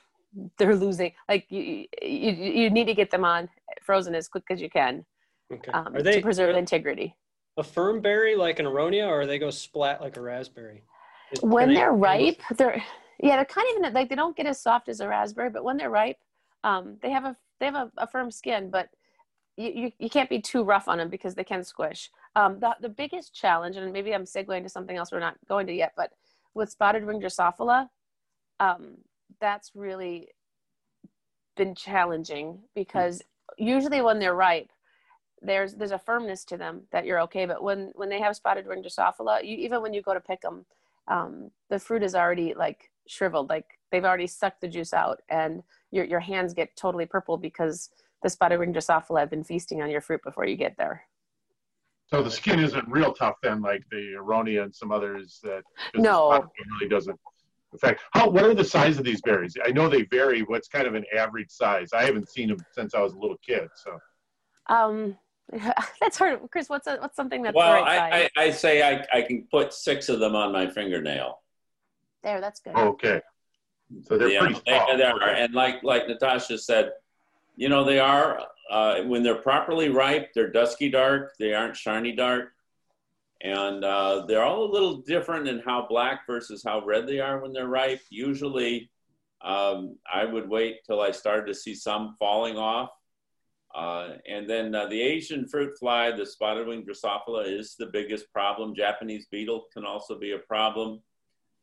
they're 0.57 0.75
losing 0.75 1.11
like 1.27 1.45
you, 1.49 1.85
you 2.01 2.31
you 2.31 2.69
need 2.69 2.85
to 2.85 2.93
get 2.93 3.09
them 3.11 3.25
on 3.25 3.49
frozen 3.81 4.13
as 4.15 4.27
quick 4.27 4.43
as 4.49 4.61
you 4.61 4.69
can 4.69 5.05
Okay. 5.51 5.71
um, 5.71 5.95
are 5.95 6.03
they 6.03 6.17
to 6.17 6.21
preserve 6.21 6.55
integrity. 6.55 7.15
a 7.57 7.63
firm 7.63 8.01
berry 8.01 8.35
like 8.35 8.59
an 8.59 8.65
aronia, 8.67 9.07
or 9.07 9.25
they 9.25 9.39
go 9.39 9.49
splat 9.49 9.99
like 9.99 10.15
a 10.17 10.21
raspberry? 10.21 10.83
Is- 11.31 11.41
when 11.41 11.69
they- 11.69 11.75
they're 11.75 11.91
ripe 11.93 12.39
they're 12.57 12.83
yeah 13.21 13.35
they're 13.37 13.45
kind 13.45 13.67
of 13.77 13.83
in 13.87 13.93
like 13.93 14.09
they 14.09 14.15
don't 14.15 14.37
get 14.37 14.45
as 14.45 14.61
soft 14.61 14.89
as 14.89 14.99
a 14.99 15.07
raspberry 15.07 15.49
but 15.49 15.63
when 15.63 15.77
they're 15.77 15.89
ripe 15.89 16.17
um, 16.63 16.97
they 17.01 17.09
have 17.09 17.25
a 17.25 17.35
they 17.59 17.65
have 17.65 17.75
a, 17.75 17.91
a 17.97 18.07
firm 18.07 18.29
skin 18.31 18.69
but 18.69 18.89
you, 19.57 19.71
you, 19.75 19.91
you 19.99 20.09
can't 20.09 20.29
be 20.29 20.39
too 20.39 20.63
rough 20.63 20.87
on 20.87 20.97
them 20.99 21.09
because 21.09 21.35
they 21.35 21.43
can 21.43 21.63
squish 21.63 22.11
um, 22.35 22.59
the, 22.59 22.75
the 22.81 22.89
biggest 22.89 23.33
challenge 23.33 23.75
and 23.77 23.91
maybe 23.91 24.13
i'm 24.13 24.23
segueing 24.25 24.63
to 24.63 24.69
something 24.69 24.95
else 24.97 25.11
we're 25.11 25.19
not 25.19 25.35
going 25.47 25.65
to 25.67 25.73
yet 25.73 25.93
but 25.97 26.11
with 26.53 26.69
spotted 26.69 27.05
wing 27.05 27.19
drosophila 27.19 27.89
um, 28.59 28.97
that's 29.39 29.71
really 29.75 30.29
been 31.55 31.75
challenging 31.75 32.59
because 32.75 33.21
usually 33.57 34.01
when 34.01 34.19
they're 34.19 34.35
ripe 34.35 34.69
there's 35.41 35.73
there's 35.75 35.91
a 35.91 35.99
firmness 35.99 36.45
to 36.45 36.57
them 36.57 36.81
that 36.91 37.05
you're 37.05 37.21
okay 37.21 37.45
but 37.45 37.63
when 37.63 37.91
when 37.95 38.09
they 38.09 38.19
have 38.19 38.35
spotted 38.35 38.67
wing 38.67 38.83
drosophila 38.83 39.43
you, 39.43 39.57
even 39.57 39.81
when 39.81 39.93
you 39.93 40.01
go 40.01 40.13
to 40.13 40.19
pick 40.19 40.41
them 40.41 40.65
um, 41.09 41.49
the 41.69 41.79
fruit 41.79 42.03
is 42.03 42.15
already 42.15 42.53
like 42.53 42.91
shriveled, 43.07 43.49
like 43.49 43.65
they've 43.91 44.05
already 44.05 44.27
sucked 44.27 44.61
the 44.61 44.67
juice 44.67 44.93
out, 44.93 45.19
and 45.29 45.63
your 45.91 46.05
your 46.05 46.19
hands 46.19 46.53
get 46.53 46.75
totally 46.75 47.05
purple 47.05 47.37
because 47.37 47.89
the 48.23 48.29
spotted 48.29 48.59
wing 48.59 48.73
drosophila 48.73 49.19
have 49.19 49.29
been 49.29 49.43
feasting 49.43 49.81
on 49.81 49.89
your 49.89 50.01
fruit 50.01 50.21
before 50.23 50.45
you 50.45 50.55
get 50.55 50.75
there. 50.77 51.03
So 52.07 52.23
the 52.23 52.31
skin 52.31 52.59
isn't 52.59 52.87
real 52.87 53.13
tough 53.13 53.35
then, 53.43 53.61
like 53.61 53.83
the 53.91 54.15
aronia 54.19 54.63
and 54.63 54.75
some 54.75 54.91
others 54.91 55.39
that 55.43 55.63
No. 55.95 56.47
really 56.79 56.89
doesn't 56.89 57.19
affect. 57.73 58.01
How? 58.11 58.29
What 58.29 58.43
are 58.45 58.53
the 58.53 58.63
size 58.63 58.97
of 58.97 59.03
these 59.05 59.21
berries? 59.21 59.55
I 59.65 59.71
know 59.71 59.89
they 59.89 60.03
vary. 60.03 60.41
What's 60.41 60.67
kind 60.67 60.87
of 60.87 60.95
an 60.95 61.05
average 61.15 61.49
size? 61.51 61.89
I 61.93 62.03
haven't 62.03 62.29
seen 62.29 62.49
them 62.49 62.57
since 62.73 62.93
I 62.93 63.01
was 63.01 63.13
a 63.13 63.17
little 63.17 63.37
kid. 63.45 63.67
So 63.75 63.97
Um, 64.67 65.17
that's 66.01 66.17
hard, 66.17 66.39
Chris. 66.51 66.69
What's 66.69 66.87
a, 66.87 66.97
what's 66.97 67.15
something 67.15 67.41
that's 67.41 67.55
Well, 67.55 67.75
the 67.77 67.81
right 67.81 68.11
size? 68.11 68.29
I, 68.37 68.41
I, 68.41 68.45
I 68.45 68.51
say 68.51 68.81
I, 68.81 69.05
I 69.17 69.21
can 69.23 69.47
put 69.51 69.73
six 69.73 70.09
of 70.09 70.19
them 70.19 70.35
on 70.35 70.51
my 70.51 70.69
fingernail. 70.69 71.41
there, 72.23 72.39
that's 72.41 72.59
good. 72.59 72.75
okay, 72.75 73.21
so 74.03 74.17
they're 74.17 74.29
Yeah, 74.29 74.39
pretty 74.41 74.61
they- 74.65 74.97
they 74.97 75.03
are. 75.03 75.21
And 75.29 75.53
like 75.53 75.81
like 75.83 76.07
Natasha 76.07 76.57
said, 76.57 76.91
you 77.55 77.69
know 77.69 77.83
they 77.83 77.99
are 77.99 78.41
uh, 78.69 79.01
when 79.03 79.23
they're 79.23 79.41
properly 79.41 79.89
ripe. 79.89 80.31
They're 80.33 80.51
dusky 80.51 80.89
dark. 80.89 81.33
They 81.39 81.53
aren't 81.53 81.75
shiny 81.75 82.15
dark, 82.15 82.53
and 83.41 83.83
uh, 83.83 84.25
they're 84.27 84.43
all 84.43 84.65
a 84.65 84.71
little 84.71 84.97
different 84.97 85.47
in 85.47 85.59
how 85.59 85.85
black 85.87 86.27
versus 86.27 86.63
how 86.65 86.83
red 86.85 87.07
they 87.07 87.19
are 87.19 87.39
when 87.39 87.53
they're 87.53 87.67
ripe. 87.67 88.01
Usually, 88.09 88.89
um, 89.41 89.95
I 90.11 90.25
would 90.25 90.49
wait 90.49 90.79
till 90.85 91.01
I 91.01 91.11
started 91.11 91.47
to 91.47 91.55
see 91.55 91.73
some 91.73 92.15
falling 92.19 92.57
off. 92.57 92.89
Uh, 93.73 94.13
and 94.27 94.49
then 94.49 94.73
uh, 94.73 94.87
the 94.87 95.01
Asian 95.01 95.47
fruit 95.47 95.77
fly, 95.79 96.11
the 96.11 96.25
spotted 96.25 96.67
wing 96.67 96.85
Drosophila, 96.85 97.47
is 97.47 97.75
the 97.77 97.85
biggest 97.85 98.31
problem. 98.33 98.75
Japanese 98.75 99.27
beetle 99.31 99.67
can 99.71 99.85
also 99.85 100.17
be 100.17 100.31
a 100.31 100.39
problem. 100.39 101.01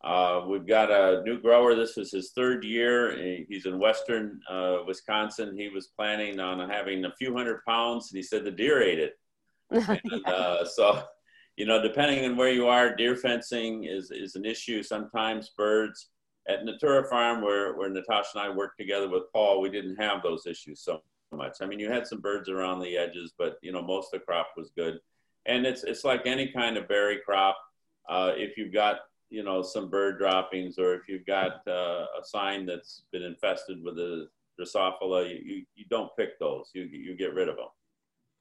Uh, 0.04 0.44
we've 0.46 0.66
got 0.66 0.90
a 0.90 1.22
new 1.24 1.40
grower. 1.40 1.74
This 1.74 1.98
is 1.98 2.12
his 2.12 2.30
third 2.30 2.64
year. 2.64 3.44
He's 3.48 3.66
in 3.66 3.78
western 3.78 4.40
uh, 4.48 4.78
Wisconsin. 4.86 5.56
He 5.56 5.68
was 5.68 5.88
planning 5.88 6.38
on 6.38 6.68
having 6.70 7.04
a 7.04 7.14
few 7.16 7.34
hundred 7.36 7.64
pounds, 7.66 8.10
and 8.10 8.16
he 8.16 8.22
said 8.22 8.44
the 8.44 8.50
deer 8.50 8.82
ate 8.82 8.98
it. 8.98 9.18
And, 9.88 10.26
uh, 10.26 10.64
so, 10.64 11.02
you 11.56 11.66
know, 11.66 11.82
depending 11.82 12.24
on 12.24 12.36
where 12.36 12.50
you 12.50 12.68
are, 12.68 12.94
deer 12.94 13.16
fencing 13.16 13.84
is, 13.84 14.10
is 14.10 14.36
an 14.36 14.44
issue. 14.44 14.82
Sometimes 14.82 15.50
birds. 15.56 16.08
At 16.48 16.64
Natura 16.64 17.02
Farm, 17.08 17.42
where, 17.42 17.76
where 17.76 17.90
Natasha 17.90 18.38
and 18.38 18.42
I 18.42 18.54
worked 18.54 18.78
together 18.78 19.08
with 19.08 19.24
Paul, 19.32 19.60
we 19.60 19.68
didn't 19.68 19.96
have 19.96 20.22
those 20.22 20.46
issues 20.46 20.80
so 20.80 21.02
much. 21.32 21.56
I 21.60 21.66
mean, 21.66 21.80
you 21.80 21.90
had 21.90 22.06
some 22.06 22.20
birds 22.20 22.48
around 22.48 22.78
the 22.78 22.96
edges, 22.96 23.32
but, 23.36 23.56
you 23.62 23.72
know, 23.72 23.82
most 23.82 24.14
of 24.14 24.20
the 24.20 24.24
crop 24.24 24.50
was 24.56 24.70
good. 24.76 25.00
And 25.46 25.66
it's, 25.66 25.82
it's 25.82 26.04
like 26.04 26.22
any 26.24 26.46
kind 26.52 26.76
of 26.76 26.86
berry 26.86 27.18
crop. 27.26 27.56
Uh, 28.08 28.30
if 28.36 28.56
you've 28.56 28.72
got 28.72 29.00
you 29.30 29.42
know 29.42 29.62
some 29.62 29.90
bird 29.90 30.18
droppings 30.18 30.78
or 30.78 30.94
if 30.94 31.08
you've 31.08 31.26
got 31.26 31.66
uh, 31.66 32.06
a 32.18 32.22
cyme 32.34 32.66
that's 32.66 33.02
been 33.12 33.22
infested 33.22 33.82
with 33.82 33.98
a 33.98 34.28
drosophila 34.58 35.28
you, 35.28 35.40
you, 35.44 35.64
you 35.74 35.84
don't 35.90 36.10
pick 36.16 36.38
those 36.38 36.70
you, 36.74 36.84
you 36.84 37.16
get 37.16 37.34
rid 37.34 37.48
of 37.48 37.56
them 37.56 37.66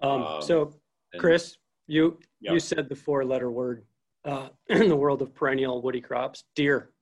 Um, 0.02 0.24
Um, 0.24 0.42
so, 0.42 0.74
Chris, 1.18 1.58
you 1.88 2.20
Yeah. 2.42 2.54
you 2.54 2.60
said 2.60 2.90
the 2.90 2.96
four-letter 2.96 3.52
word 3.52 3.86
uh, 4.26 4.50
in 4.70 4.90
the 4.90 4.96
world 4.96 5.22
of 5.22 5.34
perennial 5.34 5.82
woody 5.82 6.02
crops, 6.02 6.44
deer. 6.56 6.92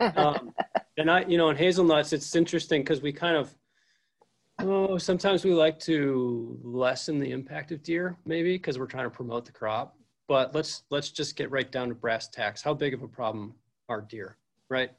Um, 0.00 0.52
and 0.98 1.08
I, 1.08 1.24
you 1.24 1.38
know, 1.38 1.50
in 1.50 1.56
hazelnuts, 1.56 2.12
it's 2.12 2.34
interesting 2.34 2.82
because 2.82 3.00
we 3.00 3.12
kind 3.12 3.36
of, 3.36 3.54
oh, 4.58 4.98
sometimes 4.98 5.44
we 5.44 5.54
like 5.54 5.78
to 5.80 6.58
lessen 6.64 7.20
the 7.20 7.30
impact 7.30 7.70
of 7.70 7.80
deer, 7.82 8.18
maybe 8.26 8.54
because 8.56 8.76
we're 8.76 8.86
trying 8.86 9.04
to 9.04 9.10
promote 9.10 9.44
the 9.44 9.52
crop. 9.52 9.96
But 10.26 10.52
let's 10.52 10.82
let's 10.90 11.10
just 11.10 11.36
get 11.36 11.50
right 11.52 11.70
down 11.70 11.88
to 11.90 11.94
brass 11.94 12.28
tacks. 12.28 12.60
How 12.60 12.74
big 12.74 12.92
of 12.92 13.02
a 13.02 13.08
problem 13.08 13.54
are 13.88 14.00
deer, 14.00 14.36
right? 14.68 14.90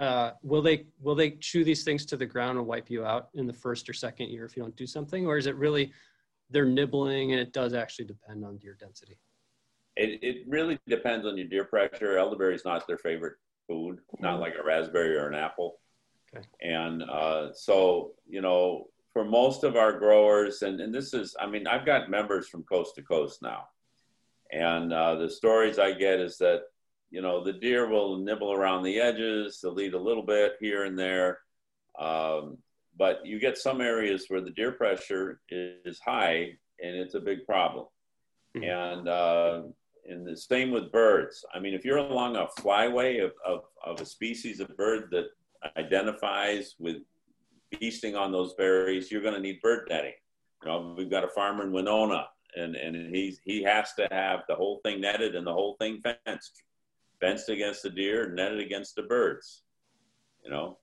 Uh, 0.00 0.32
will 0.42 0.60
they 0.60 0.86
will 1.00 1.14
they 1.14 1.30
chew 1.30 1.64
these 1.64 1.82
things 1.82 2.04
to 2.06 2.16
the 2.16 2.26
ground 2.26 2.58
and 2.58 2.66
wipe 2.66 2.90
you 2.90 3.04
out 3.06 3.28
in 3.34 3.46
the 3.46 3.52
first 3.54 3.88
or 3.88 3.92
second 3.94 4.28
year 4.28 4.44
if 4.44 4.54
you 4.56 4.62
don't 4.62 4.76
do 4.76 4.86
something, 4.86 5.26
or 5.26 5.38
is 5.38 5.46
it 5.46 5.56
really 5.56 5.92
they're 6.52 6.64
nibbling 6.64 7.32
and 7.32 7.40
it 7.40 7.52
does 7.52 7.74
actually 7.74 8.04
depend 8.04 8.44
on 8.44 8.58
deer 8.58 8.76
density? 8.78 9.18
it, 9.96 10.18
it 10.22 10.44
really 10.48 10.78
depends 10.88 11.26
on 11.26 11.36
your 11.36 11.46
deer 11.46 11.64
pressure. 11.64 12.16
Elderberry 12.18 12.54
is 12.54 12.64
not 12.64 12.86
their 12.86 12.98
favorite 12.98 13.34
food 13.68 14.00
not 14.18 14.40
like 14.40 14.54
a 14.58 14.64
raspberry 14.64 15.16
or 15.16 15.28
an 15.28 15.34
apple. 15.34 15.78
Okay. 16.34 16.46
and 16.62 17.02
uh, 17.02 17.52
so 17.52 18.12
you 18.28 18.40
know 18.40 18.86
for 19.12 19.24
most 19.24 19.64
of 19.64 19.76
our 19.76 19.98
growers 19.98 20.62
and, 20.62 20.80
and 20.80 20.94
this 20.94 21.12
is 21.12 21.36
i 21.38 21.46
mean 21.46 21.66
i've 21.66 21.84
got 21.84 22.08
members 22.10 22.48
from 22.48 22.62
coast 22.64 22.94
to 22.96 23.02
coast 23.02 23.42
now. 23.42 23.64
And 24.50 24.92
uh, 24.92 25.16
the 25.16 25.30
stories 25.30 25.78
i 25.78 25.92
get 25.92 26.20
is 26.20 26.38
that 26.38 26.62
you 27.10 27.20
know 27.22 27.44
the 27.44 27.52
deer 27.52 27.88
will 27.88 28.18
nibble 28.18 28.52
around 28.52 28.82
the 28.82 28.98
edges 28.98 29.60
they'll 29.62 29.80
eat 29.80 29.94
a 29.94 29.98
little 29.98 30.24
bit 30.24 30.54
here 30.60 30.84
and 30.84 30.98
there. 30.98 31.38
Um, 31.98 32.58
but 32.96 33.24
you 33.24 33.38
get 33.38 33.56
some 33.58 33.80
areas 33.80 34.26
where 34.28 34.40
the 34.40 34.50
deer 34.50 34.72
pressure 34.72 35.40
is 35.48 35.98
high 36.04 36.50
and 36.82 36.96
it's 36.96 37.14
a 37.14 37.20
big 37.20 37.44
problem. 37.46 37.86
Mhm. 38.56 38.68
and 38.68 39.08
uh, 39.08 39.62
and 40.08 40.26
the 40.26 40.36
same 40.36 40.70
with 40.72 40.92
birds. 40.92 41.44
I 41.54 41.58
mean 41.58 41.74
if 41.74 41.84
you're 41.84 41.98
along 41.98 42.36
a 42.36 42.46
flyway 42.60 43.24
of, 43.24 43.32
of, 43.46 43.60
of 43.84 44.00
a 44.00 44.04
species 44.04 44.60
of 44.60 44.76
bird 44.76 45.08
that 45.12 45.28
identifies 45.76 46.74
with 46.78 46.96
feasting 47.78 48.14
on 48.16 48.30
those 48.32 48.52
berries 48.54 49.10
you're 49.10 49.22
going 49.22 49.34
to 49.34 49.40
need 49.40 49.60
bird 49.62 49.86
netting. 49.88 50.12
You 50.62 50.68
know 50.68 50.94
we've 50.98 51.10
got 51.10 51.24
a 51.24 51.28
farmer 51.28 51.64
in 51.64 51.72
winona 51.72 52.26
and 52.56 52.76
and 52.76 53.14
he's 53.14 53.40
he 53.44 53.62
has 53.62 53.94
to 53.94 54.06
have 54.10 54.40
the 54.48 54.54
whole 54.54 54.80
thing 54.84 55.00
netted 55.00 55.34
and 55.34 55.46
the 55.46 55.52
whole 55.52 55.76
thing 55.80 56.02
fenced. 56.02 56.62
Fenced 57.20 57.48
against 57.48 57.82
the 57.84 57.90
deer 57.90 58.28
netted 58.34 58.60
against 58.60 58.96
the 58.96 59.02
birds. 59.04 59.62
You 60.44 60.50
know 60.50 60.78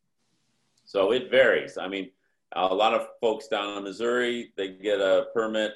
so 0.89 1.11
it 1.11 1.29
varies. 1.29 1.77
I 1.77 1.87
mean 1.87 2.09
a 2.55 2.73
lot 2.73 2.95
of 2.95 3.05
folks 3.21 3.47
down 3.47 3.77
in 3.77 3.83
missouri 3.83 4.51
they 4.57 4.69
get 4.69 4.99
a 4.99 5.27
permit 5.35 5.73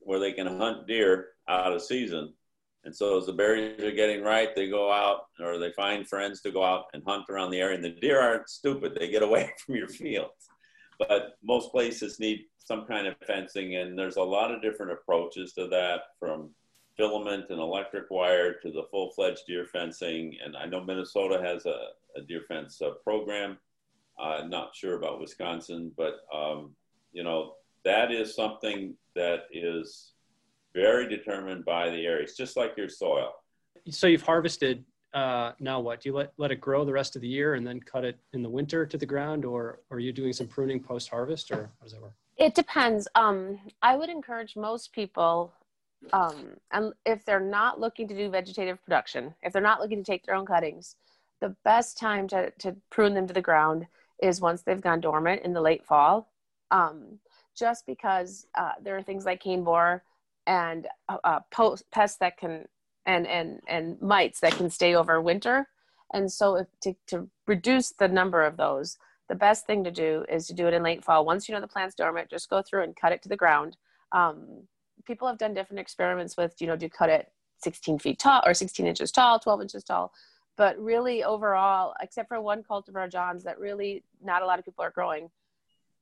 where 0.00 0.18
they 0.18 0.32
can 0.32 0.46
hunt 0.46 0.86
deer 0.86 1.28
out 1.48 1.72
of 1.72 1.80
season. 1.80 2.34
And 2.84 2.94
so 2.94 3.16
as 3.16 3.24
the 3.24 3.32
berries 3.32 3.82
are 3.82 3.90
getting 3.90 4.22
ripe 4.22 4.54
they 4.54 4.68
go 4.68 4.92
out 4.92 5.20
or 5.40 5.56
they 5.56 5.72
find 5.72 6.06
friends 6.06 6.42
to 6.42 6.50
go 6.50 6.62
out 6.62 6.84
and 6.92 7.02
hunt 7.06 7.24
around 7.30 7.52
the 7.52 7.60
area. 7.60 7.76
And 7.76 7.84
the 7.84 8.00
deer 8.02 8.20
aren't 8.20 8.50
stupid. 8.50 8.94
They 8.94 9.08
get 9.08 9.22
away 9.22 9.50
from 9.64 9.76
your 9.76 9.88
fields 9.88 10.50
but 10.98 11.38
most 11.42 11.72
places 11.72 12.20
need 12.20 12.40
some 12.58 12.84
kind 12.84 13.06
of 13.06 13.14
fencing 13.26 13.76
and 13.76 13.98
there's 13.98 14.16
a 14.16 14.22
lot 14.22 14.52
of 14.52 14.60
different 14.60 14.92
approaches 14.92 15.54
to 15.54 15.68
that 15.68 16.02
from 16.18 16.50
filament 16.98 17.46
and 17.48 17.60
electric 17.60 18.10
wire 18.10 18.52
to 18.60 18.70
the 18.70 18.82
full-fledged 18.90 19.44
deer 19.46 19.64
fencing. 19.72 20.36
And 20.44 20.54
i 20.54 20.66
know 20.66 20.84
minnesota 20.84 21.40
has 21.42 21.64
a, 21.64 21.78
a 22.18 22.20
deer 22.28 22.42
fence 22.46 22.82
uh, 22.82 22.90
program 23.02 23.56
uh, 24.20 24.44
not 24.46 24.74
sure 24.74 24.96
about 24.96 25.20
wisconsin 25.20 25.90
but 25.96 26.14
um, 26.34 26.74
you 27.12 27.22
know 27.22 27.54
that 27.84 28.12
is 28.12 28.34
something 28.34 28.94
that 29.14 29.44
is 29.52 30.12
very 30.74 31.08
determined 31.08 31.64
by 31.64 31.90
the 31.90 32.06
areas 32.06 32.36
just 32.36 32.56
like 32.56 32.76
your 32.76 32.88
soil 32.88 33.32
So 33.88 34.06
you've 34.06 34.22
harvested. 34.22 34.84
Uh, 35.12 35.52
now 35.58 35.80
what? 35.80 36.00
Do 36.00 36.08
you 36.08 36.14
let 36.14 36.32
let 36.36 36.50
it 36.52 36.60
grow 36.60 36.84
the 36.84 36.92
rest 36.92 37.16
of 37.16 37.22
the 37.22 37.28
year 37.28 37.54
and 37.54 37.66
then 37.66 37.80
cut 37.80 38.04
it 38.04 38.18
in 38.32 38.42
the 38.42 38.48
winter 38.48 38.86
to 38.86 38.96
the 38.96 39.06
ground, 39.06 39.44
or, 39.44 39.80
or 39.90 39.96
are 39.96 40.00
you 40.00 40.12
doing 40.12 40.32
some 40.32 40.46
pruning 40.46 40.80
post 40.80 41.08
harvest, 41.08 41.50
or 41.50 41.70
how 41.78 41.84
does 41.84 41.92
that 41.92 42.02
work? 42.02 42.12
It 42.36 42.54
depends. 42.54 43.08
Um, 43.14 43.58
I 43.82 43.96
would 43.96 44.08
encourage 44.08 44.56
most 44.56 44.92
people, 44.92 45.52
um, 46.12 46.56
and 46.70 46.92
if 47.04 47.24
they're 47.24 47.40
not 47.40 47.80
looking 47.80 48.06
to 48.08 48.14
do 48.14 48.30
vegetative 48.30 48.82
production, 48.84 49.34
if 49.42 49.52
they're 49.52 49.60
not 49.62 49.80
looking 49.80 50.02
to 50.02 50.04
take 50.04 50.24
their 50.24 50.36
own 50.36 50.46
cuttings, 50.46 50.96
the 51.40 51.54
best 51.64 51.98
time 51.98 52.28
to, 52.28 52.50
to 52.58 52.76
prune 52.90 53.14
them 53.14 53.26
to 53.26 53.34
the 53.34 53.42
ground 53.42 53.86
is 54.22 54.40
once 54.40 54.62
they've 54.62 54.80
gone 54.80 55.00
dormant 55.00 55.42
in 55.42 55.52
the 55.52 55.60
late 55.60 55.84
fall. 55.84 56.30
Um, 56.70 57.18
just 57.56 57.84
because 57.86 58.46
uh, 58.56 58.72
there 58.82 58.96
are 58.96 59.02
things 59.02 59.24
like 59.24 59.40
cane 59.40 59.64
borer 59.64 60.02
and 60.46 60.86
uh, 61.08 61.18
uh, 61.24 61.40
post, 61.50 61.84
pests 61.90 62.18
that 62.18 62.36
can 62.36 62.66
and 63.06 63.26
and 63.26 63.60
and 63.66 64.00
mites 64.00 64.40
that 64.40 64.54
can 64.54 64.70
stay 64.70 64.94
over 64.94 65.20
winter, 65.20 65.68
and 66.12 66.30
so 66.30 66.56
if 66.56 66.66
to, 66.82 66.94
to 67.08 67.28
reduce 67.46 67.90
the 67.90 68.08
number 68.08 68.42
of 68.42 68.56
those, 68.56 68.98
the 69.28 69.34
best 69.34 69.66
thing 69.66 69.82
to 69.84 69.90
do 69.90 70.24
is 70.28 70.46
to 70.46 70.54
do 70.54 70.68
it 70.68 70.74
in 70.74 70.82
late 70.82 71.02
fall. 71.02 71.24
Once 71.24 71.48
you 71.48 71.54
know 71.54 71.60
the 71.60 71.66
plant's 71.66 71.94
dormant, 71.94 72.30
just 72.30 72.50
go 72.50 72.62
through 72.62 72.84
and 72.84 72.96
cut 72.96 73.12
it 73.12 73.22
to 73.22 73.28
the 73.28 73.36
ground. 73.36 73.76
Um, 74.12 74.64
people 75.04 75.28
have 75.28 75.38
done 75.38 75.54
different 75.54 75.80
experiments 75.80 76.36
with, 76.36 76.54
you 76.60 76.66
know, 76.66 76.76
do 76.76 76.88
cut 76.88 77.10
it 77.10 77.32
16 77.62 77.98
feet 77.98 78.18
tall 78.18 78.42
or 78.46 78.54
16 78.54 78.86
inches 78.86 79.10
tall, 79.10 79.38
12 79.38 79.62
inches 79.62 79.84
tall. 79.84 80.12
But 80.60 80.78
really, 80.78 81.24
overall, 81.24 81.94
except 82.02 82.28
for 82.28 82.38
one 82.38 82.62
cultivar, 82.62 83.10
John's, 83.10 83.44
that 83.44 83.58
really 83.58 84.04
not 84.22 84.42
a 84.42 84.44
lot 84.44 84.58
of 84.58 84.64
people 84.66 84.84
are 84.84 84.90
growing 84.90 85.30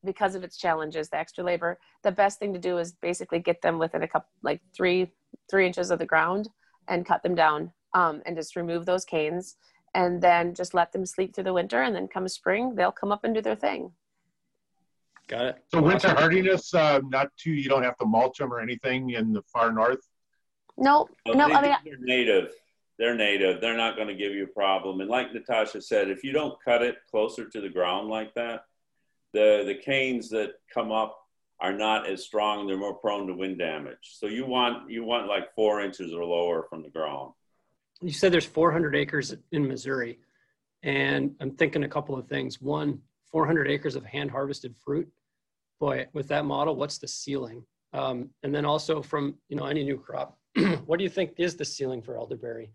because 0.05 0.35
of 0.35 0.43
its 0.43 0.57
challenges, 0.57 1.09
the 1.09 1.17
extra 1.17 1.45
labor. 1.45 1.79
The 2.03 2.11
best 2.11 2.41
thing 2.41 2.53
to 2.55 2.59
do 2.59 2.79
is 2.79 2.91
basically 2.91 3.39
get 3.39 3.63
them 3.63 3.79
within 3.79 4.03
a 4.03 4.09
couple, 4.09 4.31
like 4.43 4.61
three, 4.77 5.13
three 5.49 5.65
inches 5.65 5.93
of 5.93 6.01
the 6.01 6.07
ground 6.07 6.49
and 6.89 7.07
cut 7.07 7.23
them 7.23 7.37
down 7.37 7.71
um, 7.95 8.21
and 8.27 8.35
just 8.35 8.57
remove 8.57 8.85
those 8.85 9.05
canes 9.05 9.55
and 9.95 10.21
then 10.21 10.55
just 10.55 10.75
let 10.75 10.91
them 10.91 11.07
sleep 11.07 11.37
through 11.37 11.45
the 11.45 11.53
winter. 11.53 11.83
And 11.83 11.95
then 11.95 12.09
come 12.09 12.27
spring, 12.27 12.75
they'll 12.75 12.91
come 12.91 13.13
up 13.13 13.23
and 13.23 13.37
do 13.37 13.41
their 13.41 13.55
thing. 13.55 13.93
Got 15.29 15.47
it. 15.47 15.65
So 15.69 15.81
winter 15.81 16.09
hardiness, 16.09 16.75
uh, 16.75 16.99
not 17.05 17.29
too, 17.37 17.53
you 17.53 17.69
don't 17.69 17.85
have 17.85 17.99
to 17.99 18.07
mulch 18.07 18.39
them 18.39 18.53
or 18.53 18.59
anything 18.59 19.11
in 19.11 19.33
the 19.33 19.43
far 19.53 19.73
north? 19.73 20.05
No, 20.77 21.07
Well, 21.25 21.37
no, 21.37 21.45
I 21.45 21.63
mean, 21.63 21.77
they're 21.85 21.99
native. 22.01 22.51
They're 22.99 23.15
native. 23.15 23.61
They're 23.61 23.77
not 23.77 23.97
going 23.97 24.09
to 24.09 24.15
give 24.15 24.33
you 24.33 24.45
a 24.45 24.49
problem. 24.49 25.01
And 25.01 25.09
like 25.09 25.33
Natasha 25.33 25.81
said, 25.81 26.11
if 26.11 26.25
you 26.25 26.33
don't 26.33 26.61
cut 26.65 26.83
it 26.83 26.97
closer 27.11 27.49
to 27.49 27.61
the 27.61 27.69
ground 27.69 28.09
like 28.09 28.35
that, 28.35 28.65
the 29.33 29.63
the 29.67 29.75
canes 29.75 30.31
that 30.31 30.55
come 30.73 30.91
up 30.91 31.17
are 31.61 31.73
not 31.73 32.09
as 32.09 32.25
strong. 32.25 32.67
They're 32.67 32.77
more 32.77 32.95
prone 32.95 33.27
to 33.27 33.35
wind 33.35 33.59
damage. 33.59 33.99
So 34.19 34.27
you 34.27 34.47
want 34.47 34.91
you 34.91 35.05
want 35.05 35.29
like 35.29 35.55
four 35.55 35.81
inches 35.81 36.13
or 36.13 36.25
lower 36.25 36.65
from 36.69 36.83
the 36.83 36.91
ground. 36.91 37.33
You 38.01 38.13
said 38.13 38.33
there's 38.33 38.47
400 38.47 38.95
acres 38.95 39.35
in 39.51 39.67
Missouri, 39.67 40.21
and 40.83 41.35
I'm 41.41 41.53
thinking 41.53 41.83
a 41.83 41.89
couple 41.89 42.17
of 42.17 42.29
things. 42.29 42.61
One, 42.61 43.01
400 43.33 43.69
acres 43.69 43.97
of 43.97 44.05
hand 44.05 44.31
harvested 44.31 44.77
fruit. 44.77 45.09
Boy, 45.81 46.07
with 46.13 46.29
that 46.29 46.45
model, 46.45 46.77
what's 46.77 46.99
the 46.99 47.09
ceiling? 47.09 47.65
Um, 47.93 48.31
and 48.43 48.55
then 48.55 48.65
also 48.65 49.03
from 49.03 49.37
you 49.49 49.57
know 49.57 49.67
any 49.67 49.85
new 49.85 49.99
crop, 49.99 50.39
what 50.87 50.99
do 50.99 51.05
you 51.05 51.11
think 51.11 51.35
is 51.37 51.57
the 51.57 51.65
ceiling 51.65 52.03
for 52.03 52.17
elderberry? 52.17 52.73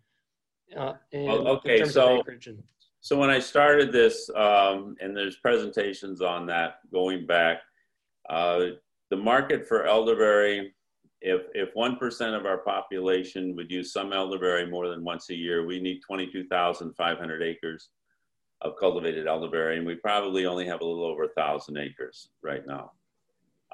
Uh, 0.75 0.93
Oh, 1.29 1.47
okay, 1.57 1.77
so- 1.93 2.07
and 2.17 2.25
So 3.01 3.17
when 3.17 3.29
I 3.29 3.39
started 3.39 3.91
this, 3.91 4.29
um, 4.33 4.95
and 5.01 5.15
there's 5.15 5.35
presentations 5.37 6.21
on 6.21 6.45
that 6.47 6.79
going 6.91 7.25
back, 7.25 7.61
uh, 8.29 8.67
the 9.09 9.17
market 9.17 9.67
for 9.67 9.85
elderberry, 9.85 10.73
if 11.21 11.41
if 11.53 11.73
one 11.75 11.97
percent 11.97 12.33
of 12.35 12.45
our 12.45 12.59
population 12.59 13.55
would 13.55 13.69
use 13.71 13.91
some 13.91 14.13
elderberry 14.13 14.65
more 14.69 14.87
than 14.87 15.03
once 15.03 15.29
a 15.29 15.35
year, 15.35 15.65
we 15.65 15.79
need 15.79 16.01
22,500 16.01 17.41
acres 17.43 17.89
of 18.61 18.77
cultivated 18.79 19.27
elderberry, 19.27 19.77
and 19.77 19.85
we 19.85 19.95
probably 19.95 20.45
only 20.45 20.65
have 20.65 20.79
a 20.81 20.85
little 20.85 21.03
over 21.05 21.23
a 21.23 21.29
thousand 21.29 21.77
acres 21.77 22.29
right 22.41 22.65
now. 22.65 22.93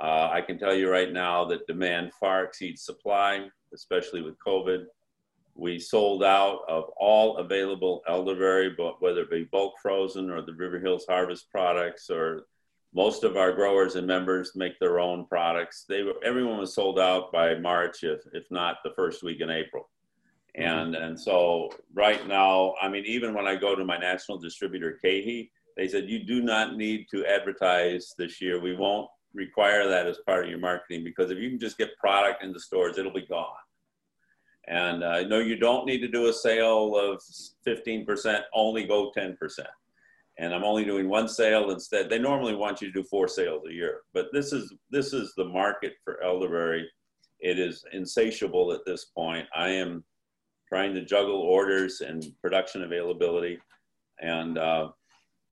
Uh, 0.01 0.29
I 0.31 0.41
can 0.41 0.57
tell 0.57 0.73
you 0.73 0.89
right 0.89 1.11
now 1.11 1.45
that 1.45 1.67
demand 1.67 2.13
far 2.13 2.43
exceeds 2.45 2.81
supply, 2.83 3.47
especially 3.73 4.21
with 4.23 4.35
COVID. 4.39 4.85
We 5.55 5.79
sold 5.79 6.23
out 6.23 6.61
of 6.67 6.85
all 6.97 7.37
available 7.37 8.01
elderberry, 8.07 8.69
but 8.77 9.01
whether 9.01 9.21
it 9.21 9.31
be 9.31 9.43
bulk 9.43 9.73
frozen 9.81 10.29
or 10.29 10.41
the 10.41 10.53
River 10.53 10.79
Hills 10.79 11.05
Harvest 11.07 11.51
products, 11.51 12.09
or 12.09 12.45
most 12.93 13.23
of 13.23 13.37
our 13.37 13.51
growers 13.51 13.95
and 13.95 14.07
members 14.07 14.55
make 14.55 14.79
their 14.79 14.99
own 14.99 15.25
products. 15.25 15.85
They 15.87 16.03
were, 16.03 16.15
everyone 16.23 16.57
was 16.57 16.73
sold 16.73 16.99
out 16.99 17.31
by 17.31 17.55
March, 17.55 18.03
if, 18.03 18.21
if 18.33 18.45
not 18.49 18.77
the 18.83 18.91
first 18.95 19.21
week 19.21 19.41
in 19.41 19.49
April. 19.49 19.89
Mm-hmm. 20.57 20.67
And, 20.67 20.95
and 20.95 21.19
so 21.19 21.69
right 21.93 22.27
now, 22.27 22.73
I 22.81 22.89
mean, 22.89 23.03
even 23.05 23.33
when 23.33 23.47
I 23.47 23.55
go 23.55 23.75
to 23.75 23.85
my 23.85 23.97
national 23.97 24.39
distributor, 24.39 24.99
KeHE, 25.03 25.51
they 25.77 25.87
said, 25.87 26.09
you 26.09 26.23
do 26.23 26.41
not 26.41 26.75
need 26.75 27.07
to 27.11 27.25
advertise 27.25 28.13
this 28.17 28.41
year. 28.41 28.59
We 28.59 28.75
won't 28.75 29.09
require 29.33 29.87
that 29.87 30.07
as 30.07 30.17
part 30.25 30.43
of 30.43 30.49
your 30.49 30.59
marketing 30.59 31.03
because 31.03 31.29
if 31.31 31.37
you 31.37 31.49
can 31.49 31.59
just 31.59 31.77
get 31.77 31.95
product 31.97 32.43
in 32.43 32.51
the 32.51 32.59
stores, 32.59 32.97
it'll 32.97 33.13
be 33.13 33.25
gone. 33.27 33.55
And 34.69 35.03
uh, 35.03 35.23
no, 35.23 35.39
you 35.39 35.55
don't 35.57 35.87
need 35.87 35.99
to 36.01 36.07
do 36.07 36.27
a 36.27 36.33
sale 36.33 36.95
of 36.95 37.19
15%, 37.67 38.41
only 38.53 38.83
go 38.85 39.11
10%. 39.17 39.35
And 40.37 40.53
I'm 40.53 40.63
only 40.63 40.85
doing 40.85 41.09
one 41.09 41.27
sale 41.27 41.71
instead. 41.71 42.09
They 42.09 42.19
normally 42.19 42.55
want 42.55 42.79
you 42.79 42.87
to 42.87 43.01
do 43.01 43.07
four 43.09 43.27
sales 43.27 43.63
a 43.67 43.73
year, 43.73 44.01
but 44.13 44.27
this 44.31 44.53
is 44.53 44.73
this 44.89 45.11
is 45.11 45.33
the 45.35 45.43
market 45.43 45.93
for 46.05 46.23
elderberry. 46.23 46.89
It 47.41 47.59
is 47.59 47.83
insatiable 47.91 48.71
at 48.71 48.85
this 48.85 49.05
point. 49.05 49.47
I 49.53 49.67
am 49.69 50.01
trying 50.69 50.93
to 50.93 51.03
juggle 51.03 51.41
orders 51.41 51.99
and 51.99 52.23
production 52.41 52.83
availability, 52.83 53.59
and 54.21 54.57
uh, 54.57 54.89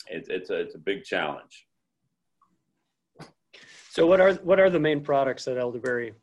it, 0.09 0.27
it's 0.29 0.51
a 0.51 0.59
it's 0.61 0.75
a 0.75 0.79
big 0.79 1.03
challenge. 1.03 1.65
So 3.89 4.07
what 4.07 4.21
are 4.21 4.35
what 4.35 4.59
are 4.61 4.69
the 4.69 4.79
main 4.79 5.01
products 5.01 5.49
at 5.49 5.57
elderberry? 5.57 6.13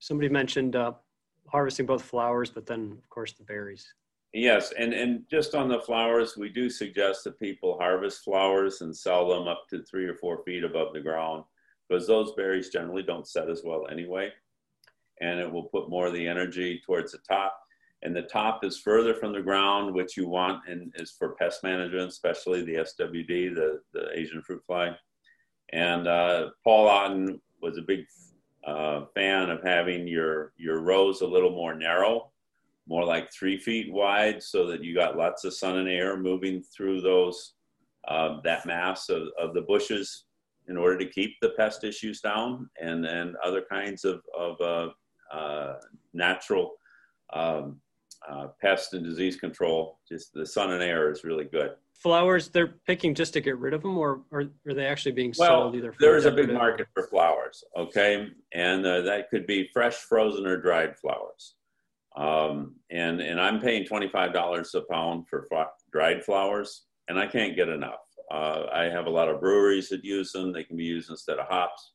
Somebody 0.00 0.28
mentioned 0.30 0.74
uh, 0.74 0.94
harvesting 1.50 1.86
both 1.86 2.02
flowers, 2.02 2.50
but 2.50 2.66
then 2.66 2.96
of 2.98 3.08
course 3.10 3.32
the 3.32 3.44
berries. 3.44 3.92
Yes, 4.32 4.72
and, 4.78 4.92
and 4.92 5.24
just 5.28 5.56
on 5.56 5.68
the 5.68 5.80
flowers, 5.80 6.36
we 6.36 6.48
do 6.48 6.70
suggest 6.70 7.24
that 7.24 7.40
people 7.40 7.76
harvest 7.78 8.22
flowers 8.22 8.80
and 8.80 8.96
sell 8.96 9.28
them 9.28 9.48
up 9.48 9.64
to 9.70 9.82
three 9.82 10.06
or 10.06 10.14
four 10.14 10.44
feet 10.44 10.62
above 10.62 10.92
the 10.92 11.00
ground 11.00 11.44
because 11.88 12.06
those 12.06 12.32
berries 12.34 12.70
generally 12.70 13.02
don't 13.02 13.26
set 13.26 13.50
as 13.50 13.62
well 13.64 13.88
anyway. 13.90 14.30
And 15.20 15.40
it 15.40 15.50
will 15.50 15.64
put 15.64 15.90
more 15.90 16.06
of 16.06 16.14
the 16.14 16.26
energy 16.26 16.80
towards 16.86 17.10
the 17.12 17.18
top. 17.28 17.60
And 18.02 18.14
the 18.14 18.22
top 18.22 18.64
is 18.64 18.78
further 18.78 19.14
from 19.14 19.32
the 19.32 19.42
ground, 19.42 19.92
which 19.92 20.16
you 20.16 20.28
want 20.28 20.66
and 20.68 20.92
is 20.94 21.10
for 21.10 21.30
pest 21.34 21.64
management, 21.64 22.08
especially 22.08 22.64
the 22.64 22.76
SWD, 22.76 23.54
the, 23.54 23.80
the 23.92 24.16
Asian 24.16 24.40
fruit 24.40 24.62
fly. 24.64 24.96
And 25.72 26.06
uh, 26.06 26.50
Paul 26.64 26.88
Otten 26.88 27.40
was 27.60 27.76
a 27.76 27.82
big 27.82 28.06
uh, 28.66 29.04
fan 29.14 29.50
of 29.50 29.62
having 29.62 30.06
your, 30.06 30.52
your 30.56 30.80
rows 30.80 31.20
a 31.20 31.26
little 31.26 31.50
more 31.50 31.74
narrow 31.74 32.30
more 32.90 33.04
like 33.04 33.32
three 33.32 33.56
feet 33.56 33.90
wide 33.92 34.42
so 34.42 34.66
that 34.66 34.82
you 34.82 34.92
got 34.94 35.16
lots 35.16 35.44
of 35.44 35.54
sun 35.54 35.78
and 35.78 35.88
air 35.88 36.16
moving 36.16 36.60
through 36.60 37.00
those 37.00 37.54
uh, 38.08 38.40
that 38.42 38.66
mass 38.66 39.08
of, 39.08 39.28
of 39.40 39.54
the 39.54 39.60
bushes 39.62 40.24
in 40.68 40.76
order 40.76 40.98
to 40.98 41.06
keep 41.06 41.36
the 41.40 41.50
pest 41.50 41.84
issues 41.84 42.20
down 42.20 42.68
and, 42.80 43.06
and 43.06 43.36
other 43.44 43.62
kinds 43.70 44.04
of, 44.04 44.20
of 44.36 44.60
uh, 44.60 44.88
uh, 45.34 45.76
natural 46.14 46.72
um, 47.32 47.80
uh, 48.28 48.48
pest 48.60 48.92
and 48.94 49.04
disease 49.04 49.36
control. 49.36 50.00
Just 50.08 50.32
the 50.34 50.44
sun 50.44 50.72
and 50.72 50.82
air 50.82 51.10
is 51.10 51.22
really 51.22 51.44
good. 51.44 51.72
Flowers, 52.04 52.48
they're 52.48 52.74
picking 52.86 53.14
just 53.14 53.34
to 53.34 53.42
get 53.42 53.58
rid 53.58 53.74
of 53.74 53.82
them, 53.82 53.98
or, 53.98 54.22
or 54.30 54.44
are 54.66 54.72
they 54.74 54.86
actually 54.86 55.12
being 55.12 55.34
Well, 55.36 55.64
sold 55.64 55.74
either? 55.76 55.92
for 55.92 55.98
there 56.00 56.16
is 56.16 56.24
a 56.24 56.30
big 56.30 56.50
market 56.50 56.86
for 56.94 57.06
flowers, 57.08 57.62
okay? 57.76 58.28
And 58.54 58.86
uh, 58.86 59.02
that 59.02 59.28
could 59.28 59.46
be 59.46 59.68
fresh, 59.70 59.96
frozen, 59.96 60.46
or 60.46 60.56
dried 60.56 60.96
flowers. 60.96 61.56
Um, 62.16 62.76
and, 62.90 63.20
and 63.20 63.38
I'm 63.38 63.60
paying 63.60 63.84
$25 63.84 64.74
a 64.74 64.80
pound 64.90 65.28
for 65.28 65.44
fl- 65.50 65.74
dried 65.92 66.24
flowers, 66.24 66.86
and 67.08 67.18
I 67.18 67.26
can't 67.26 67.54
get 67.54 67.68
enough. 67.68 68.00
Uh, 68.32 68.64
I 68.72 68.84
have 68.84 69.04
a 69.04 69.10
lot 69.10 69.28
of 69.28 69.38
breweries 69.40 69.90
that 69.90 70.02
use 70.02 70.32
them. 70.32 70.52
They 70.52 70.64
can 70.64 70.78
be 70.78 70.84
used 70.84 71.10
instead 71.10 71.38
of 71.38 71.48
hops. 71.48 71.92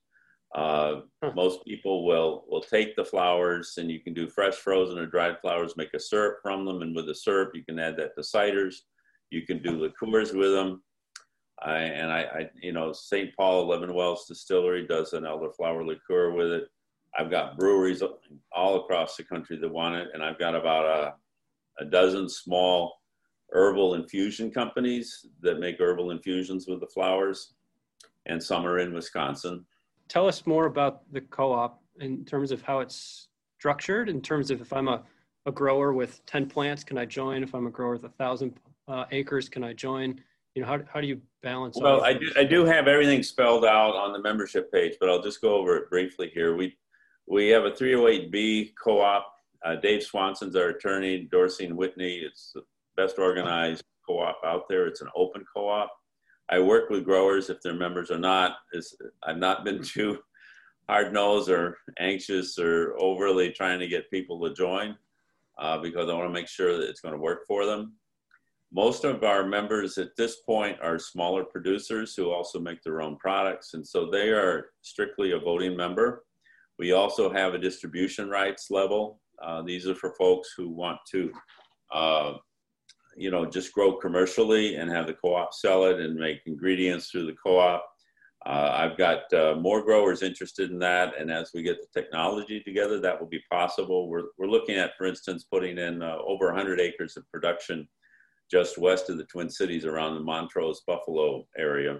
Uh, 0.53 1.01
Huh. 1.23 1.31
most 1.35 1.65
people 1.65 2.05
will, 2.05 2.45
will 2.47 2.61
take 2.61 2.95
the 2.95 3.03
flowers 3.03 3.73
and 3.77 3.89
you 3.89 3.99
can 3.99 4.13
do 4.13 4.29
fresh, 4.29 4.53
frozen, 4.55 4.99
or 4.99 5.07
dried 5.07 5.39
flowers, 5.41 5.75
make 5.75 5.93
a 5.95 5.99
syrup 5.99 6.37
from 6.43 6.63
them. 6.65 6.81
And 6.83 6.95
with 6.95 7.07
the 7.07 7.15
syrup, 7.15 7.51
you 7.55 7.63
can 7.65 7.79
add 7.79 7.97
that 7.97 8.13
to 8.15 8.21
ciders. 8.21 8.75
You 9.29 9.45
can 9.45 9.61
do 9.61 9.79
liqueurs 9.79 10.33
with 10.33 10.51
them. 10.51 10.81
I, 11.59 11.77
and 11.77 12.11
I, 12.11 12.21
I, 12.21 12.49
you 12.61 12.73
know, 12.73 12.91
St. 12.91 13.35
Paul 13.35 13.67
Lemonwells 13.67 14.27
Distillery 14.27 14.85
does 14.85 15.13
an 15.13 15.23
elderflower 15.23 15.85
liqueur 15.85 16.31
with 16.31 16.51
it. 16.51 16.67
I've 17.17 17.31
got 17.31 17.57
breweries 17.57 18.03
all 18.51 18.83
across 18.83 19.15
the 19.15 19.23
country 19.23 19.57
that 19.57 19.71
want 19.71 19.95
it, 19.95 20.09
and 20.13 20.21
I've 20.21 20.37
got 20.37 20.53
about 20.53 20.85
a, 20.85 21.83
a 21.83 21.85
dozen 21.85 22.27
small 22.27 23.01
herbal 23.51 23.93
infusion 23.93 24.51
companies 24.51 25.25
that 25.41 25.59
make 25.59 25.79
herbal 25.79 26.11
infusions 26.11 26.67
with 26.67 26.81
the 26.81 26.87
flowers, 26.87 27.53
and 28.25 28.41
some 28.41 28.65
are 28.65 28.79
in 28.79 28.93
Wisconsin. 28.93 29.65
Tell 30.09 30.27
us 30.27 30.45
more 30.45 30.65
about 30.65 31.11
the 31.13 31.21
co-op 31.21 31.81
in 31.99 32.25
terms 32.25 32.51
of 32.51 32.61
how 32.61 32.79
it's 32.79 33.29
structured. 33.57 34.09
In 34.09 34.21
terms 34.21 34.51
of 34.51 34.59
if 34.59 34.73
I'm 34.73 34.89
a, 34.89 35.03
a 35.45 35.51
grower 35.51 35.93
with 35.93 36.25
ten 36.25 36.47
plants, 36.47 36.83
can 36.83 36.97
I 36.97 37.05
join? 37.05 37.43
If 37.43 37.55
I'm 37.55 37.67
a 37.67 37.71
grower 37.71 37.93
with 37.93 38.03
a 38.03 38.09
thousand 38.09 38.55
uh, 38.87 39.05
acres, 39.11 39.49
can 39.49 39.63
I 39.63 39.73
join? 39.73 40.21
You 40.53 40.61
know, 40.61 40.67
how, 40.67 40.79
how 40.91 41.01
do 41.01 41.07
you 41.07 41.21
balance? 41.43 41.77
Well, 41.79 42.03
I 42.03 42.13
do. 42.13 42.31
I 42.37 42.43
do 42.43 42.65
have 42.65 42.87
everything 42.87 43.23
spelled 43.23 43.65
out 43.65 43.95
on 43.95 44.13
the 44.13 44.21
membership 44.21 44.71
page, 44.71 44.95
but 44.99 45.09
I'll 45.09 45.21
just 45.21 45.41
go 45.41 45.55
over 45.55 45.75
it 45.77 45.89
briefly 45.89 46.31
here. 46.33 46.55
We, 46.55 46.77
we 47.27 47.49
have 47.49 47.65
a 47.65 47.71
308B 47.71 48.73
co-op. 48.81 49.27
Uh, 49.65 49.75
Dave 49.75 50.03
Swanson's 50.03 50.55
our 50.55 50.69
attorney, 50.69 51.27
Dorsey 51.31 51.65
and 51.65 51.75
Whitney. 51.75 52.17
It's 52.17 52.51
the 52.53 52.61
best 52.95 53.19
organized 53.19 53.83
co-op 54.07 54.39
out 54.45 54.69
there. 54.69 54.87
It's 54.87 55.01
an 55.01 55.09
open 55.15 55.43
co-op. 55.53 55.91
I 56.49 56.59
work 56.59 56.89
with 56.89 57.03
growers 57.03 57.49
if 57.49 57.61
they're 57.61 57.73
members 57.73 58.11
or 58.11 58.19
not. 58.19 58.57
It's, 58.71 58.95
I've 59.23 59.37
not 59.37 59.65
been 59.65 59.81
too 59.83 60.19
hard 60.87 61.11
nosed 61.11 61.49
or 61.49 61.77
anxious 61.99 62.59
or 62.59 62.95
overly 62.99 63.51
trying 63.51 63.79
to 63.79 63.87
get 63.87 64.09
people 64.11 64.39
to 64.41 64.53
join 64.53 64.95
uh, 65.57 65.79
because 65.79 66.09
I 66.09 66.13
want 66.13 66.29
to 66.29 66.33
make 66.33 66.47
sure 66.47 66.77
that 66.77 66.87
it's 66.87 67.01
going 67.01 67.13
to 67.15 67.19
work 67.19 67.41
for 67.47 67.65
them. 67.65 67.93
Most 68.75 69.05
of 69.05 69.23
our 69.23 69.47
members 69.47 69.97
at 69.97 70.17
this 70.17 70.41
point 70.41 70.77
are 70.81 70.99
smaller 70.99 71.45
producers 71.45 72.13
who 72.13 72.29
also 72.29 72.59
make 72.59 72.83
their 72.83 73.01
own 73.01 73.15
products, 73.15 73.73
and 73.73 73.87
so 73.87 74.11
they 74.11 74.31
are 74.31 74.71
strictly 74.81 75.31
a 75.31 75.39
voting 75.39 75.77
member. 75.77 76.25
We 76.77 76.91
also 76.91 77.31
have 77.31 77.53
a 77.53 77.57
distribution 77.57 78.29
rights 78.29 78.69
level. 78.69 79.21
Uh, 79.41 79.61
these 79.61 79.87
are 79.87 79.95
for 79.95 80.13
folks 80.15 80.53
who 80.57 80.67
want 80.67 80.99
to, 81.11 81.31
uh, 81.93 82.33
you 83.15 83.31
know, 83.31 83.45
just 83.45 83.71
grow 83.71 83.93
commercially 83.93 84.75
and 84.75 84.91
have 84.91 85.07
the 85.07 85.13
co-op 85.13 85.53
sell 85.53 85.85
it 85.85 86.01
and 86.01 86.13
make 86.13 86.41
ingredients 86.45 87.09
through 87.09 87.27
the 87.27 87.35
co-op. 87.41 87.81
Uh, 88.45 88.71
I've 88.73 88.97
got 88.97 89.31
uh, 89.33 89.55
more 89.55 89.83
growers 89.83 90.21
interested 90.21 90.69
in 90.69 90.79
that, 90.79 91.13
and 91.17 91.31
as 91.31 91.51
we 91.53 91.63
get 91.63 91.77
the 91.79 92.01
technology 92.01 92.59
together, 92.59 92.99
that 92.99 93.17
will 93.17 93.29
be 93.29 93.41
possible. 93.49 94.09
We're, 94.09 94.25
we're 94.37 94.47
looking 94.47 94.75
at, 94.75 94.97
for 94.97 95.05
instance, 95.05 95.45
putting 95.49 95.77
in 95.77 96.03
uh, 96.03 96.17
over 96.27 96.47
100 96.47 96.81
acres 96.81 97.15
of 97.15 97.23
production 97.31 97.87
just 98.49 98.77
west 98.77 99.09
of 99.09 99.17
the 99.17 99.25
Twin 99.25 99.49
Cities 99.49 99.85
around 99.85 100.15
the 100.15 100.21
Montrose 100.21 100.81
Buffalo 100.85 101.45
area. 101.57 101.99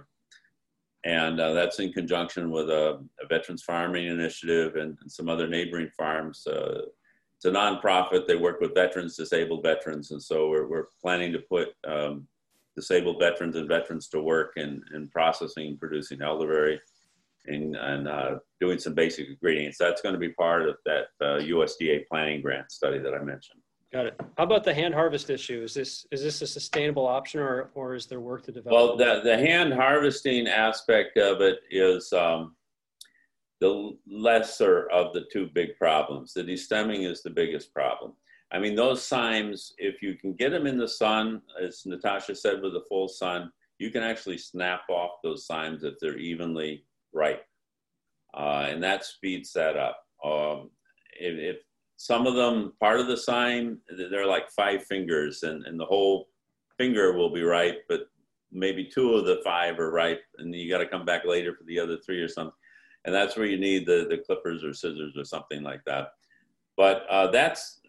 And 1.04 1.40
uh, 1.40 1.52
that's 1.52 1.78
in 1.78 1.92
conjunction 1.92 2.50
with 2.50 2.68
a, 2.68 3.00
a 3.22 3.26
veterans 3.28 3.62
farming 3.62 4.06
initiative 4.06 4.74
and, 4.74 4.96
and, 5.00 5.10
some 5.10 5.28
other 5.28 5.46
neighboring 5.46 5.90
farms. 5.96 6.44
Uh, 6.46 6.80
it's 7.36 7.44
a 7.44 7.50
nonprofit. 7.50 8.26
They 8.26 8.36
work 8.36 8.60
with 8.60 8.74
veterans, 8.74 9.16
disabled 9.16 9.62
veterans. 9.62 10.10
And 10.10 10.22
so 10.22 10.48
we're, 10.48 10.66
we're 10.66 10.86
planning 11.00 11.32
to 11.32 11.38
put 11.38 11.68
um, 11.86 12.26
disabled 12.74 13.20
veterans 13.20 13.56
and 13.56 13.68
veterans 13.68 14.08
to 14.08 14.20
work 14.20 14.54
in, 14.56 14.82
in 14.94 15.08
processing, 15.08 15.68
and 15.68 15.78
producing 15.78 16.22
elderberry, 16.22 16.80
and, 17.46 17.76
and 17.76 18.08
uh, 18.08 18.38
doing 18.60 18.78
some 18.78 18.94
basic 18.94 19.28
ingredients. 19.28 19.78
That's 19.78 20.02
going 20.02 20.14
to 20.14 20.18
be 20.18 20.30
part 20.30 20.68
of 20.68 20.76
that 20.86 21.04
uh, 21.20 21.38
USDA 21.40 22.06
planning 22.08 22.42
grant 22.42 22.72
study 22.72 22.98
that 22.98 23.14
I 23.14 23.22
mentioned. 23.22 23.60
Got 23.92 24.06
it. 24.06 24.20
How 24.36 24.44
about 24.44 24.64
the 24.64 24.74
hand 24.74 24.94
harvest 24.94 25.30
issue? 25.30 25.62
Is 25.62 25.72
this 25.72 26.06
is 26.10 26.22
this 26.22 26.42
a 26.42 26.46
sustainable 26.46 27.06
option, 27.06 27.40
or 27.40 27.70
or 27.74 27.94
is 27.94 28.06
there 28.06 28.20
work 28.20 28.44
to 28.44 28.52
develop? 28.52 28.74
Well, 28.74 28.96
the 28.96 29.20
the 29.22 29.38
hand 29.38 29.72
harvesting 29.72 30.48
aspect 30.48 31.16
of 31.16 31.40
it 31.40 31.60
is 31.70 32.12
um, 32.12 32.56
the 33.60 33.96
lesser 34.06 34.88
of 34.90 35.12
the 35.12 35.24
two 35.32 35.48
big 35.54 35.76
problems. 35.78 36.34
The 36.34 36.42
destemming 36.42 37.08
is 37.08 37.22
the 37.22 37.30
biggest 37.30 37.72
problem. 37.72 38.14
I 38.52 38.58
mean, 38.58 38.74
those 38.74 39.02
cymes, 39.02 39.72
if 39.78 40.02
you 40.02 40.14
can 40.14 40.34
get 40.34 40.50
them 40.50 40.66
in 40.66 40.78
the 40.78 40.88
sun, 40.88 41.42
as 41.60 41.84
Natasha 41.84 42.34
said, 42.34 42.62
with 42.62 42.74
the 42.74 42.84
full 42.88 43.08
sun, 43.08 43.50
you 43.78 43.90
can 43.90 44.02
actually 44.02 44.38
snap 44.38 44.82
off 44.88 45.22
those 45.22 45.46
cymes 45.46 45.84
if 45.84 45.94
they're 46.00 46.18
evenly 46.18 46.84
ripe. 47.12 47.44
Uh, 48.36 48.66
and 48.68 48.82
that 48.82 49.04
speeds 49.04 49.52
that 49.52 49.76
up. 49.76 50.04
Um, 50.24 50.70
if, 51.18 51.56
if, 51.56 51.56
some 51.96 52.26
of 52.26 52.34
them, 52.34 52.72
part 52.78 53.00
of 53.00 53.06
the 53.06 53.14
cyme 53.14 53.78
they're 54.10 54.26
like 54.26 54.50
five 54.50 54.84
fingers, 54.84 55.42
and, 55.42 55.64
and 55.66 55.80
the 55.80 55.86
whole 55.86 56.28
finger 56.76 57.12
will 57.12 57.30
be 57.32 57.42
ripe, 57.42 57.84
but 57.88 58.08
maybe 58.52 58.84
two 58.84 59.14
of 59.14 59.26
the 59.26 59.40
five 59.44 59.78
are 59.78 59.90
ripe, 59.90 60.22
and 60.38 60.54
you 60.54 60.70
got 60.70 60.78
to 60.78 60.88
come 60.88 61.04
back 61.04 61.24
later 61.24 61.54
for 61.54 61.64
the 61.64 61.78
other 61.78 61.96
three 61.96 62.20
or 62.20 62.28
something. 62.28 62.52
And 63.04 63.14
that's 63.14 63.36
where 63.36 63.46
you 63.46 63.58
need 63.58 63.86
the, 63.86 64.06
the 64.10 64.18
clippers 64.18 64.64
or 64.64 64.74
scissors 64.74 65.16
or 65.16 65.24
something 65.24 65.62
like 65.62 65.84
that. 65.86 66.08
But 66.76 67.06
uh, 67.08 67.30
that's 67.30 67.80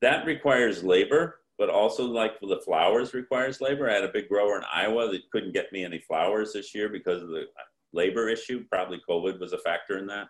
that 0.00 0.26
requires 0.26 0.84
labor, 0.84 1.40
but 1.58 1.70
also 1.70 2.04
like 2.04 2.38
the 2.40 2.60
flowers 2.64 3.14
requires 3.14 3.60
labor. 3.60 3.90
I 3.90 3.94
had 3.94 4.04
a 4.04 4.12
big 4.12 4.28
grower 4.28 4.58
in 4.58 4.64
Iowa 4.72 5.10
that 5.10 5.30
couldn't 5.32 5.54
get 5.54 5.72
me 5.72 5.84
any 5.84 5.98
flowers 5.98 6.52
this 6.52 6.74
year 6.74 6.88
because 6.88 7.22
of 7.22 7.30
the 7.30 7.46
labor 7.92 8.28
issue. 8.28 8.64
Probably 8.70 9.00
COVID 9.08 9.40
was 9.40 9.52
a 9.52 9.58
factor 9.58 9.98
in 9.98 10.06
that. 10.06 10.28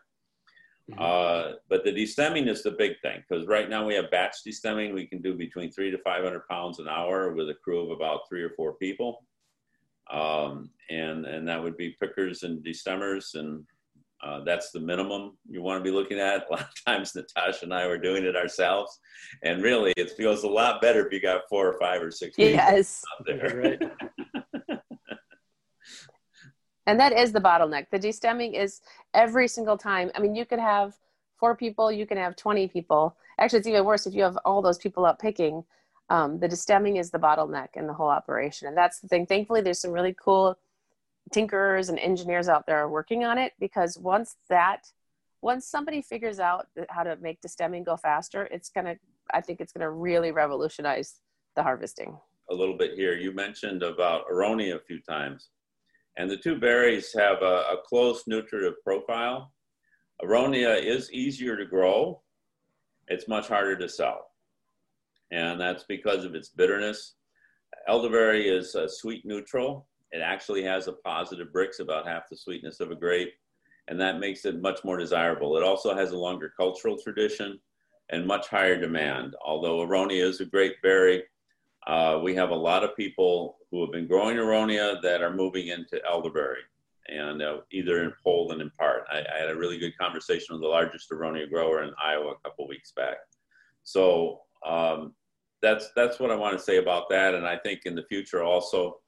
Mm-hmm. 0.91 1.01
Uh, 1.01 1.57
but 1.69 1.85
the 1.85 1.93
destemming 1.93 2.49
is 2.49 2.63
the 2.63 2.71
big 2.71 2.93
thing 3.03 3.23
because 3.29 3.47
right 3.47 3.69
now 3.69 3.87
we 3.87 3.95
have 3.95 4.11
batch 4.11 4.37
destemming. 4.47 4.95
We 4.95 5.07
can 5.07 5.21
do 5.21 5.35
between 5.35 5.71
three 5.71 5.91
to 5.91 5.99
500 5.99 6.49
pounds 6.49 6.79
an 6.79 6.89
hour 6.89 7.35
with 7.35 7.51
a 7.51 7.55
crew 7.55 7.83
of 7.83 7.91
about 7.91 8.29
three 8.29 8.43
or 8.43 8.51
four 8.51 8.75
people. 8.75 9.25
Um, 10.11 10.71
and, 10.89 11.27
and 11.27 11.47
that 11.47 11.63
would 11.63 11.77
be 11.77 11.97
pickers 12.01 12.43
and 12.43 12.65
destemmers 12.65 13.35
and 13.35 13.65
uh, 14.23 14.43
that's 14.43 14.73
the 14.73 14.81
minimum 14.81 15.37
you 15.49 15.63
want 15.63 15.79
to 15.79 15.85
be 15.85 15.95
looking 15.95 16.19
at. 16.19 16.47
A 16.51 16.53
lot 16.53 16.63
of 16.63 16.85
times, 16.85 17.15
Natasha 17.15 17.65
and 17.65 17.75
I 17.75 17.87
were 17.87 17.99
doing 17.99 18.25
it 18.25 18.37
ourselves, 18.37 18.99
and 19.43 19.63
really, 19.63 19.93
it 19.97 20.11
feels 20.13 20.43
a 20.43 20.49
lot 20.49 20.83
better 20.83 21.07
if 21.07 21.13
you 21.13 21.21
got 21.21 21.43
four 21.49 21.69
or 21.69 21.79
five 21.79 22.03
or 22.03 22.11
six. 22.11 22.35
Yes, 22.37 23.05
right. 23.29 23.81
and 26.89 26.99
that 26.99 27.13
is 27.13 27.33
the 27.33 27.41
bottleneck. 27.41 27.91
The 27.91 27.99
destemming 27.99 28.55
is 28.55 28.81
every 29.13 29.47
single 29.47 29.77
time. 29.77 30.11
I 30.15 30.21
mean, 30.21 30.35
you 30.35 30.47
could 30.47 30.59
have 30.59 30.95
four 31.37 31.55
people, 31.55 31.93
you 31.93 32.07
can 32.07 32.17
have 32.17 32.35
twenty 32.35 32.67
people. 32.67 33.15
Actually, 33.39 33.59
it's 33.59 33.69
even 33.69 33.85
worse 33.85 34.07
if 34.07 34.15
you 34.15 34.23
have 34.23 34.39
all 34.45 34.63
those 34.63 34.79
people 34.79 35.05
out 35.05 35.19
picking. 35.19 35.65
Um, 36.09 36.39
the 36.39 36.49
destemming 36.49 36.99
is 36.99 37.11
the 37.11 37.19
bottleneck 37.19 37.69
in 37.75 37.87
the 37.87 37.93
whole 37.93 38.09
operation, 38.09 38.69
and 38.69 38.77
that's 38.77 39.01
the 39.01 39.09
thing. 39.09 39.27
Thankfully, 39.27 39.61
there's 39.61 39.81
some 39.81 39.93
really 39.93 40.17
cool 40.19 40.59
tinkerers 41.31 41.91
and 41.91 41.99
engineers 41.99 42.49
out 42.49 42.67
there 42.67 42.89
working 42.89 43.23
on 43.23 43.37
it 43.37 43.53
because 43.61 43.99
once 43.99 44.37
that 44.49 44.91
once 45.43 45.67
somebody 45.67 46.01
figures 46.01 46.41
out 46.41 46.69
how 46.89 47.03
to 47.03 47.17
make 47.17 47.39
destemming 47.43 47.85
go 47.85 47.99
faster 47.99 48.49
it's 48.51 48.71
going 48.71 48.87
to 48.87 48.97
i 49.35 49.39
think 49.39 49.61
it's 49.61 49.71
going 49.71 49.83
to 49.83 49.91
really 49.91 50.33
revolutionize 50.33 51.21
the 51.55 51.63
harvesting 51.63 52.17
a 52.49 52.55
little 52.55 52.79
bit 52.79 52.95
here 52.95 53.15
you 53.15 53.31
mentioned 53.31 53.83
about 53.83 54.27
aronia 54.33 54.77
a 54.77 54.81
few 54.81 55.01
times 55.01 55.51
and 56.19 56.29
the 56.29 56.37
two 56.37 56.59
berries 56.59 57.13
have 57.17 57.43
a, 57.43 57.65
a 57.73 57.77
close 57.87 58.25
nutritive 58.27 58.75
profile. 58.83 59.53
Aronia 60.23 60.83
is 60.83 61.13
easier 61.13 61.57
to 61.57 61.65
grow. 61.65 62.21
It's 63.07 63.29
much 63.29 63.47
harder 63.47 63.77
to 63.79 63.89
sell. 63.89 64.33
And 65.31 65.61
that's 65.61 65.85
because 65.85 66.25
of 66.25 66.35
its 66.35 66.49
bitterness. 66.49 67.15
Elderberry 67.87 68.49
is 68.49 68.75
a 68.75 68.89
sweet 68.89 69.25
neutral. 69.25 69.87
It 70.11 70.21
actually 70.21 70.65
has 70.65 70.89
a 70.89 70.93
positive 70.93 71.49
Brix, 71.55 71.79
about 71.81 72.07
half 72.07 72.29
the 72.29 72.37
sweetness 72.37 72.81
of 72.81 72.91
a 72.91 72.97
grape, 72.97 73.33
and 73.87 74.01
that 74.01 74.19
makes 74.19 74.45
it 74.45 74.61
much 74.61 74.81
more 74.85 74.99
desirable. 74.99 75.57
It 75.57 75.63
also 75.63 75.95
has 75.95 76.11
a 76.11 76.19
longer 76.19 76.53
cultural 76.57 76.99
tradition 76.99 77.61
and 78.11 78.27
much 78.27 78.49
higher 78.49 78.81
demand. 78.81 79.37
Although 79.45 79.87
aronia 79.87 80.25
is 80.25 80.41
a 80.41 80.47
great 80.47 80.81
berry, 80.83 81.23
uh, 81.87 82.21
we 82.23 82.35
have 82.35 82.51
a 82.51 82.55
lot 82.55 82.85
of 82.85 82.97
people 82.97 83.59
who 83.71 83.81
have 83.83 83.93
been 83.93 84.07
growing 84.07 84.37
aronia 84.37 85.01
that 85.03 85.23
are 85.23 85.33
moving 85.35 85.69
into 85.69 86.01
elderberry, 86.07 86.61
and 87.09 87.43
uh, 87.43 87.59
either 87.71 88.03
in 88.05 88.13
whole 88.23 88.53
and 88.53 88.61
in 88.61 88.71
part. 88.71 89.05
I, 89.11 89.19
I, 89.19 89.39
had 89.39 89.51
a 89.51 89.57
really 89.57 89.79
good 89.79 89.97
conversation 89.97 90.55
with 90.55 90.63
the 90.63 90.69
largest 90.69 91.11
aronia 91.11 91.49
grower 91.49 91.83
in 91.83 91.93
Iowa 92.03 92.33
a 92.33 92.49
couple 92.49 92.69
weeks 92.69 92.93
back. 92.93 93.17
So 93.85 94.41
um, 94.67 95.15
that's 95.63 95.91
that's 95.97 96.21
what 96.21 96.31
I 96.31 96.37
want 96.37 96.57
to 96.57 96.63
say 96.63 96.77
about 96.77 97.09
that. 97.11 97.35
And 97.35 97.47
I 97.47 97.57
think 97.57 97.83
in 97.85 97.95
the 97.95 98.05
future 98.05 98.43
also 98.43 99.01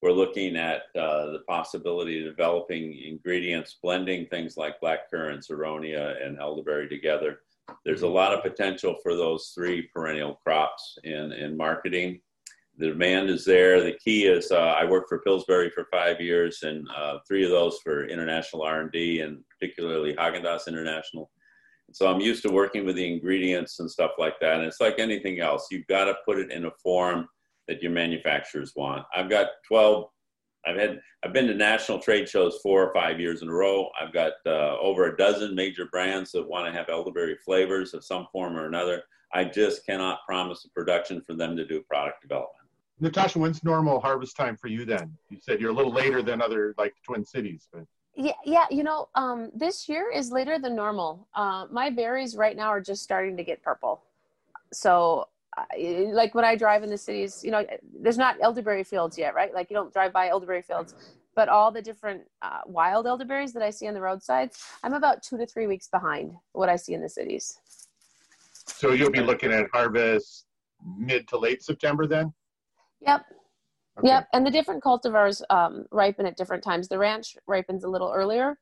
we're 0.00 0.12
looking 0.12 0.56
at 0.56 0.82
uh, 0.96 1.32
the 1.32 1.42
possibility 1.48 2.20
of 2.20 2.30
developing 2.30 3.02
ingredients, 3.04 3.78
blending 3.82 4.26
things 4.26 4.56
like 4.56 4.80
black 4.80 5.10
currants, 5.10 5.48
aronia, 5.48 6.24
and 6.24 6.38
elderberry 6.38 6.88
together. 6.88 7.40
There's 7.84 8.02
a 8.02 8.08
lot 8.08 8.32
of 8.32 8.42
potential 8.42 8.96
for 9.02 9.14
those 9.14 9.52
three 9.54 9.88
perennial 9.94 10.40
crops 10.44 10.98
in, 11.04 11.32
in 11.32 11.56
marketing. 11.56 12.20
The 12.78 12.88
demand 12.88 13.28
is 13.28 13.44
there. 13.44 13.82
The 13.82 13.98
key 14.04 14.26
is 14.26 14.52
uh, 14.52 14.76
I 14.78 14.84
worked 14.84 15.08
for 15.08 15.18
Pillsbury 15.20 15.70
for 15.70 15.86
five 15.90 16.20
years, 16.20 16.62
and 16.62 16.86
uh, 16.96 17.18
three 17.26 17.44
of 17.44 17.50
those 17.50 17.78
for 17.82 18.06
international 18.06 18.62
R&D, 18.62 19.20
and 19.20 19.42
particularly 19.50 20.14
Haagen-Dazs 20.14 20.68
International. 20.68 21.30
So 21.92 22.06
I'm 22.06 22.20
used 22.20 22.42
to 22.42 22.52
working 22.52 22.84
with 22.84 22.96
the 22.96 23.12
ingredients 23.12 23.80
and 23.80 23.90
stuff 23.90 24.12
like 24.18 24.38
that. 24.40 24.56
And 24.56 24.64
it's 24.64 24.80
like 24.80 24.98
anything 24.98 25.40
else. 25.40 25.68
You've 25.70 25.86
got 25.86 26.04
to 26.04 26.14
put 26.24 26.38
it 26.38 26.52
in 26.52 26.66
a 26.66 26.70
form 26.82 27.28
that 27.66 27.82
your 27.82 27.92
manufacturers 27.92 28.72
want. 28.76 29.04
I've 29.14 29.30
got 29.30 29.48
12. 29.66 30.08
I've 30.68 30.76
had 30.76 31.00
I've 31.24 31.32
been 31.32 31.46
to 31.46 31.54
national 31.54 31.98
trade 31.98 32.28
shows 32.28 32.58
four 32.62 32.84
or 32.84 32.92
five 32.92 33.18
years 33.18 33.42
in 33.42 33.48
a 33.48 33.52
row. 33.52 33.88
I've 34.00 34.12
got 34.12 34.32
uh, 34.46 34.78
over 34.78 35.06
a 35.06 35.16
dozen 35.16 35.54
major 35.54 35.86
brands 35.86 36.30
that 36.32 36.46
want 36.46 36.66
to 36.66 36.72
have 36.72 36.88
elderberry 36.88 37.36
flavors 37.44 37.94
of 37.94 38.04
some 38.04 38.26
form 38.30 38.56
or 38.56 38.66
another. 38.66 39.02
I 39.32 39.44
just 39.44 39.84
cannot 39.84 40.20
promise 40.26 40.64
a 40.64 40.70
production 40.70 41.20
for 41.22 41.34
them 41.34 41.56
to 41.56 41.66
do 41.66 41.82
product 41.82 42.22
development. 42.22 42.68
Natasha, 43.00 43.38
when's 43.38 43.64
normal 43.64 44.00
harvest 44.00 44.36
time 44.36 44.56
for 44.56 44.68
you 44.68 44.84
then? 44.84 45.16
You 45.30 45.38
said 45.40 45.60
you're 45.60 45.70
a 45.70 45.74
little 45.74 45.92
later 45.92 46.22
than 46.22 46.42
other 46.42 46.74
like 46.78 46.94
Twin 47.04 47.24
Cities, 47.24 47.68
but 47.72 47.84
yeah, 48.16 48.32
yeah. 48.44 48.66
You 48.70 48.82
know, 48.82 49.08
um, 49.14 49.50
this 49.54 49.88
year 49.88 50.10
is 50.10 50.30
later 50.30 50.58
than 50.58 50.74
normal. 50.74 51.28
Uh, 51.34 51.66
my 51.70 51.88
berries 51.88 52.36
right 52.36 52.56
now 52.56 52.68
are 52.68 52.80
just 52.80 53.02
starting 53.02 53.36
to 53.36 53.44
get 53.44 53.62
purple, 53.62 54.02
so 54.72 55.28
like 56.12 56.34
when 56.34 56.44
I 56.44 56.56
drive 56.56 56.82
in 56.82 56.90
the 56.90 56.98
cities, 56.98 57.42
you 57.44 57.50
know, 57.50 57.64
there's 58.00 58.18
not 58.18 58.36
elderberry 58.40 58.84
fields 58.84 59.16
yet, 59.16 59.34
right? 59.34 59.52
Like 59.54 59.70
you 59.70 59.74
don't 59.74 59.92
drive 59.92 60.12
by 60.12 60.28
elderberry 60.28 60.62
fields, 60.62 60.94
but 61.34 61.48
all 61.48 61.70
the 61.70 61.82
different 61.82 62.22
uh, 62.42 62.60
wild 62.66 63.06
elderberries 63.06 63.52
that 63.52 63.62
I 63.62 63.70
see 63.70 63.86
on 63.86 63.94
the 63.94 64.00
roadsides, 64.00 64.62
I'm 64.82 64.94
about 64.94 65.22
two 65.22 65.38
to 65.38 65.46
three 65.46 65.66
weeks 65.66 65.88
behind 65.88 66.32
what 66.52 66.68
I 66.68 66.76
see 66.76 66.94
in 66.94 67.00
the 67.00 67.08
cities. 67.08 67.60
So 68.66 68.92
you'll 68.92 69.10
be 69.10 69.20
looking 69.20 69.52
at 69.52 69.66
harvest 69.72 70.46
mid 70.96 71.28
to 71.28 71.38
late 71.38 71.62
September 71.62 72.06
then? 72.06 72.32
Yep. 73.00 73.24
Okay. 73.98 74.08
Yep. 74.08 74.28
And 74.32 74.46
the 74.46 74.50
different 74.50 74.82
cultivars 74.82 75.42
um, 75.50 75.86
ripen 75.90 76.26
at 76.26 76.36
different 76.36 76.62
times. 76.62 76.88
The 76.88 76.98
ranch 76.98 77.36
ripens 77.46 77.84
a 77.84 77.88
little 77.88 78.12
earlier 78.14 78.58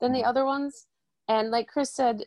than 0.00 0.12
the 0.12 0.20
mm-hmm. 0.20 0.28
other 0.28 0.44
ones. 0.44 0.86
And 1.28 1.50
like 1.50 1.68
Chris 1.68 1.92
said, 1.92 2.24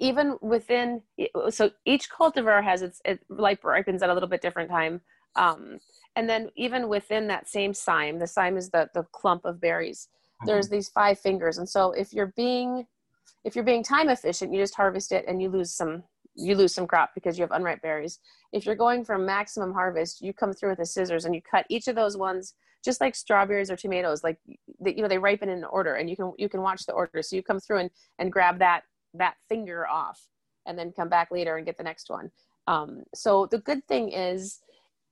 even 0.00 0.36
within 0.40 1.02
so 1.50 1.70
each 1.84 2.10
cultivar 2.10 2.62
has 2.62 2.82
its 2.82 3.00
it 3.04 3.20
like 3.28 3.62
ripens 3.62 4.02
at 4.02 4.10
a 4.10 4.14
little 4.14 4.28
bit 4.28 4.42
different 4.42 4.70
time 4.70 5.00
um, 5.36 5.78
and 6.16 6.28
then 6.28 6.50
even 6.56 6.88
within 6.88 7.26
that 7.28 7.48
same 7.48 7.72
cyme 7.72 8.18
the 8.18 8.24
cyme 8.24 8.56
is 8.56 8.70
the 8.70 8.88
the 8.94 9.04
clump 9.12 9.44
of 9.44 9.60
berries 9.60 10.08
mm-hmm. 10.08 10.46
there's 10.46 10.68
these 10.68 10.88
five 10.88 11.18
fingers 11.18 11.58
and 11.58 11.68
so 11.68 11.92
if 11.92 12.12
you're 12.12 12.32
being 12.36 12.86
if 13.44 13.54
you're 13.54 13.64
being 13.64 13.82
time 13.82 14.08
efficient, 14.08 14.52
you 14.52 14.60
just 14.60 14.74
harvest 14.74 15.12
it 15.12 15.24
and 15.28 15.40
you 15.40 15.48
lose 15.48 15.72
some 15.72 16.02
you 16.36 16.56
lose 16.56 16.74
some 16.74 16.86
crop 16.86 17.10
because 17.14 17.38
you 17.38 17.42
have 17.42 17.52
unripe 17.52 17.80
berries. 17.80 18.18
If 18.52 18.66
you're 18.66 18.74
going 18.74 19.04
for 19.04 19.16
maximum 19.16 19.72
harvest, 19.72 20.20
you 20.20 20.32
come 20.32 20.52
through 20.52 20.70
with 20.70 20.78
the 20.78 20.86
scissors 20.86 21.26
and 21.26 21.34
you 21.34 21.40
cut 21.40 21.64
each 21.68 21.86
of 21.86 21.94
those 21.94 22.16
ones 22.16 22.54
just 22.84 23.00
like 23.00 23.14
strawberries 23.14 23.70
or 23.70 23.76
tomatoes 23.76 24.22
like 24.22 24.36
you 24.84 25.00
know 25.00 25.08
they 25.08 25.16
ripen 25.16 25.48
in 25.48 25.64
order 25.64 25.94
and 25.94 26.10
you 26.10 26.16
can 26.16 26.32
you 26.36 26.50
can 26.50 26.60
watch 26.60 26.84
the 26.84 26.92
order 26.92 27.22
so 27.22 27.34
you 27.34 27.42
come 27.42 27.58
through 27.58 27.78
and 27.78 27.90
and 28.18 28.30
grab 28.30 28.58
that 28.58 28.82
that 29.14 29.36
finger 29.48 29.86
off 29.86 30.28
and 30.66 30.78
then 30.78 30.92
come 30.92 31.08
back 31.08 31.30
later 31.30 31.56
and 31.56 31.66
get 31.66 31.76
the 31.76 31.84
next 31.84 32.10
one. 32.10 32.30
Um, 32.66 33.04
so 33.14 33.46
the 33.46 33.58
good 33.58 33.86
thing 33.86 34.12
is 34.12 34.60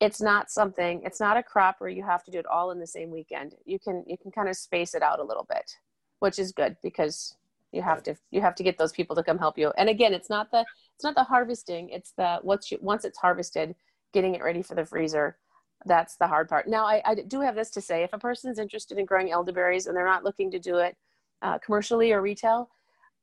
it's 0.00 0.20
not 0.20 0.50
something 0.50 1.02
it's 1.04 1.20
not 1.20 1.36
a 1.36 1.42
crop 1.42 1.76
where 1.78 1.90
you 1.90 2.02
have 2.02 2.24
to 2.24 2.30
do 2.30 2.38
it 2.38 2.46
all 2.46 2.70
in 2.70 2.80
the 2.80 2.86
same 2.86 3.10
weekend. 3.10 3.54
You 3.64 3.78
can 3.78 4.04
you 4.06 4.16
can 4.18 4.30
kind 4.30 4.48
of 4.48 4.56
space 4.56 4.94
it 4.94 5.02
out 5.02 5.20
a 5.20 5.24
little 5.24 5.46
bit 5.48 5.76
which 6.22 6.38
is 6.38 6.52
good 6.52 6.76
because 6.82 7.34
you 7.72 7.82
have 7.82 8.02
to 8.04 8.14
you 8.30 8.40
have 8.40 8.54
to 8.54 8.62
get 8.62 8.78
those 8.78 8.92
people 8.92 9.16
to 9.16 9.22
come 9.22 9.38
help 9.38 9.58
you. 9.58 9.72
And 9.76 9.88
again 9.88 10.14
it's 10.14 10.30
not 10.30 10.50
the 10.50 10.64
it's 10.94 11.04
not 11.04 11.14
the 11.14 11.24
harvesting 11.24 11.90
it's 11.90 12.12
the 12.12 12.38
what's 12.42 12.70
you, 12.70 12.78
once 12.80 13.04
it's 13.04 13.18
harvested 13.18 13.74
getting 14.12 14.34
it 14.34 14.42
ready 14.42 14.62
for 14.62 14.74
the 14.74 14.84
freezer. 14.84 15.36
That's 15.84 16.16
the 16.16 16.28
hard 16.28 16.48
part. 16.48 16.68
Now 16.68 16.86
I, 16.86 17.02
I 17.04 17.14
do 17.14 17.40
have 17.40 17.56
this 17.56 17.70
to 17.70 17.80
say 17.80 18.02
if 18.02 18.12
a 18.12 18.18
person's 18.18 18.58
interested 18.58 18.98
in 18.98 19.04
growing 19.04 19.32
elderberries 19.32 19.86
and 19.86 19.96
they're 19.96 20.06
not 20.06 20.24
looking 20.24 20.50
to 20.52 20.58
do 20.58 20.76
it 20.78 20.96
uh, 21.42 21.58
commercially 21.58 22.12
or 22.12 22.22
retail 22.22 22.70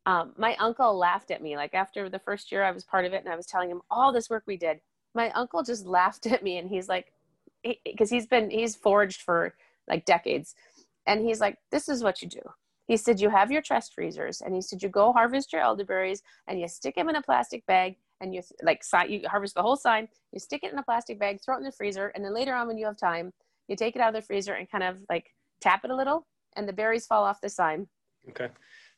um, 0.10 0.34
my 0.38 0.55
uncle 0.55 0.97
laughed 0.97 1.32
at 1.32 1.41
me 1.41 1.55
like 1.55 1.74
after 1.74 2.10
the 2.10 2.20
first 2.20 2.51
year 2.51 2.64
i 2.64 2.72
was 2.72 2.84
part 2.84 3.05
of 3.05 3.14
it 3.14 3.24
and 3.24 3.32
i 3.32 3.36
was 3.36 3.45
telling 3.45 3.70
him 3.70 3.82
all 3.89 4.12
this 4.12 4.30
work 4.30 4.43
we 4.45 4.57
did 4.57 4.80
my 5.14 5.30
uncle 5.32 5.64
just 5.64 5.86
laughed 5.99 6.26
at 6.26 6.43
me 6.43 6.57
and 6.57 6.70
he's 6.70 6.88
like 6.88 7.14
because 7.86 8.10
he, 8.10 8.18
he's 8.18 8.28
been 8.28 8.49
he's 8.49 8.76
foraged 8.76 9.22
for 9.22 9.55
like 9.88 10.05
decades 10.05 10.55
and 11.05 11.22
he's 11.22 11.39
like 11.39 11.57
this 11.72 11.89
is 11.89 12.03
what 12.03 12.22
you 12.22 12.28
do 12.28 12.41
he 12.89 12.97
said, 12.97 13.22
You 13.22 13.30
have 13.30 13.51
your 13.51 13.62
chest 13.62 13.93
freezers. 13.93 14.41
And 14.41 14.53
he 14.53 14.62
said, 14.62 14.82
You 14.82 14.89
go 14.89 15.14
harvest 15.14 15.53
your 15.53 15.62
elderberries 15.62 16.24
and 16.47 16.60
you 16.60 16.68
stick 16.68 16.95
them 16.95 17.07
in 17.07 17.16
a 17.16 17.22
plastic 17.22 17.64
bag 17.68 17.97
and 18.20 18.34
you 18.34 18.41
like 18.64 18.84
you 19.07 19.22
harvest 19.30 19.53
the 19.53 19.62
whole 19.62 19.78
cyme, 19.78 20.07
you 20.34 20.39
stick 20.39 20.64
it 20.64 20.74
in 20.74 20.80
a 20.80 20.84
plastic 20.84 21.20
bag, 21.20 21.39
throw 21.39 21.53
it 21.53 21.60
in 21.60 21.66
the 21.66 21.72
freezer. 21.72 22.07
And 22.16 22.26
then 22.26 22.34
later 22.34 22.55
on, 22.55 22.68
when 22.68 22.80
you 22.80 22.88
have 22.88 22.97
time, 22.97 23.32
you 23.68 23.76
take 23.76 23.95
it 23.95 24.01
out 24.01 24.16
of 24.16 24.20
the 24.20 24.26
freezer 24.26 24.55
and 24.55 24.70
kind 24.70 24.84
of 24.84 24.97
like 25.07 25.36
tap 25.62 25.86
it 25.86 25.91
a 25.91 25.95
little 25.95 26.26
and 26.55 26.68
the 26.68 26.74
berries 26.74 27.05
fall 27.05 27.24
off 27.24 27.39
the 27.41 27.47
cyme. 27.47 27.88
Okay. 28.30 28.49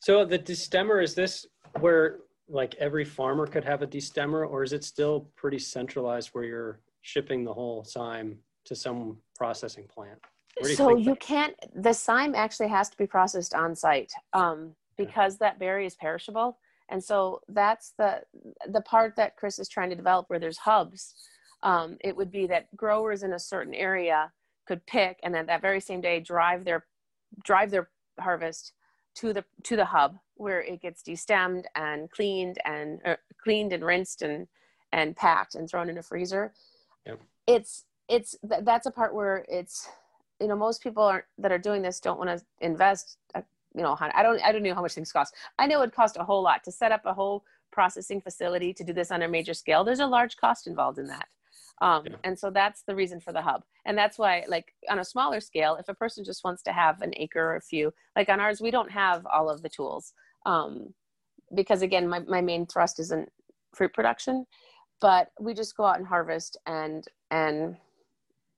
So 0.02 0.26
the 0.26 0.40
destemmer, 0.40 1.02
is 1.02 1.14
this 1.14 1.46
where 1.80 2.18
like 2.50 2.74
every 2.80 3.06
farmer 3.06 3.46
could 3.46 3.64
have 3.64 3.84
a 3.84 3.88
destemmer 3.88 4.50
or 4.50 4.64
is 4.64 4.74
it 4.74 4.84
still 4.84 5.30
pretty 5.36 5.60
centralized 5.60 6.30
where 6.30 6.44
you're 6.44 6.80
shipping 7.02 7.44
the 7.46 7.54
whole 7.54 7.84
cyme 7.84 8.36
to 8.66 8.76
some 8.76 9.18
processing 9.36 9.88
plant? 9.88 10.20
You 10.60 10.76
so 10.76 10.98
you 10.98 11.16
can't. 11.16 11.56
The 11.76 11.92
cyme 11.92 12.36
actually 12.36 12.68
has 12.70 12.90
to 12.90 12.98
be 12.98 13.06
processed 13.06 13.54
on 13.54 13.76
site 13.76 14.12
um, 14.34 14.72
because 14.98 15.38
that 15.38 15.60
berry 15.60 15.86
is 15.86 15.96
perishable, 15.96 16.58
and 16.90 17.02
so 17.02 17.40
that's 17.48 17.94
the 17.98 18.22
the 18.68 18.82
part 18.82 19.16
that 19.16 19.38
Chris 19.38 19.60
is 19.60 19.70
trying 19.70 19.90
to 19.92 19.96
develop 19.96 20.30
where 20.30 20.40
there's 20.40 20.58
hubs. 20.58 21.14
Um, 21.64 21.98
it 22.02 22.18
would 22.18 22.32
be 22.32 22.48
that 22.48 22.76
growers 22.76 23.24
in 23.24 23.34
a 23.34 23.40
certain 23.40 23.74
area 23.74 24.32
could 24.68 24.86
pick 24.88 25.20
and 25.24 25.34
then 25.34 25.46
that 25.46 25.62
very 25.62 25.80
same 25.80 26.02
day 26.02 26.20
drive 26.20 26.66
their 26.66 26.86
drive 27.44 27.72
their 27.72 27.90
harvest 28.20 28.74
to 29.16 29.34
the 29.34 29.44
to 29.64 29.76
the 29.76 29.86
hub 29.86 30.18
where 30.36 30.62
it 30.62 30.82
gets 30.82 31.04
destemmed 31.04 31.66
and 31.76 32.10
cleaned 32.12 32.58
and 32.66 33.00
uh, 33.06 33.16
cleaned 33.44 33.74
and 33.74 33.84
rinsed 33.84 34.22
and 34.22 34.48
and 34.92 35.16
packed 35.16 35.56
and 35.56 35.70
thrown 35.70 35.90
in 35.90 35.98
a 35.98 36.04
freezer. 36.04 36.54
Yep. 37.06 37.20
It's 37.48 37.86
it's 38.08 38.36
th- 38.48 38.64
that's 38.64 38.86
a 38.86 38.92
part 38.92 39.14
where 39.14 39.46
it's 39.48 39.88
you 40.42 40.48
know 40.48 40.56
most 40.56 40.84
people 40.84 41.04
are 41.04 41.26
that 41.38 41.52
are 41.52 41.58
doing 41.58 41.82
this 41.82 42.00
don't 42.00 42.18
want 42.18 42.30
to 42.30 42.44
invest 42.60 43.18
uh, 43.36 43.42
you 43.76 43.82
know 43.82 43.96
i 44.00 44.24
don't 44.24 44.42
i 44.44 44.52
don't 44.52 44.64
know 44.64 44.74
how 44.74 44.82
much 44.82 44.94
things 44.94 45.12
cost 45.12 45.36
i 45.60 45.68
know 45.68 45.82
it 45.82 45.94
cost 45.94 46.18
a 46.18 46.24
whole 46.24 46.42
lot 46.42 46.64
to 46.64 46.72
set 46.72 46.92
up 46.92 47.02
a 47.06 47.14
whole 47.14 47.44
processing 47.72 48.20
facility 48.20 48.74
to 48.74 48.84
do 48.84 48.92
this 48.92 49.12
on 49.12 49.22
a 49.22 49.28
major 49.28 49.54
scale 49.54 49.84
there's 49.84 50.00
a 50.00 50.06
large 50.06 50.36
cost 50.38 50.68
involved 50.68 50.98
in 50.98 51.08
that 51.08 51.28
um, 51.82 52.04
yeah. 52.06 52.16
and 52.24 52.38
so 52.38 52.50
that's 52.50 52.84
the 52.84 52.96
reason 52.96 53.20
for 53.20 53.34
the 53.34 53.42
hub 53.42 53.64
and 53.86 53.98
that's 53.98 54.18
why 54.18 54.44
like 54.48 54.74
on 54.90 55.00
a 55.00 55.06
smaller 55.06 55.42
scale 55.42 55.76
if 55.76 55.90
a 55.90 55.94
person 55.94 56.24
just 56.24 56.44
wants 56.44 56.64
to 56.64 56.72
have 56.72 57.02
an 57.02 57.12
acre 57.18 57.42
or 57.42 57.56
a 57.56 57.62
few 57.62 57.94
like 58.16 58.30
on 58.30 58.40
ours 58.40 58.62
we 58.62 58.72
don't 58.72 58.92
have 58.92 59.26
all 59.26 59.50
of 59.50 59.62
the 59.62 59.70
tools 59.70 60.14
um, 60.46 60.94
because 61.54 61.82
again 61.82 62.08
my, 62.08 62.20
my 62.20 62.42
main 62.42 62.66
thrust 62.66 63.00
isn't 63.00 63.30
fruit 63.76 63.94
production 63.94 64.46
but 65.02 65.32
we 65.40 65.54
just 65.54 65.76
go 65.76 65.84
out 65.84 65.98
and 65.98 66.08
harvest 66.08 66.58
and 66.66 67.06
and 67.32 67.76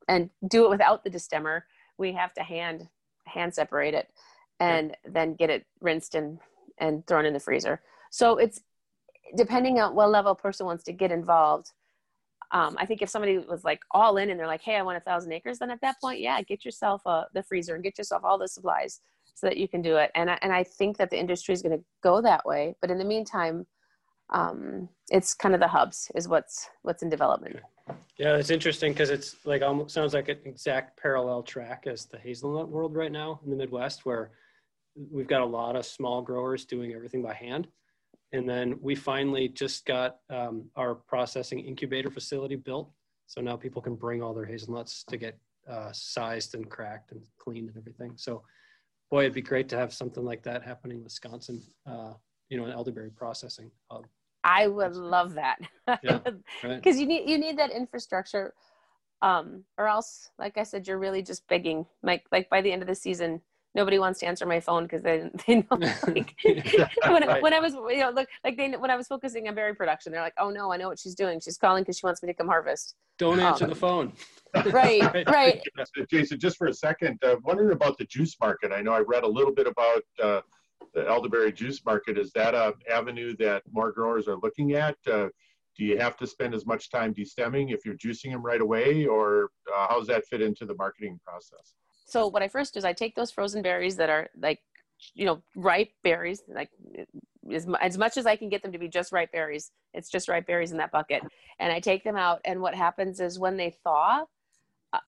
and 0.08 0.30
do 0.50 0.66
it 0.66 0.70
without 0.70 1.04
the 1.04 1.10
destemmer 1.10 1.62
we 1.98 2.12
have 2.12 2.34
to 2.34 2.44
hand 2.44 2.88
hand 3.26 3.54
separate 3.54 3.94
it 3.94 4.10
and 4.60 4.90
yeah. 4.90 5.12
then 5.14 5.36
get 5.36 5.50
it 5.50 5.66
rinsed 5.82 6.16
and 6.16 6.40
and 6.80 7.06
thrown 7.08 7.26
in 7.26 7.34
the 7.34 7.40
freezer 7.40 7.82
so 8.12 8.38
it's 8.38 8.62
depending 9.36 9.80
on 9.80 9.96
what 9.96 10.10
level 10.10 10.36
person 10.36 10.66
wants 10.66 10.84
to 10.84 10.92
get 10.92 11.12
involved 11.12 11.72
um, 12.54 12.76
i 12.80 12.86
think 12.86 13.02
if 13.02 13.10
somebody 13.10 13.38
was 13.38 13.64
like 13.64 13.82
all 13.92 14.18
in 14.18 14.30
and 14.30 14.40
they're 14.40 14.48
like 14.48 14.62
hey 14.62 14.78
i 14.78 14.82
want 14.82 14.98
a 14.98 15.02
thousand 15.02 15.32
acres 15.32 15.60
then 15.60 15.72
at 15.72 15.82
that 15.82 16.00
point 16.00 16.20
yeah 16.20 16.42
get 16.42 16.64
yourself 16.64 17.02
the 17.06 17.44
freezer 17.44 17.76
and 17.76 17.84
get 17.84 17.98
yourself 17.98 18.24
all 18.24 18.38
the 18.38 18.48
supplies 18.48 19.02
so 19.36 19.48
that 19.48 19.58
you 19.58 19.68
can 19.68 19.82
do 19.82 19.98
it 19.98 20.12
and 20.16 20.30
I, 20.30 20.38
and 20.44 20.54
I 20.54 20.64
think 20.64 20.98
that 20.98 21.10
the 21.10 21.20
industry 21.20 21.54
is 21.54 21.64
going 21.64 21.78
to 21.78 21.84
go 22.04 22.22
that 22.22 22.46
way 22.46 22.76
but 22.82 22.92
in 22.92 22.98
the 22.98 23.06
meantime 23.06 23.66
um, 24.30 24.88
it's 25.10 25.34
kind 25.34 25.54
of 25.54 25.62
the 25.62 25.68
hubs 25.68 26.10
is 26.16 26.28
what's 26.28 26.70
what's 26.84 27.04
in 27.04 27.10
development 27.10 27.60
yeah, 28.18 28.36
it's 28.36 28.50
interesting 28.50 28.94
because 28.94 29.10
it's 29.10 29.36
like 29.46 29.62
almost 29.62 29.94
sounds 29.94 30.14
like 30.14 30.30
an 30.30 30.40
exact 30.46 31.02
parallel 31.02 31.44
track 31.44 31.86
as 31.88 32.06
the 32.06 32.18
hazelnut 32.18 32.70
world 32.70 32.96
right 32.96 33.12
now 33.12 33.40
in 33.44 33.50
the 33.50 33.58
Midwest, 33.58 34.06
where 34.06 34.32
we've 35.12 35.28
got 35.28 35.42
a 35.42 35.46
lot 35.46 35.76
of 35.76 35.86
small 35.86 36.22
growers 36.22 36.66
doing 36.66 36.94
everything 36.94 37.22
by 37.22 37.34
hand. 37.34 37.68
And 38.34 38.50
then 38.50 38.80
we 38.82 38.96
finally 38.96 39.48
just 39.48 39.86
got 39.86 40.18
um, 40.32 40.66
our 40.76 40.96
processing 40.96 41.60
incubator 41.60 42.10
facility 42.10 42.56
built. 42.56 42.92
So 43.28 43.42
now 43.42 43.56
people 43.56 43.82
can 43.82 43.96
bring 43.96 44.22
all 44.24 44.34
their 44.34 44.46
hazelnuts 44.46 45.04
to 45.06 45.18
get 45.18 45.38
uh, 45.70 45.92
sized 45.94 46.56
and 46.56 46.70
cracked 46.70 47.12
and 47.12 47.22
cleaned 47.38 47.70
and 47.70 47.78
everything. 47.78 48.14
So, 48.18 48.44
boy, 49.12 49.22
it'd 49.22 49.34
be 49.34 49.42
great 49.42 49.70
to 49.70 49.78
have 49.78 49.94
something 49.94 50.26
like 50.26 50.44
that 50.44 50.64
happening 50.64 50.98
in 50.98 51.04
Wisconsin, 51.04 51.62
uh, 51.86 52.14
you 52.50 52.58
know, 52.58 52.66
an 52.66 52.72
elderberry 52.72 53.12
processing 53.12 53.72
hub. 53.90 54.08
I 54.44 54.68
would 54.68 54.96
love 54.96 55.36
that 55.36 55.60
because 55.86 56.00
yeah, 56.04 56.20
right. 56.64 56.86
you 56.86 57.06
need 57.06 57.30
you 57.30 57.38
need 57.38 57.58
that 57.60 57.72
infrastructure, 57.72 58.54
um, 59.22 59.64
or 59.78 59.88
else, 59.88 60.32
like 60.38 60.58
I 60.58 60.64
said, 60.64 60.86
you're 60.86 61.00
really 61.00 61.22
just 61.22 61.48
begging. 61.48 61.86
Like 62.02 62.26
like 62.30 62.50
by 62.50 62.62
the 62.62 62.72
end 62.72 62.82
of 62.82 62.90
the 62.90 62.96
season, 62.96 63.42
nobody 63.76 64.00
wants 64.00 64.20
to 64.20 64.26
answer 64.26 64.46
my 64.46 64.60
phone 64.60 64.84
because 64.84 65.02
they 65.02 65.30
they 65.48 65.56
know 65.56 65.66
like 66.08 66.36
when, 66.44 67.28
right. 67.28 67.42
when 67.42 67.54
I 67.54 67.60
was 67.60 67.74
you 67.74 68.00
know 68.00 68.12
look 68.12 68.28
like 68.44 68.58
they 68.58 68.72
when 68.72 68.92
I 68.92 68.96
was 68.96 69.08
focusing 69.08 69.48
on 69.48 69.56
berry 69.56 69.76
production, 69.76 70.12
they're 70.12 70.22
like, 70.22 70.34
oh 70.38 70.50
no, 70.50 70.72
I 70.72 70.78
know 70.78 70.90
what 70.90 71.00
she's 71.00 71.16
doing. 71.16 71.40
She's 71.40 71.58
calling 71.58 71.84
because 71.84 71.98
she 71.98 72.06
wants 72.06 72.22
me 72.22 72.28
to 72.28 72.34
come 72.34 72.48
harvest. 72.48 72.96
Don't 73.18 73.40
answer 73.40 73.66
um, 73.66 73.70
the 73.70 73.76
phone. 73.76 74.14
right, 74.72 75.28
right. 75.28 75.62
Jason, 76.10 76.40
just 76.40 76.58
for 76.58 76.68
a 76.68 76.74
second, 76.74 77.24
uh, 77.24 77.36
wondering 77.44 77.72
about 77.72 77.98
the 77.98 78.06
juice 78.06 78.36
market. 78.42 78.72
I 78.72 78.82
know 78.82 78.92
I 78.92 79.00
read 79.00 79.24
a 79.24 79.28
little 79.30 79.54
bit 79.54 79.68
about. 79.68 80.04
Uh, 80.22 80.42
the 80.94 81.08
elderberry 81.08 81.52
juice 81.52 81.84
market 81.86 82.20
is 82.20 82.32
that 82.34 82.54
a 82.54 82.74
avenue 82.92 83.36
that 83.38 83.64
more 83.72 83.92
growers 83.92 84.28
are 84.28 84.36
looking 84.44 84.74
at 84.74 84.96
uh, 85.12 85.28
do 85.76 85.86
you 85.86 85.98
have 85.98 86.16
to 86.18 86.28
spend 86.28 86.54
as 86.54 86.66
much 86.68 86.92
time 86.92 87.14
destemming 87.14 87.74
if 87.74 87.84
you're 87.84 87.96
juicing 87.96 88.32
them 88.32 88.44
right 88.44 88.62
away 88.62 89.06
or 89.06 89.50
uh, 89.74 89.88
how 89.88 89.98
does 89.98 90.08
that 90.08 90.24
fit 90.26 90.42
into 90.42 90.66
the 90.66 90.76
marketing 90.76 91.20
process 91.26 91.74
so 92.06 92.28
what 92.28 92.44
i 92.44 92.48
first 92.48 92.74
do 92.74 92.78
is 92.78 92.86
i 92.86 92.94
take 92.94 93.16
those 93.16 93.32
frozen 93.32 93.62
berries 93.62 93.96
that 93.96 94.10
are 94.10 94.30
like 94.40 94.60
you 95.14 95.26
know 95.26 95.42
ripe 95.56 95.90
berries 96.04 96.42
like 96.48 96.70
as, 97.54 97.68
as 97.82 97.98
much 97.98 98.18
as 98.18 98.26
i 98.26 98.36
can 98.36 98.50
get 98.50 98.62
them 98.62 98.72
to 98.72 98.78
be 98.78 98.88
just 98.88 99.12
ripe 99.12 99.32
berries 99.32 99.72
it's 99.94 100.10
just 100.10 100.28
ripe 100.28 100.48
berries 100.48 100.72
in 100.72 100.78
that 100.78 100.92
bucket. 100.92 101.22
And 101.60 101.72
i 101.72 101.80
take 101.80 102.04
them 102.04 102.16
out 102.16 102.42
and 102.46 102.62
what 102.62 102.76
happens 102.76 103.20
is 103.20 103.40
when 103.40 103.58
they 103.58 103.76
thaw 103.84 104.26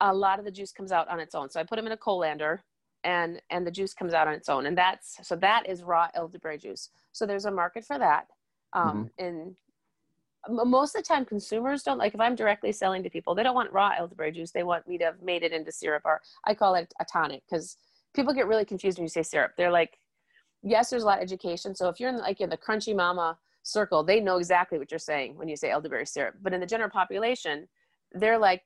a 0.02 0.14
lot 0.14 0.40
of 0.40 0.46
the 0.46 0.52
juice 0.52 0.72
comes 0.72 0.92
out 0.92 1.08
on 1.10 1.20
its 1.20 1.36
own. 1.36 1.50
So 1.50 1.60
i 1.60 1.64
put 1.64 1.76
them 1.76 1.86
in 1.86 1.92
a 1.92 1.98
colander 1.98 2.64
and 3.04 3.42
and 3.50 3.66
the 3.66 3.72
juice 3.72 3.94
comes 3.94 4.14
out 4.14 4.28
on 4.28 4.34
its 4.34 4.50
own. 4.50 4.66
And 4.66 4.78
that's 4.78 5.18
so 5.22 5.36
that 5.38 5.68
is 5.68 5.84
raw 5.84 6.08
elderberry 6.16 6.58
juice. 6.58 6.90
So 7.12 7.26
there's 7.26 7.46
a 7.46 7.52
market 7.52 7.86
for 7.86 8.00
that 8.00 8.28
um 8.74 9.10
mm-hmm. 9.20 9.26
and 9.26 9.56
most 10.50 10.96
of 10.96 11.04
the 11.04 11.08
time 11.08 11.26
consumers 11.26 11.84
don't 11.84 11.98
like 11.98 12.14
if 12.14 12.20
i'm 12.20 12.36
directly 12.36 12.72
selling 12.72 13.04
to 13.04 13.10
people 13.10 13.34
they 13.34 13.44
don't 13.44 13.56
want 13.56 13.72
raw 13.72 13.92
elderberry 13.98 14.32
juice 14.32 14.52
they 14.52 14.64
want 14.64 14.88
me 14.88 14.98
to 14.98 15.06
have 15.06 15.22
made 15.22 15.44
it 15.44 15.52
into 15.52 15.72
syrup 15.72 16.04
or 16.06 16.22
i 16.46 16.54
call 16.54 16.76
it 16.76 16.94
a 17.00 17.06
tonic 17.06 17.42
because 17.50 17.78
people 18.14 18.34
get 18.34 18.48
really 18.48 18.66
confused 18.66 18.98
when 18.98 19.04
you 19.06 19.10
say 19.10 19.24
syrup 19.24 19.52
they're 19.58 19.72
like 19.72 19.98
yes 20.64 20.90
there's 20.90 21.04
a 21.04 21.06
lot 21.06 21.18
of 21.18 21.24
education 21.24 21.76
so 21.76 21.90
if 21.90 22.00
you're 22.00 22.10
in 22.10 22.18
like 22.18 22.42
in 22.42 22.50
the 22.50 22.58
crunchy 22.58 22.96
mama 22.96 23.38
circle 23.64 24.04
they 24.04 24.20
know 24.20 24.38
exactly 24.38 24.78
what 24.78 24.92
you're 24.92 25.00
saying 25.00 25.36
when 25.38 25.48
you 25.48 25.56
say 25.56 25.72
elderberry 25.72 26.06
syrup 26.06 26.36
but 26.42 26.54
in 26.54 26.60
the 26.60 26.66
general 26.66 26.90
population 26.90 27.68
they're 28.14 28.38
like 28.38 28.62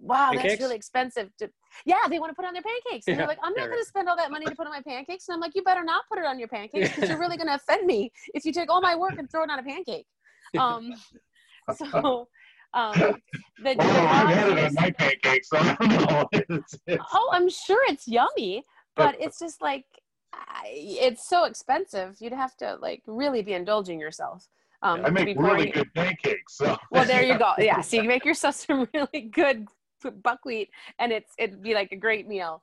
wow, 0.00 0.30
pancakes? 0.30 0.52
that's 0.52 0.60
really 0.60 0.76
expensive. 0.76 1.30
To, 1.38 1.50
yeah, 1.84 1.96
they 2.08 2.18
want 2.18 2.30
to 2.30 2.34
put 2.34 2.44
on 2.44 2.52
their 2.52 2.62
pancakes. 2.62 3.06
And 3.06 3.14
yeah, 3.14 3.18
they're 3.18 3.26
like, 3.26 3.38
I'm 3.42 3.54
not 3.54 3.68
going 3.68 3.82
to 3.82 3.88
spend 3.88 4.08
all 4.08 4.16
that 4.16 4.30
money 4.30 4.46
to 4.46 4.54
put 4.54 4.66
on 4.66 4.72
my 4.72 4.82
pancakes. 4.82 5.28
And 5.28 5.34
I'm 5.34 5.40
like, 5.40 5.52
you 5.54 5.62
better 5.62 5.84
not 5.84 6.04
put 6.08 6.18
it 6.18 6.24
on 6.24 6.38
your 6.38 6.48
pancakes 6.48 6.94
because 6.94 7.08
you're 7.08 7.18
really 7.20 7.36
going 7.36 7.48
to 7.48 7.54
offend 7.54 7.86
me 7.86 8.10
if 8.34 8.44
you 8.44 8.52
take 8.52 8.70
all 8.70 8.80
my 8.80 8.94
work 8.94 9.14
and 9.18 9.30
throw 9.30 9.42
it 9.42 9.50
on 9.50 9.58
a 9.58 9.62
pancake. 9.62 10.06
Um, 10.58 10.94
so, 11.76 12.28
um, 12.74 12.92
the, 13.62 13.74
well, 13.78 13.80
I've 13.80 14.36
had 14.36 14.58
it 14.58 14.64
on 14.64 14.74
my 14.74 14.90
pancakes. 14.90 15.48
So 15.48 15.58
I 15.58 15.76
don't 15.80 16.48
know. 16.48 16.98
oh, 17.14 17.30
I'm 17.32 17.48
sure 17.48 17.80
it's 17.88 18.06
yummy, 18.06 18.64
but 18.96 19.16
it's 19.20 19.38
just 19.40 19.62
like 19.62 19.84
it's 20.64 21.28
so 21.28 21.44
expensive. 21.44 22.16
You'd 22.20 22.32
have 22.32 22.56
to 22.58 22.76
like 22.80 23.02
really 23.06 23.42
be 23.42 23.54
indulging 23.54 23.98
yourself. 23.98 24.46
Um, 24.82 25.04
I 25.04 25.10
make 25.10 25.38
really 25.38 25.70
good 25.70 25.92
pancakes. 25.94 26.56
So. 26.56 26.76
Well, 26.90 27.04
there 27.04 27.22
you 27.22 27.38
go. 27.38 27.54
Yeah, 27.58 27.80
so 27.80 27.96
you 27.96 28.02
can 28.02 28.08
make 28.08 28.24
yourself 28.24 28.54
some 28.54 28.88
really 28.94 29.22
good 29.32 29.66
buckwheat, 30.22 30.70
and 30.98 31.10
it's 31.10 31.32
it'd 31.38 31.62
be 31.62 31.74
like 31.74 31.92
a 31.92 31.96
great 31.96 32.28
meal. 32.28 32.62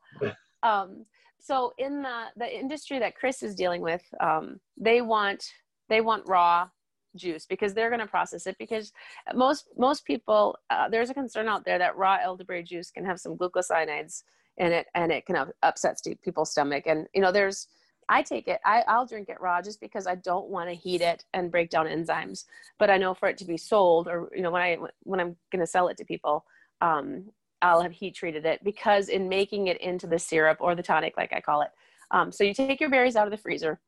Um, 0.63 1.05
so 1.41 1.73
in 1.77 2.01
the 2.01 2.25
the 2.37 2.57
industry 2.57 2.99
that 2.99 3.15
Chris 3.15 3.43
is 3.43 3.55
dealing 3.55 3.81
with, 3.81 4.03
um, 4.19 4.59
they 4.77 5.01
want 5.01 5.43
they 5.89 6.01
want 6.01 6.27
raw 6.27 6.69
juice 7.15 7.45
because 7.45 7.73
they're 7.73 7.89
going 7.89 7.99
to 7.99 8.07
process 8.07 8.47
it 8.47 8.55
because 8.57 8.91
most 9.33 9.69
most 9.77 10.05
people 10.05 10.57
uh, 10.69 10.89
there's 10.89 11.09
a 11.09 11.13
concern 11.13 11.47
out 11.47 11.65
there 11.65 11.79
that 11.79 11.97
raw 11.97 12.17
elderberry 12.21 12.63
juice 12.63 12.91
can 12.91 13.05
have 13.05 13.19
some 13.19 13.37
glucosides 13.37 14.23
in 14.57 14.71
it 14.71 14.87
and 14.95 15.11
it 15.11 15.25
can 15.25 15.51
upset 15.63 15.99
people's 16.23 16.51
stomach. 16.51 16.83
And 16.87 17.07
you 17.13 17.21
know 17.21 17.31
there's 17.31 17.67
i 18.07 18.21
take 18.21 18.47
it 18.47 18.59
I, 18.63 18.83
i'll 18.87 19.07
drink 19.07 19.29
it 19.29 19.41
raw 19.41 19.63
just 19.63 19.81
because 19.81 20.05
i 20.05 20.13
don't 20.13 20.47
want 20.49 20.69
to 20.69 20.75
heat 20.75 21.01
it 21.01 21.25
and 21.33 21.51
break 21.51 21.69
down 21.69 21.87
enzymes. 21.87 22.45
But 22.77 22.89
i 22.89 22.97
know 22.97 23.13
for 23.13 23.27
it 23.29 23.37
to 23.39 23.45
be 23.45 23.57
sold 23.57 24.07
or 24.07 24.29
you 24.35 24.41
know 24.41 24.51
when 24.51 24.61
i 24.61 24.77
when 25.03 25.19
i'm 25.19 25.35
going 25.51 25.61
to 25.61 25.67
sell 25.67 25.87
it 25.87 25.97
to 25.97 26.05
people 26.05 26.45
um, 26.81 27.25
i'll 27.61 27.81
have 27.81 27.91
heat 27.91 28.15
treated 28.15 28.45
it 28.45 28.63
because 28.63 29.09
in 29.09 29.27
making 29.27 29.67
it 29.67 29.81
into 29.81 30.05
the 30.05 30.19
syrup 30.19 30.57
or 30.59 30.75
the 30.75 30.83
tonic 30.83 31.17
like 31.17 31.33
i 31.33 31.41
call 31.41 31.61
it 31.61 31.69
um, 32.11 32.31
so 32.31 32.43
you 32.43 32.53
take 32.53 32.79
your 32.79 32.91
berries 32.91 33.15
out 33.15 33.25
of 33.25 33.31
the 33.31 33.37
freezer 33.37 33.79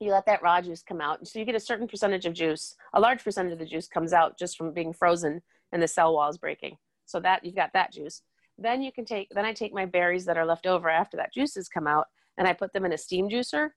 you 0.00 0.10
let 0.10 0.26
that 0.26 0.42
raw 0.42 0.60
juice 0.60 0.82
come 0.82 1.00
out. 1.00 1.26
So 1.26 1.38
you 1.38 1.44
get 1.44 1.54
a 1.54 1.60
certain 1.60 1.88
percentage 1.88 2.26
of 2.26 2.34
juice. 2.34 2.76
A 2.92 3.00
large 3.00 3.22
percentage 3.22 3.52
of 3.52 3.58
the 3.58 3.66
juice 3.66 3.88
comes 3.88 4.12
out 4.12 4.38
just 4.38 4.56
from 4.56 4.72
being 4.72 4.92
frozen 4.92 5.42
and 5.72 5.82
the 5.82 5.88
cell 5.88 6.14
wall 6.14 6.28
is 6.28 6.38
breaking. 6.38 6.76
So 7.06 7.20
that 7.20 7.44
you've 7.44 7.54
got 7.54 7.72
that 7.74 7.92
juice. 7.92 8.22
Then 8.58 8.82
you 8.82 8.92
can 8.92 9.04
take, 9.04 9.28
then 9.30 9.44
I 9.44 9.52
take 9.52 9.74
my 9.74 9.86
berries 9.86 10.24
that 10.26 10.36
are 10.36 10.46
left 10.46 10.66
over 10.66 10.88
after 10.88 11.16
that 11.16 11.32
juice 11.32 11.54
has 11.54 11.68
come 11.68 11.86
out 11.86 12.06
and 12.38 12.46
I 12.46 12.52
put 12.52 12.72
them 12.72 12.84
in 12.84 12.92
a 12.92 12.98
steam 12.98 13.28
juicer. 13.28 13.70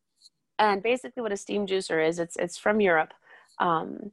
And 0.59 0.81
basically 0.81 1.21
what 1.21 1.31
a 1.31 1.37
steam 1.37 1.67
juicer 1.67 2.05
is, 2.05 2.19
it's, 2.19 2.35
it's 2.37 2.57
from 2.57 2.81
Europe. 2.81 3.13
Um, 3.59 4.11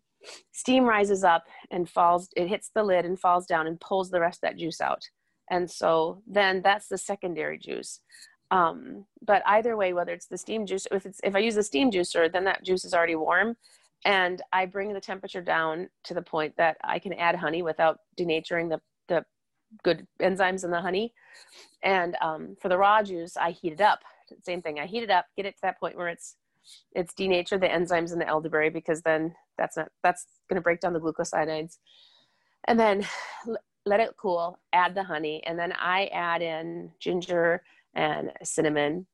steam 0.52 0.84
rises 0.84 1.24
up 1.24 1.44
and 1.70 1.88
falls, 1.88 2.28
it 2.36 2.48
hits 2.48 2.70
the 2.74 2.82
lid 2.82 3.04
and 3.04 3.18
falls 3.18 3.46
down 3.46 3.66
and 3.66 3.80
pulls 3.80 4.10
the 4.10 4.20
rest 4.20 4.38
of 4.38 4.48
that 4.48 4.58
juice 4.58 4.80
out. 4.80 5.08
And 5.50 5.70
so 5.70 6.22
then 6.26 6.62
that's 6.62 6.88
the 6.88 6.98
secondary 6.98 7.58
juice. 7.58 8.00
Um, 8.50 9.06
but 9.24 9.42
either 9.46 9.76
way, 9.76 9.92
whether 9.92 10.12
it's 10.12 10.26
the 10.26 10.38
steam 10.38 10.66
juice, 10.66 10.86
if 10.92 11.06
it's 11.06 11.20
if 11.24 11.34
I 11.34 11.40
use 11.40 11.54
the 11.54 11.62
steam 11.62 11.90
juicer, 11.90 12.30
then 12.30 12.44
that 12.44 12.64
juice 12.64 12.84
is 12.84 12.94
already 12.94 13.16
warm, 13.16 13.56
and 14.04 14.42
I 14.52 14.66
bring 14.66 14.92
the 14.92 15.00
temperature 15.00 15.40
down 15.40 15.88
to 16.04 16.14
the 16.14 16.22
point 16.22 16.54
that 16.56 16.76
I 16.84 16.98
can 16.98 17.14
add 17.14 17.36
honey 17.36 17.62
without 17.62 17.98
denaturing 18.18 18.68
the 18.68 18.80
the 19.08 19.24
good 19.82 20.06
enzymes 20.20 20.64
in 20.64 20.70
the 20.70 20.80
honey. 20.80 21.12
And 21.82 22.16
um, 22.20 22.56
for 22.60 22.68
the 22.68 22.78
raw 22.78 23.02
juice, 23.02 23.36
I 23.36 23.50
heat 23.50 23.72
it 23.72 23.80
up. 23.80 24.00
Same 24.42 24.62
thing. 24.62 24.78
I 24.78 24.86
heat 24.86 25.02
it 25.02 25.10
up, 25.10 25.26
get 25.36 25.46
it 25.46 25.56
to 25.56 25.62
that 25.62 25.80
point 25.80 25.96
where 25.96 26.08
it's 26.08 26.36
it's 26.92 27.12
denatured 27.14 27.60
the 27.60 27.68
enzymes 27.68 28.12
in 28.12 28.18
the 28.18 28.26
elderberry 28.26 28.70
because 28.70 29.02
then 29.02 29.34
that's 29.58 29.76
not 29.76 29.88
that's 30.02 30.26
going 30.48 30.56
to 30.56 30.62
break 30.62 30.80
down 30.80 30.92
the 30.92 31.00
glucosides. 31.00 31.78
And 32.66 32.78
then 32.78 33.06
let 33.86 34.00
it 34.00 34.14
cool. 34.16 34.58
Add 34.72 34.94
the 34.94 35.02
honey, 35.02 35.42
and 35.46 35.58
then 35.58 35.72
I 35.72 36.06
add 36.06 36.42
in 36.42 36.90
ginger 37.00 37.62
and 37.94 38.32
cinnamon. 38.42 39.06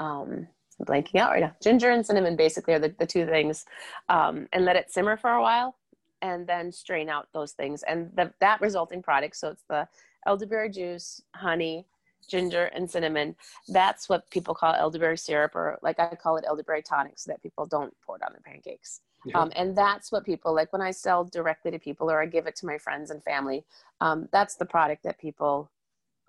Um, 0.00 0.46
I'm 0.78 0.86
blanking 0.86 1.16
out 1.16 1.32
right 1.32 1.40
now. 1.40 1.56
Ginger 1.62 1.90
and 1.90 2.06
cinnamon 2.06 2.36
basically 2.36 2.74
are 2.74 2.78
the, 2.78 2.94
the 2.98 3.06
two 3.06 3.26
things. 3.26 3.64
Um, 4.08 4.48
and 4.52 4.64
let 4.64 4.76
it 4.76 4.92
simmer 4.92 5.16
for 5.16 5.30
a 5.30 5.42
while 5.42 5.76
and 6.22 6.46
then 6.46 6.72
strain 6.72 7.08
out 7.08 7.28
those 7.32 7.52
things. 7.52 7.82
And 7.82 8.10
the, 8.14 8.32
that 8.40 8.60
resulting 8.60 9.02
product, 9.02 9.36
so 9.36 9.48
it's 9.48 9.64
the 9.68 9.88
elderberry 10.26 10.70
juice, 10.70 11.22
honey, 11.34 11.86
ginger, 12.28 12.66
and 12.66 12.90
cinnamon. 12.90 13.34
That's 13.68 14.08
what 14.08 14.30
people 14.30 14.54
call 14.54 14.74
elderberry 14.74 15.16
syrup, 15.16 15.54
or 15.54 15.78
like 15.82 15.98
I 15.98 16.14
call 16.14 16.36
it 16.36 16.44
elderberry 16.46 16.82
tonic, 16.82 17.18
so 17.18 17.30
that 17.30 17.42
people 17.42 17.66
don't 17.66 17.94
pour 18.04 18.16
it 18.16 18.22
on 18.22 18.32
their 18.32 18.42
pancakes. 18.44 19.00
Yeah. 19.24 19.40
Um, 19.40 19.52
and 19.56 19.76
that's 19.76 20.12
what 20.12 20.24
people 20.24 20.54
like 20.54 20.72
when 20.72 20.82
I 20.82 20.90
sell 20.90 21.24
directly 21.24 21.70
to 21.72 21.78
people 21.78 22.10
or 22.10 22.22
I 22.22 22.26
give 22.26 22.46
it 22.46 22.54
to 22.56 22.66
my 22.66 22.78
friends 22.78 23.10
and 23.10 23.22
family. 23.24 23.64
Um, 24.00 24.28
that's 24.32 24.54
the 24.54 24.64
product 24.64 25.02
that 25.02 25.18
people 25.18 25.70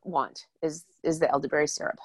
want 0.03 0.47
is 0.61 0.85
is 1.03 1.19
the 1.19 1.29
elderberry 1.31 1.67
syrup. 1.67 1.99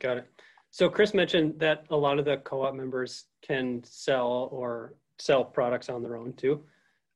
Got 0.00 0.18
it. 0.18 0.30
So 0.70 0.88
Chris 0.88 1.14
mentioned 1.14 1.58
that 1.58 1.84
a 1.90 1.96
lot 1.96 2.18
of 2.18 2.24
the 2.24 2.36
co-op 2.38 2.74
members 2.74 3.26
can 3.42 3.82
sell 3.84 4.48
or 4.52 4.94
sell 5.18 5.44
products 5.44 5.88
on 5.88 6.02
their 6.02 6.16
own 6.16 6.34
too. 6.34 6.62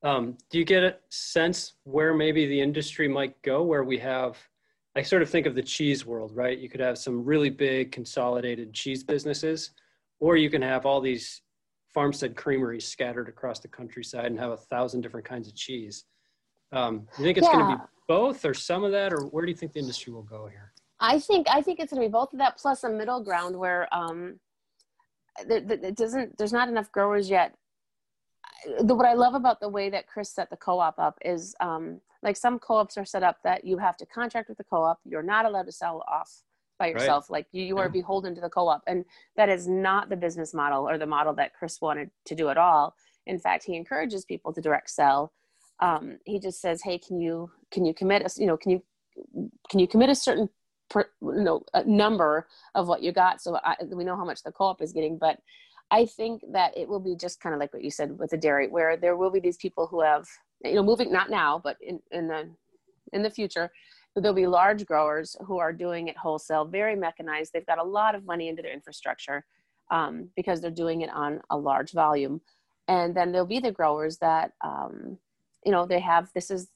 Um, 0.02 0.36
do 0.50 0.58
you 0.58 0.64
get 0.64 0.82
a 0.82 0.96
sense 1.10 1.74
where 1.84 2.12
maybe 2.12 2.46
the 2.46 2.60
industry 2.60 3.06
might 3.06 3.40
go 3.42 3.62
where 3.62 3.84
we 3.84 3.98
have 3.98 4.36
I 4.94 5.02
sort 5.02 5.22
of 5.22 5.30
think 5.30 5.46
of 5.46 5.54
the 5.54 5.62
cheese 5.62 6.04
world, 6.04 6.36
right? 6.36 6.58
You 6.58 6.68
could 6.68 6.80
have 6.80 6.98
some 6.98 7.24
really 7.24 7.48
big 7.48 7.92
consolidated 7.92 8.74
cheese 8.74 9.02
businesses, 9.02 9.70
or 10.20 10.36
you 10.36 10.50
can 10.50 10.60
have 10.60 10.84
all 10.84 11.00
these 11.00 11.40
farmstead 11.94 12.36
creameries 12.36 12.86
scattered 12.86 13.28
across 13.28 13.58
the 13.58 13.68
countryside 13.68 14.26
and 14.26 14.38
have 14.38 14.50
a 14.50 14.56
thousand 14.56 15.00
different 15.00 15.26
kinds 15.26 15.48
of 15.48 15.54
cheese. 15.54 16.04
Um, 16.72 17.06
you 17.18 17.24
think 17.24 17.38
it's 17.38 17.46
yeah. 17.46 17.52
going 17.54 17.70
to 17.70 17.76
be 17.76 17.82
both 18.08 18.44
or 18.44 18.54
some 18.54 18.84
of 18.84 18.92
that, 18.92 19.12
or 19.12 19.26
where 19.26 19.44
do 19.44 19.50
you 19.50 19.56
think 19.56 19.72
the 19.72 19.80
industry 19.80 20.12
will 20.12 20.22
go 20.22 20.46
here? 20.46 20.72
I 21.00 21.18
think 21.18 21.46
I 21.50 21.60
think 21.62 21.80
it's 21.80 21.92
going 21.92 22.02
to 22.02 22.08
be 22.08 22.12
both 22.12 22.32
of 22.32 22.38
that 22.38 22.56
plus 22.58 22.84
a 22.84 22.88
middle 22.88 23.22
ground 23.22 23.56
where 23.56 23.92
um, 23.92 24.38
it 25.48 25.96
doesn't. 25.96 26.38
There's 26.38 26.52
not 26.52 26.68
enough 26.68 26.92
growers 26.92 27.28
yet. 27.28 27.54
The, 28.80 28.94
what 28.94 29.06
I 29.06 29.14
love 29.14 29.34
about 29.34 29.60
the 29.60 29.68
way 29.68 29.90
that 29.90 30.06
Chris 30.06 30.30
set 30.30 30.48
the 30.48 30.56
co-op 30.56 30.98
up 30.98 31.18
is 31.24 31.54
um, 31.58 32.00
like 32.22 32.36
some 32.36 32.60
co-ops 32.60 32.96
are 32.96 33.04
set 33.04 33.24
up 33.24 33.38
that 33.42 33.64
you 33.64 33.78
have 33.78 33.96
to 33.96 34.06
contract 34.06 34.48
with 34.48 34.58
the 34.58 34.64
co-op. 34.64 35.00
You're 35.04 35.22
not 35.22 35.44
allowed 35.44 35.66
to 35.66 35.72
sell 35.72 36.04
off 36.06 36.30
by 36.78 36.88
yourself. 36.88 37.28
Right. 37.28 37.38
Like 37.38 37.46
you, 37.50 37.64
you 37.64 37.78
are 37.78 37.86
yeah. 37.86 37.90
beholden 37.92 38.34
to 38.36 38.40
the 38.40 38.48
co-op, 38.48 38.82
and 38.86 39.04
that 39.36 39.48
is 39.48 39.66
not 39.66 40.08
the 40.08 40.16
business 40.16 40.54
model 40.54 40.88
or 40.88 40.98
the 40.98 41.06
model 41.06 41.34
that 41.34 41.54
Chris 41.54 41.80
wanted 41.80 42.10
to 42.26 42.34
do 42.36 42.48
at 42.48 42.58
all. 42.58 42.94
In 43.26 43.38
fact, 43.38 43.64
he 43.64 43.74
encourages 43.74 44.24
people 44.24 44.52
to 44.52 44.60
direct 44.60 44.90
sell 44.90 45.32
um, 45.82 46.18
he 46.24 46.38
just 46.38 46.60
says, 46.60 46.80
"Hey, 46.80 46.96
can 46.96 47.20
you 47.20 47.50
can 47.70 47.84
you 47.84 47.92
commit 47.92 48.22
a 48.22 48.40
you 48.40 48.46
know 48.46 48.56
can 48.56 48.70
you 48.70 48.82
can 49.68 49.80
you 49.80 49.88
commit 49.88 50.08
a 50.08 50.14
certain 50.14 50.48
per, 50.88 51.06
you 51.20 51.42
know 51.42 51.64
number 51.84 52.46
of 52.74 52.86
what 52.88 53.02
you 53.02 53.12
got 53.12 53.42
so 53.42 53.58
I, 53.62 53.76
we 53.90 54.04
know 54.04 54.16
how 54.16 54.24
much 54.24 54.42
the 54.42 54.52
co-op 54.52 54.80
is 54.80 54.92
getting." 54.92 55.18
But 55.18 55.40
I 55.90 56.06
think 56.06 56.42
that 56.52 56.76
it 56.78 56.88
will 56.88 57.00
be 57.00 57.16
just 57.16 57.40
kind 57.40 57.52
of 57.52 57.60
like 57.60 57.74
what 57.74 57.82
you 57.82 57.90
said 57.90 58.16
with 58.18 58.30
the 58.30 58.36
dairy, 58.38 58.68
where 58.68 58.96
there 58.96 59.16
will 59.16 59.30
be 59.30 59.40
these 59.40 59.56
people 59.56 59.88
who 59.88 60.00
have 60.00 60.24
you 60.64 60.74
know 60.74 60.84
moving 60.84 61.12
not 61.12 61.30
now, 61.30 61.60
but 61.62 61.76
in 61.82 62.00
in 62.12 62.28
the 62.28 62.48
in 63.12 63.22
the 63.22 63.30
future. 63.30 63.70
There'll 64.14 64.34
be 64.34 64.46
large 64.46 64.84
growers 64.84 65.36
who 65.46 65.58
are 65.58 65.72
doing 65.72 66.08
it 66.08 66.18
wholesale, 66.18 66.66
very 66.66 66.94
mechanized. 66.94 67.52
They've 67.52 67.66
got 67.66 67.78
a 67.78 67.82
lot 67.82 68.14
of 68.14 68.26
money 68.26 68.48
into 68.48 68.60
their 68.60 68.72
infrastructure 68.72 69.46
um, 69.90 70.28
because 70.36 70.60
they're 70.60 70.70
doing 70.70 71.00
it 71.00 71.08
on 71.08 71.40
a 71.48 71.56
large 71.56 71.92
volume. 71.92 72.42
And 72.88 73.16
then 73.16 73.32
there'll 73.32 73.46
be 73.46 73.58
the 73.58 73.72
growers 73.72 74.18
that 74.18 74.52
um, 74.62 75.16
you 75.64 75.72
know 75.72 75.86
they 75.86 76.00
have 76.00 76.30
this 76.34 76.50
is 76.50 76.68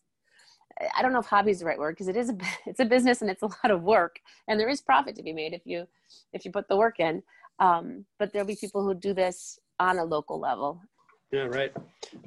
i 0.96 1.02
don't 1.02 1.12
know 1.12 1.18
if 1.18 1.26
hobby 1.26 1.50
is 1.50 1.60
the 1.60 1.66
right 1.66 1.78
word 1.78 1.94
because 1.94 2.08
it 2.08 2.16
is 2.16 2.30
a 2.30 2.36
it's 2.66 2.80
a 2.80 2.84
business 2.84 3.22
and 3.22 3.30
it's 3.30 3.42
a 3.42 3.46
lot 3.46 3.70
of 3.70 3.82
work 3.82 4.18
and 4.48 4.58
there 4.58 4.68
is 4.68 4.80
profit 4.80 5.16
to 5.16 5.22
be 5.22 5.32
made 5.32 5.52
if 5.52 5.62
you 5.64 5.86
if 6.32 6.44
you 6.44 6.50
put 6.50 6.68
the 6.68 6.76
work 6.76 7.00
in. 7.00 7.22
Um, 7.58 8.04
but 8.18 8.32
there'll 8.32 8.46
be 8.46 8.56
people 8.56 8.84
who 8.84 8.94
do 8.94 9.14
this 9.14 9.58
on 9.80 9.98
a 9.98 10.04
local 10.04 10.38
level. 10.38 10.80
Yeah 11.32 11.44
right. 11.44 11.72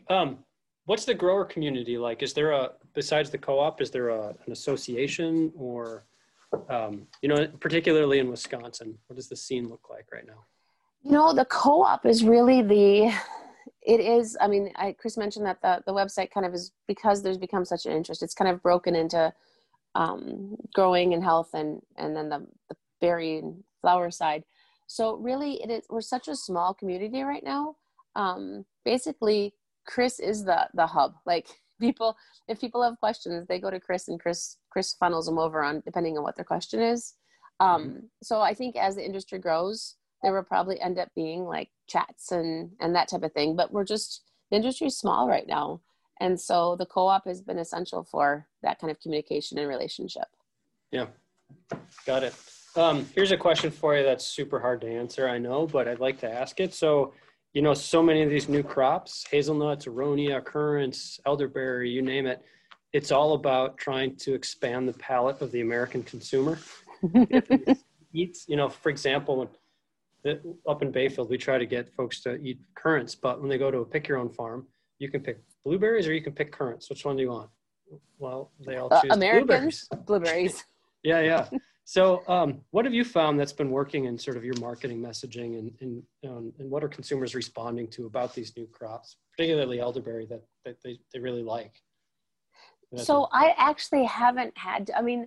Um, 0.09 0.39
what's 0.85 1.05
the 1.05 1.13
grower 1.13 1.45
community 1.45 1.97
like? 1.97 2.23
Is 2.23 2.33
there 2.33 2.51
a 2.51 2.71
besides 2.93 3.29
the 3.29 3.37
co-op 3.37 3.81
is 3.81 3.91
there 3.91 4.09
a, 4.09 4.29
an 4.29 4.51
association 4.51 5.51
or 5.55 6.05
um, 6.69 7.07
you 7.21 7.29
know 7.29 7.47
particularly 7.59 8.19
in 8.19 8.27
wisconsin 8.29 8.97
what 9.05 9.15
does 9.15 9.29
the 9.29 9.35
scene 9.35 9.69
look 9.69 9.87
like 9.89 10.07
right 10.11 10.25
now? 10.25 10.45
You 11.03 11.11
know 11.11 11.33
the 11.33 11.45
co-op 11.45 12.05
is 12.05 12.23
really 12.23 12.61
the 12.61 13.13
it 13.81 13.99
is 13.99 14.37
i 14.41 14.47
mean 14.47 14.71
I, 14.75 14.93
chris 14.93 15.17
mentioned 15.17 15.45
that 15.45 15.61
the, 15.61 15.81
the 15.85 15.93
website 15.93 16.31
kind 16.31 16.45
of 16.45 16.53
is 16.53 16.71
because 16.87 17.21
there's 17.21 17.37
become 17.37 17.65
such 17.65 17.85
an 17.85 17.91
interest 17.91 18.23
it's 18.23 18.33
kind 18.33 18.49
of 18.49 18.61
broken 18.61 18.95
into 18.95 19.33
um, 19.95 20.55
growing 20.73 21.13
and 21.13 21.23
health 21.23 21.49
and 21.53 21.81
and 21.97 22.15
then 22.15 22.29
the, 22.29 22.45
the 22.69 22.75
berry 23.01 23.37
and 23.37 23.63
flower 23.81 24.11
side. 24.11 24.43
So 24.87 25.15
really 25.17 25.61
it 25.63 25.69
is 25.69 25.83
we're 25.89 26.01
such 26.01 26.27
a 26.27 26.35
small 26.35 26.73
community 26.73 27.21
right 27.21 27.43
now. 27.43 27.75
Um, 28.15 28.65
basically 28.85 29.53
chris 29.85 30.19
is 30.19 30.43
the 30.45 30.67
the 30.73 30.87
hub. 30.87 31.13
Like 31.25 31.47
people 31.79 32.15
if 32.47 32.59
people 32.59 32.83
have 32.83 32.99
questions 32.99 33.47
they 33.47 33.57
go 33.59 33.71
to 33.71 33.79
chris 33.79 34.09
and 34.09 34.19
chris 34.19 34.57
chris 34.69 34.95
funnels 34.99 35.27
them 35.27 35.39
over 35.39 35.63
on 35.63 35.81
depending 35.85 36.17
on 36.17 36.23
what 36.23 36.35
their 36.35 36.45
question 36.45 36.81
is. 36.81 37.13
Um, 37.61 37.83
mm-hmm. 37.83 37.99
so 38.23 38.39
i 38.39 38.53
think 38.53 38.77
as 38.77 38.95
the 38.95 39.05
industry 39.05 39.37
grows 39.37 39.95
there 40.21 40.33
will 40.33 40.43
probably 40.43 40.79
end 40.81 40.99
up 40.99 41.09
being 41.15 41.45
like 41.45 41.69
chats 41.87 42.31
and 42.31 42.71
and 42.79 42.95
that 42.95 43.07
type 43.07 43.23
of 43.23 43.33
thing 43.33 43.55
but 43.55 43.71
we're 43.71 43.85
just 43.85 44.23
the 44.49 44.55
industry's 44.57 44.97
small 44.97 45.27
right 45.27 45.47
now. 45.47 45.81
And 46.19 46.39
so 46.39 46.75
the 46.75 46.85
co-op 46.85 47.25
has 47.25 47.41
been 47.41 47.59
essential 47.59 48.03
for 48.03 48.47
that 48.61 48.79
kind 48.79 48.91
of 48.91 48.99
communication 48.99 49.57
and 49.57 49.69
relationship. 49.69 50.25
Yeah. 50.91 51.07
Got 52.05 52.23
it. 52.23 52.35
Um, 52.75 53.07
here's 53.15 53.31
a 53.31 53.37
question 53.37 53.71
for 53.71 53.95
you 53.97 54.03
that's 54.03 54.25
super 54.25 54.59
hard 54.59 54.81
to 54.81 54.87
answer 54.87 55.27
i 55.27 55.39
know 55.39 55.65
but 55.65 55.87
i'd 55.87 55.99
like 55.99 56.19
to 56.19 56.31
ask 56.31 56.59
it. 56.59 56.71
So 56.73 57.13
you 57.53 57.63
know 57.63 57.73
so 57.73 58.03
many 58.03 58.21
of 58.21 58.29
these 58.29 58.47
new 58.47 58.61
crops 58.61 59.25
hazelnuts 59.31 59.85
aronia 59.85 60.43
currants 60.45 61.19
elderberry 61.25 61.89
you 61.89 62.03
name 62.03 62.27
it 62.27 62.43
it's 62.93 63.11
all 63.11 63.33
about 63.33 63.75
trying 63.79 64.15
to 64.17 64.35
expand 64.35 64.87
the 64.87 64.93
palate 64.93 65.41
of 65.41 65.51
the 65.51 65.61
american 65.61 66.03
consumer. 66.03 66.59
Eats 68.13 68.45
you 68.47 68.55
know 68.55 68.69
for 68.69 68.89
example 68.89 69.49
that 70.23 70.41
up 70.67 70.81
in 70.81 70.91
Bayfield, 70.91 71.29
we 71.29 71.37
try 71.37 71.57
to 71.57 71.65
get 71.65 71.93
folks 71.95 72.21
to 72.21 72.35
eat 72.41 72.59
currants, 72.75 73.15
but 73.15 73.39
when 73.39 73.49
they 73.49 73.57
go 73.57 73.71
to 73.71 73.79
a 73.79 73.85
pick 73.85 74.07
your 74.07 74.17
own 74.17 74.29
farm, 74.29 74.67
you 74.99 75.09
can 75.09 75.21
pick 75.21 75.39
blueberries 75.63 76.07
or 76.07 76.13
you 76.13 76.21
can 76.21 76.33
pick 76.33 76.51
currants. 76.51 76.89
Which 76.89 77.05
one 77.05 77.15
do 77.15 77.23
you 77.23 77.29
want? 77.29 77.49
Well, 78.17 78.51
they 78.65 78.77
all 78.77 78.93
Uh, 78.93 79.01
choose 79.01 79.11
Americans, 79.13 79.87
blueberries. 79.89 79.89
blueberries. 80.05 80.63
Yeah, 81.03 81.21
yeah. 81.21 81.49
So, 81.85 82.21
um, 82.27 82.61
what 82.69 82.85
have 82.85 82.93
you 82.93 83.03
found 83.03 83.39
that's 83.39 83.53
been 83.53 83.71
working 83.71 84.05
in 84.05 84.17
sort 84.17 84.37
of 84.37 84.43
your 84.43 84.53
marketing 84.59 84.99
messaging, 85.01 85.57
and 85.57 85.71
and 85.81 86.03
um, 86.29 86.53
and 86.59 86.69
what 86.69 86.83
are 86.83 86.89
consumers 86.89 87.33
responding 87.33 87.87
to 87.91 88.05
about 88.05 88.35
these 88.35 88.55
new 88.55 88.67
crops, 88.67 89.15
particularly 89.31 89.79
elderberry 89.79 90.27
that 90.27 90.43
that 90.65 90.77
they, 90.83 90.99
they 91.13 91.19
really 91.19 91.41
like? 91.41 91.81
So 92.95 93.27
I 93.31 93.53
actually 93.57 94.03
haven't 94.05 94.55
had. 94.57 94.87
To, 94.87 94.97
I 94.97 95.01
mean, 95.01 95.23
uh, 95.23 95.25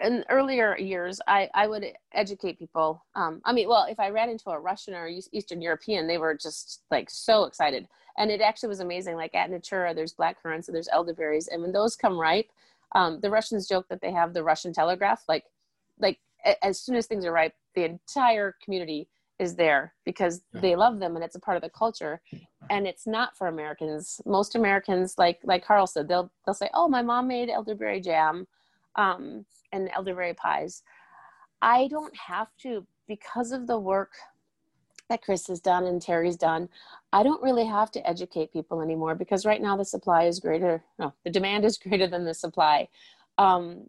in 0.00 0.24
earlier 0.28 0.76
years, 0.78 1.20
I 1.26 1.48
I 1.54 1.66
would 1.66 1.84
educate 2.12 2.58
people. 2.58 3.04
Um, 3.14 3.40
I 3.44 3.52
mean, 3.52 3.68
well, 3.68 3.86
if 3.88 3.98
I 4.00 4.10
ran 4.10 4.30
into 4.30 4.50
a 4.50 4.58
Russian 4.58 4.94
or 4.94 5.08
Eastern 5.32 5.60
European, 5.62 6.06
they 6.06 6.18
were 6.18 6.34
just 6.34 6.82
like 6.90 7.10
so 7.10 7.44
excited, 7.44 7.88
and 8.16 8.30
it 8.30 8.40
actually 8.40 8.68
was 8.70 8.80
amazing. 8.80 9.16
Like 9.16 9.34
at 9.34 9.50
Natura, 9.50 9.94
there's 9.94 10.12
black 10.12 10.42
currants 10.42 10.68
and 10.68 10.74
there's 10.74 10.88
elderberries, 10.92 11.48
and 11.48 11.62
when 11.62 11.72
those 11.72 11.96
come 11.96 12.18
ripe, 12.18 12.50
um, 12.94 13.20
the 13.20 13.30
Russians 13.30 13.68
joke 13.68 13.86
that 13.88 14.00
they 14.00 14.12
have 14.12 14.34
the 14.34 14.42
Russian 14.44 14.72
telegraph. 14.72 15.24
Like, 15.28 15.44
like 15.98 16.18
as 16.62 16.80
soon 16.80 16.96
as 16.96 17.06
things 17.06 17.24
are 17.24 17.32
ripe, 17.32 17.54
the 17.74 17.84
entire 17.84 18.56
community 18.62 19.08
is 19.38 19.54
there 19.56 19.94
because 20.04 20.42
Yeah. 20.52 20.60
they 20.62 20.76
love 20.76 20.98
them 20.98 21.14
and 21.14 21.24
it's 21.24 21.36
a 21.36 21.40
part 21.40 21.56
of 21.56 21.62
the 21.62 21.70
culture 21.70 22.20
and 22.70 22.86
it's 22.86 23.06
not 23.06 23.36
for 23.36 23.46
Americans. 23.46 24.20
Most 24.26 24.54
Americans, 24.54 25.16
like 25.18 25.40
like 25.44 25.64
Carl 25.64 25.86
said, 25.86 26.08
they'll 26.08 26.30
they'll 26.44 26.54
say, 26.54 26.68
"Oh, 26.74 26.88
my 26.88 27.02
mom 27.02 27.28
made 27.28 27.48
elderberry 27.48 28.00
jam, 28.00 28.46
um, 28.96 29.44
and 29.72 29.90
elderberry 29.94 30.34
pies." 30.34 30.82
I 31.60 31.88
don't 31.88 32.16
have 32.16 32.48
to 32.62 32.86
because 33.08 33.52
of 33.52 33.66
the 33.66 33.78
work 33.78 34.12
that 35.08 35.22
Chris 35.22 35.46
has 35.48 35.60
done 35.60 35.86
and 35.86 36.00
Terry's 36.00 36.36
done. 36.36 36.68
I 37.12 37.22
don't 37.22 37.42
really 37.42 37.64
have 37.64 37.90
to 37.92 38.08
educate 38.08 38.52
people 38.52 38.82
anymore 38.82 39.14
because 39.14 39.46
right 39.46 39.60
now 39.60 39.76
the 39.76 39.84
supply 39.84 40.24
is 40.24 40.38
greater. 40.38 40.84
No, 40.98 41.14
the 41.24 41.30
demand 41.30 41.64
is 41.64 41.78
greater 41.82 42.06
than 42.06 42.24
the 42.24 42.34
supply. 42.34 42.88
Um, 43.38 43.88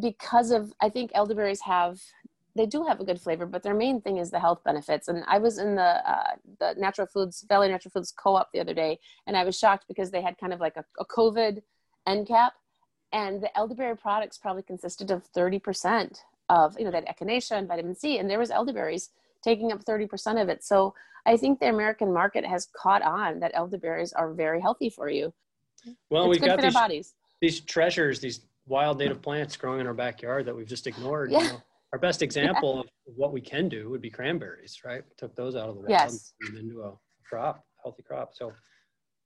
because 0.00 0.50
of, 0.50 0.72
I 0.80 0.88
think 0.88 1.12
elderberries 1.14 1.60
have 1.60 2.00
they 2.56 2.66
do 2.66 2.84
have 2.84 3.00
a 3.00 3.04
good 3.04 3.20
flavor, 3.20 3.46
but 3.46 3.62
their 3.62 3.74
main 3.74 4.00
thing 4.00 4.18
is 4.18 4.30
the 4.30 4.38
health 4.38 4.62
benefits. 4.64 5.08
And 5.08 5.24
I 5.26 5.38
was 5.38 5.58
in 5.58 5.74
the 5.74 6.08
uh, 6.08 6.36
the 6.60 6.74
Natural 6.78 7.06
Foods 7.06 7.44
Valley 7.48 7.68
Natural 7.68 7.90
Foods 7.90 8.12
Co-op 8.12 8.52
the 8.52 8.60
other 8.60 8.74
day, 8.74 9.00
and 9.26 9.36
I 9.36 9.44
was 9.44 9.58
shocked 9.58 9.86
because 9.88 10.10
they 10.10 10.22
had 10.22 10.38
kind 10.38 10.52
of 10.52 10.60
like 10.60 10.76
a, 10.76 10.84
a 11.00 11.04
COVID 11.04 11.62
end 12.06 12.28
cap, 12.28 12.52
and 13.14 13.40
the 13.40 13.56
elderberry 13.56 13.96
products 13.96 14.36
probably 14.36 14.62
consisted 14.62 15.10
of 15.10 15.24
thirty 15.24 15.58
percent 15.58 16.24
of 16.50 16.78
you 16.78 16.84
know 16.84 16.90
that 16.90 17.06
echinacea 17.06 17.52
and 17.52 17.68
vitamin 17.68 17.94
C, 17.94 18.18
and 18.18 18.28
there 18.28 18.38
was 18.38 18.50
elderberries 18.50 19.10
taking 19.42 19.72
up 19.72 19.82
thirty 19.84 20.06
percent 20.06 20.38
of 20.38 20.48
it. 20.50 20.62
So 20.62 20.94
I 21.24 21.38
think 21.38 21.60
the 21.60 21.68
American 21.70 22.12
market 22.12 22.44
has 22.44 22.68
caught 22.76 23.00
on 23.00 23.40
that 23.40 23.52
elderberries 23.54 24.12
are 24.12 24.34
very 24.34 24.60
healthy 24.60 24.90
for 24.90 25.08
you. 25.08 25.32
well, 26.10 26.30
it's 26.30 26.40
we've 26.40 26.46
got 26.46 26.60
these 26.60 26.74
bodies. 26.74 27.14
these 27.40 27.60
treasures, 27.60 28.20
these 28.20 28.40
wild 28.66 28.98
native 28.98 29.22
plants 29.22 29.56
growing 29.56 29.80
in 29.80 29.86
our 29.86 29.94
backyard 29.94 30.44
that 30.46 30.54
we've 30.54 30.66
just 30.66 30.86
ignored. 30.86 31.30
Yeah. 31.30 31.42
You 31.42 31.48
know, 31.48 31.62
our 31.92 31.98
best 31.98 32.22
example 32.22 32.80
of 32.80 32.86
what 33.04 33.32
we 33.32 33.40
can 33.40 33.68
do 33.68 33.88
would 33.90 34.00
be 34.02 34.10
cranberries, 34.10 34.80
right? 34.84 35.02
We 35.08 35.14
took 35.16 35.36
those 35.36 35.54
out 35.54 35.68
of 35.68 35.76
the 35.76 35.80
wild 35.82 35.90
Yes. 35.90 36.34
and 36.48 36.58
into 36.58 36.82
a 36.82 36.92
crop, 37.28 37.64
healthy 37.82 38.02
crop. 38.02 38.34
So, 38.34 38.52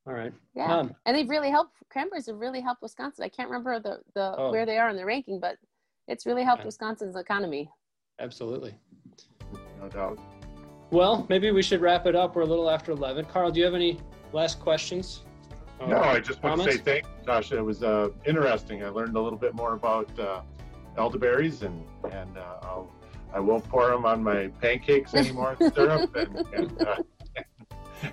all 0.08 0.14
right. 0.14 0.32
Yeah. 0.54 0.74
Um, 0.74 0.94
and 1.06 1.14
they've 1.16 1.28
really 1.28 1.50
helped 1.50 1.74
cranberries 1.90 2.26
have 2.26 2.36
really 2.36 2.60
helped 2.60 2.82
wisconsin 2.82 3.24
i 3.24 3.28
can't 3.28 3.48
remember 3.48 3.78
the, 3.80 4.00
the 4.14 4.34
Oh. 4.36 4.50
where 4.50 4.66
they 4.66 4.78
are 4.78 4.88
in 4.90 4.96
the 4.96 5.04
ranking 5.04 5.38
but 5.40 5.56
it's 6.06 6.26
really 6.26 6.42
helped 6.42 6.60
Okay. 6.60 6.66
wisconsin's 6.66 7.16
economy 7.16 7.70
absolutely. 8.18 8.74
No 9.80 9.88
doubt. 9.88 10.18
Well, 10.90 11.24
maybe 11.28 11.50
we 11.52 11.62
should 11.62 11.80
wrap 11.80 12.06
it 12.06 12.16
up. 12.16 12.34
We're 12.34 12.42
a 12.42 12.46
little 12.46 12.68
after 12.68 12.90
11. 12.92 13.26
Carl, 13.26 13.52
do 13.52 13.60
you 13.60 13.64
have 13.64 13.74
any 13.74 14.00
last 14.32 14.58
questions? 14.58 15.22
No, 15.86 15.96
Uh, 15.98 16.00
I 16.00 16.18
just 16.20 16.42
want 16.42 16.60
to 16.62 16.72
say 16.72 16.78
comments? 16.78 16.84
thank 16.84 17.04
you, 17.04 17.24
Tasha. 17.32 17.58
It 17.58 17.62
was 17.62 17.82
uh, 17.84 18.08
interesting. 18.26 18.82
I 18.84 18.88
learned 18.88 19.14
a 19.16 19.20
little 19.20 19.38
bit 19.38 19.54
more 19.54 19.74
about 19.74 20.10
uh, 20.18 20.40
elderberries, 20.96 21.62
and 21.62 21.84
and 22.10 22.36
uh, 22.36 22.56
I'll, 22.62 22.90
I 23.32 23.38
won't 23.38 23.62
pour 23.68 23.88
them 23.90 24.04
on 24.04 24.22
my 24.24 24.48
pancakes 24.60 25.14
anymore. 25.14 25.56
syrup 25.74 26.14
and, 26.16 26.36
and 26.54 26.82
uh, 26.82 26.96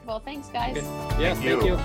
well 0.05 0.19
thanks 0.19 0.47
guys 0.49 0.77
Okay. 0.77 0.85
Yeah, 1.21 1.33
Thank 1.33 1.45
thank 1.45 1.63
you. 1.63 1.71
you. 1.71 1.79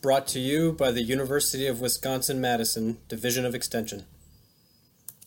Brought 0.00 0.26
to 0.28 0.40
you 0.40 0.72
by 0.72 0.90
the 0.90 1.02
University 1.02 1.66
of 1.68 1.80
Wisconsin 1.80 2.40
Madison 2.40 2.98
Division 3.08 3.44
of 3.44 3.54
Extension. 3.54 4.04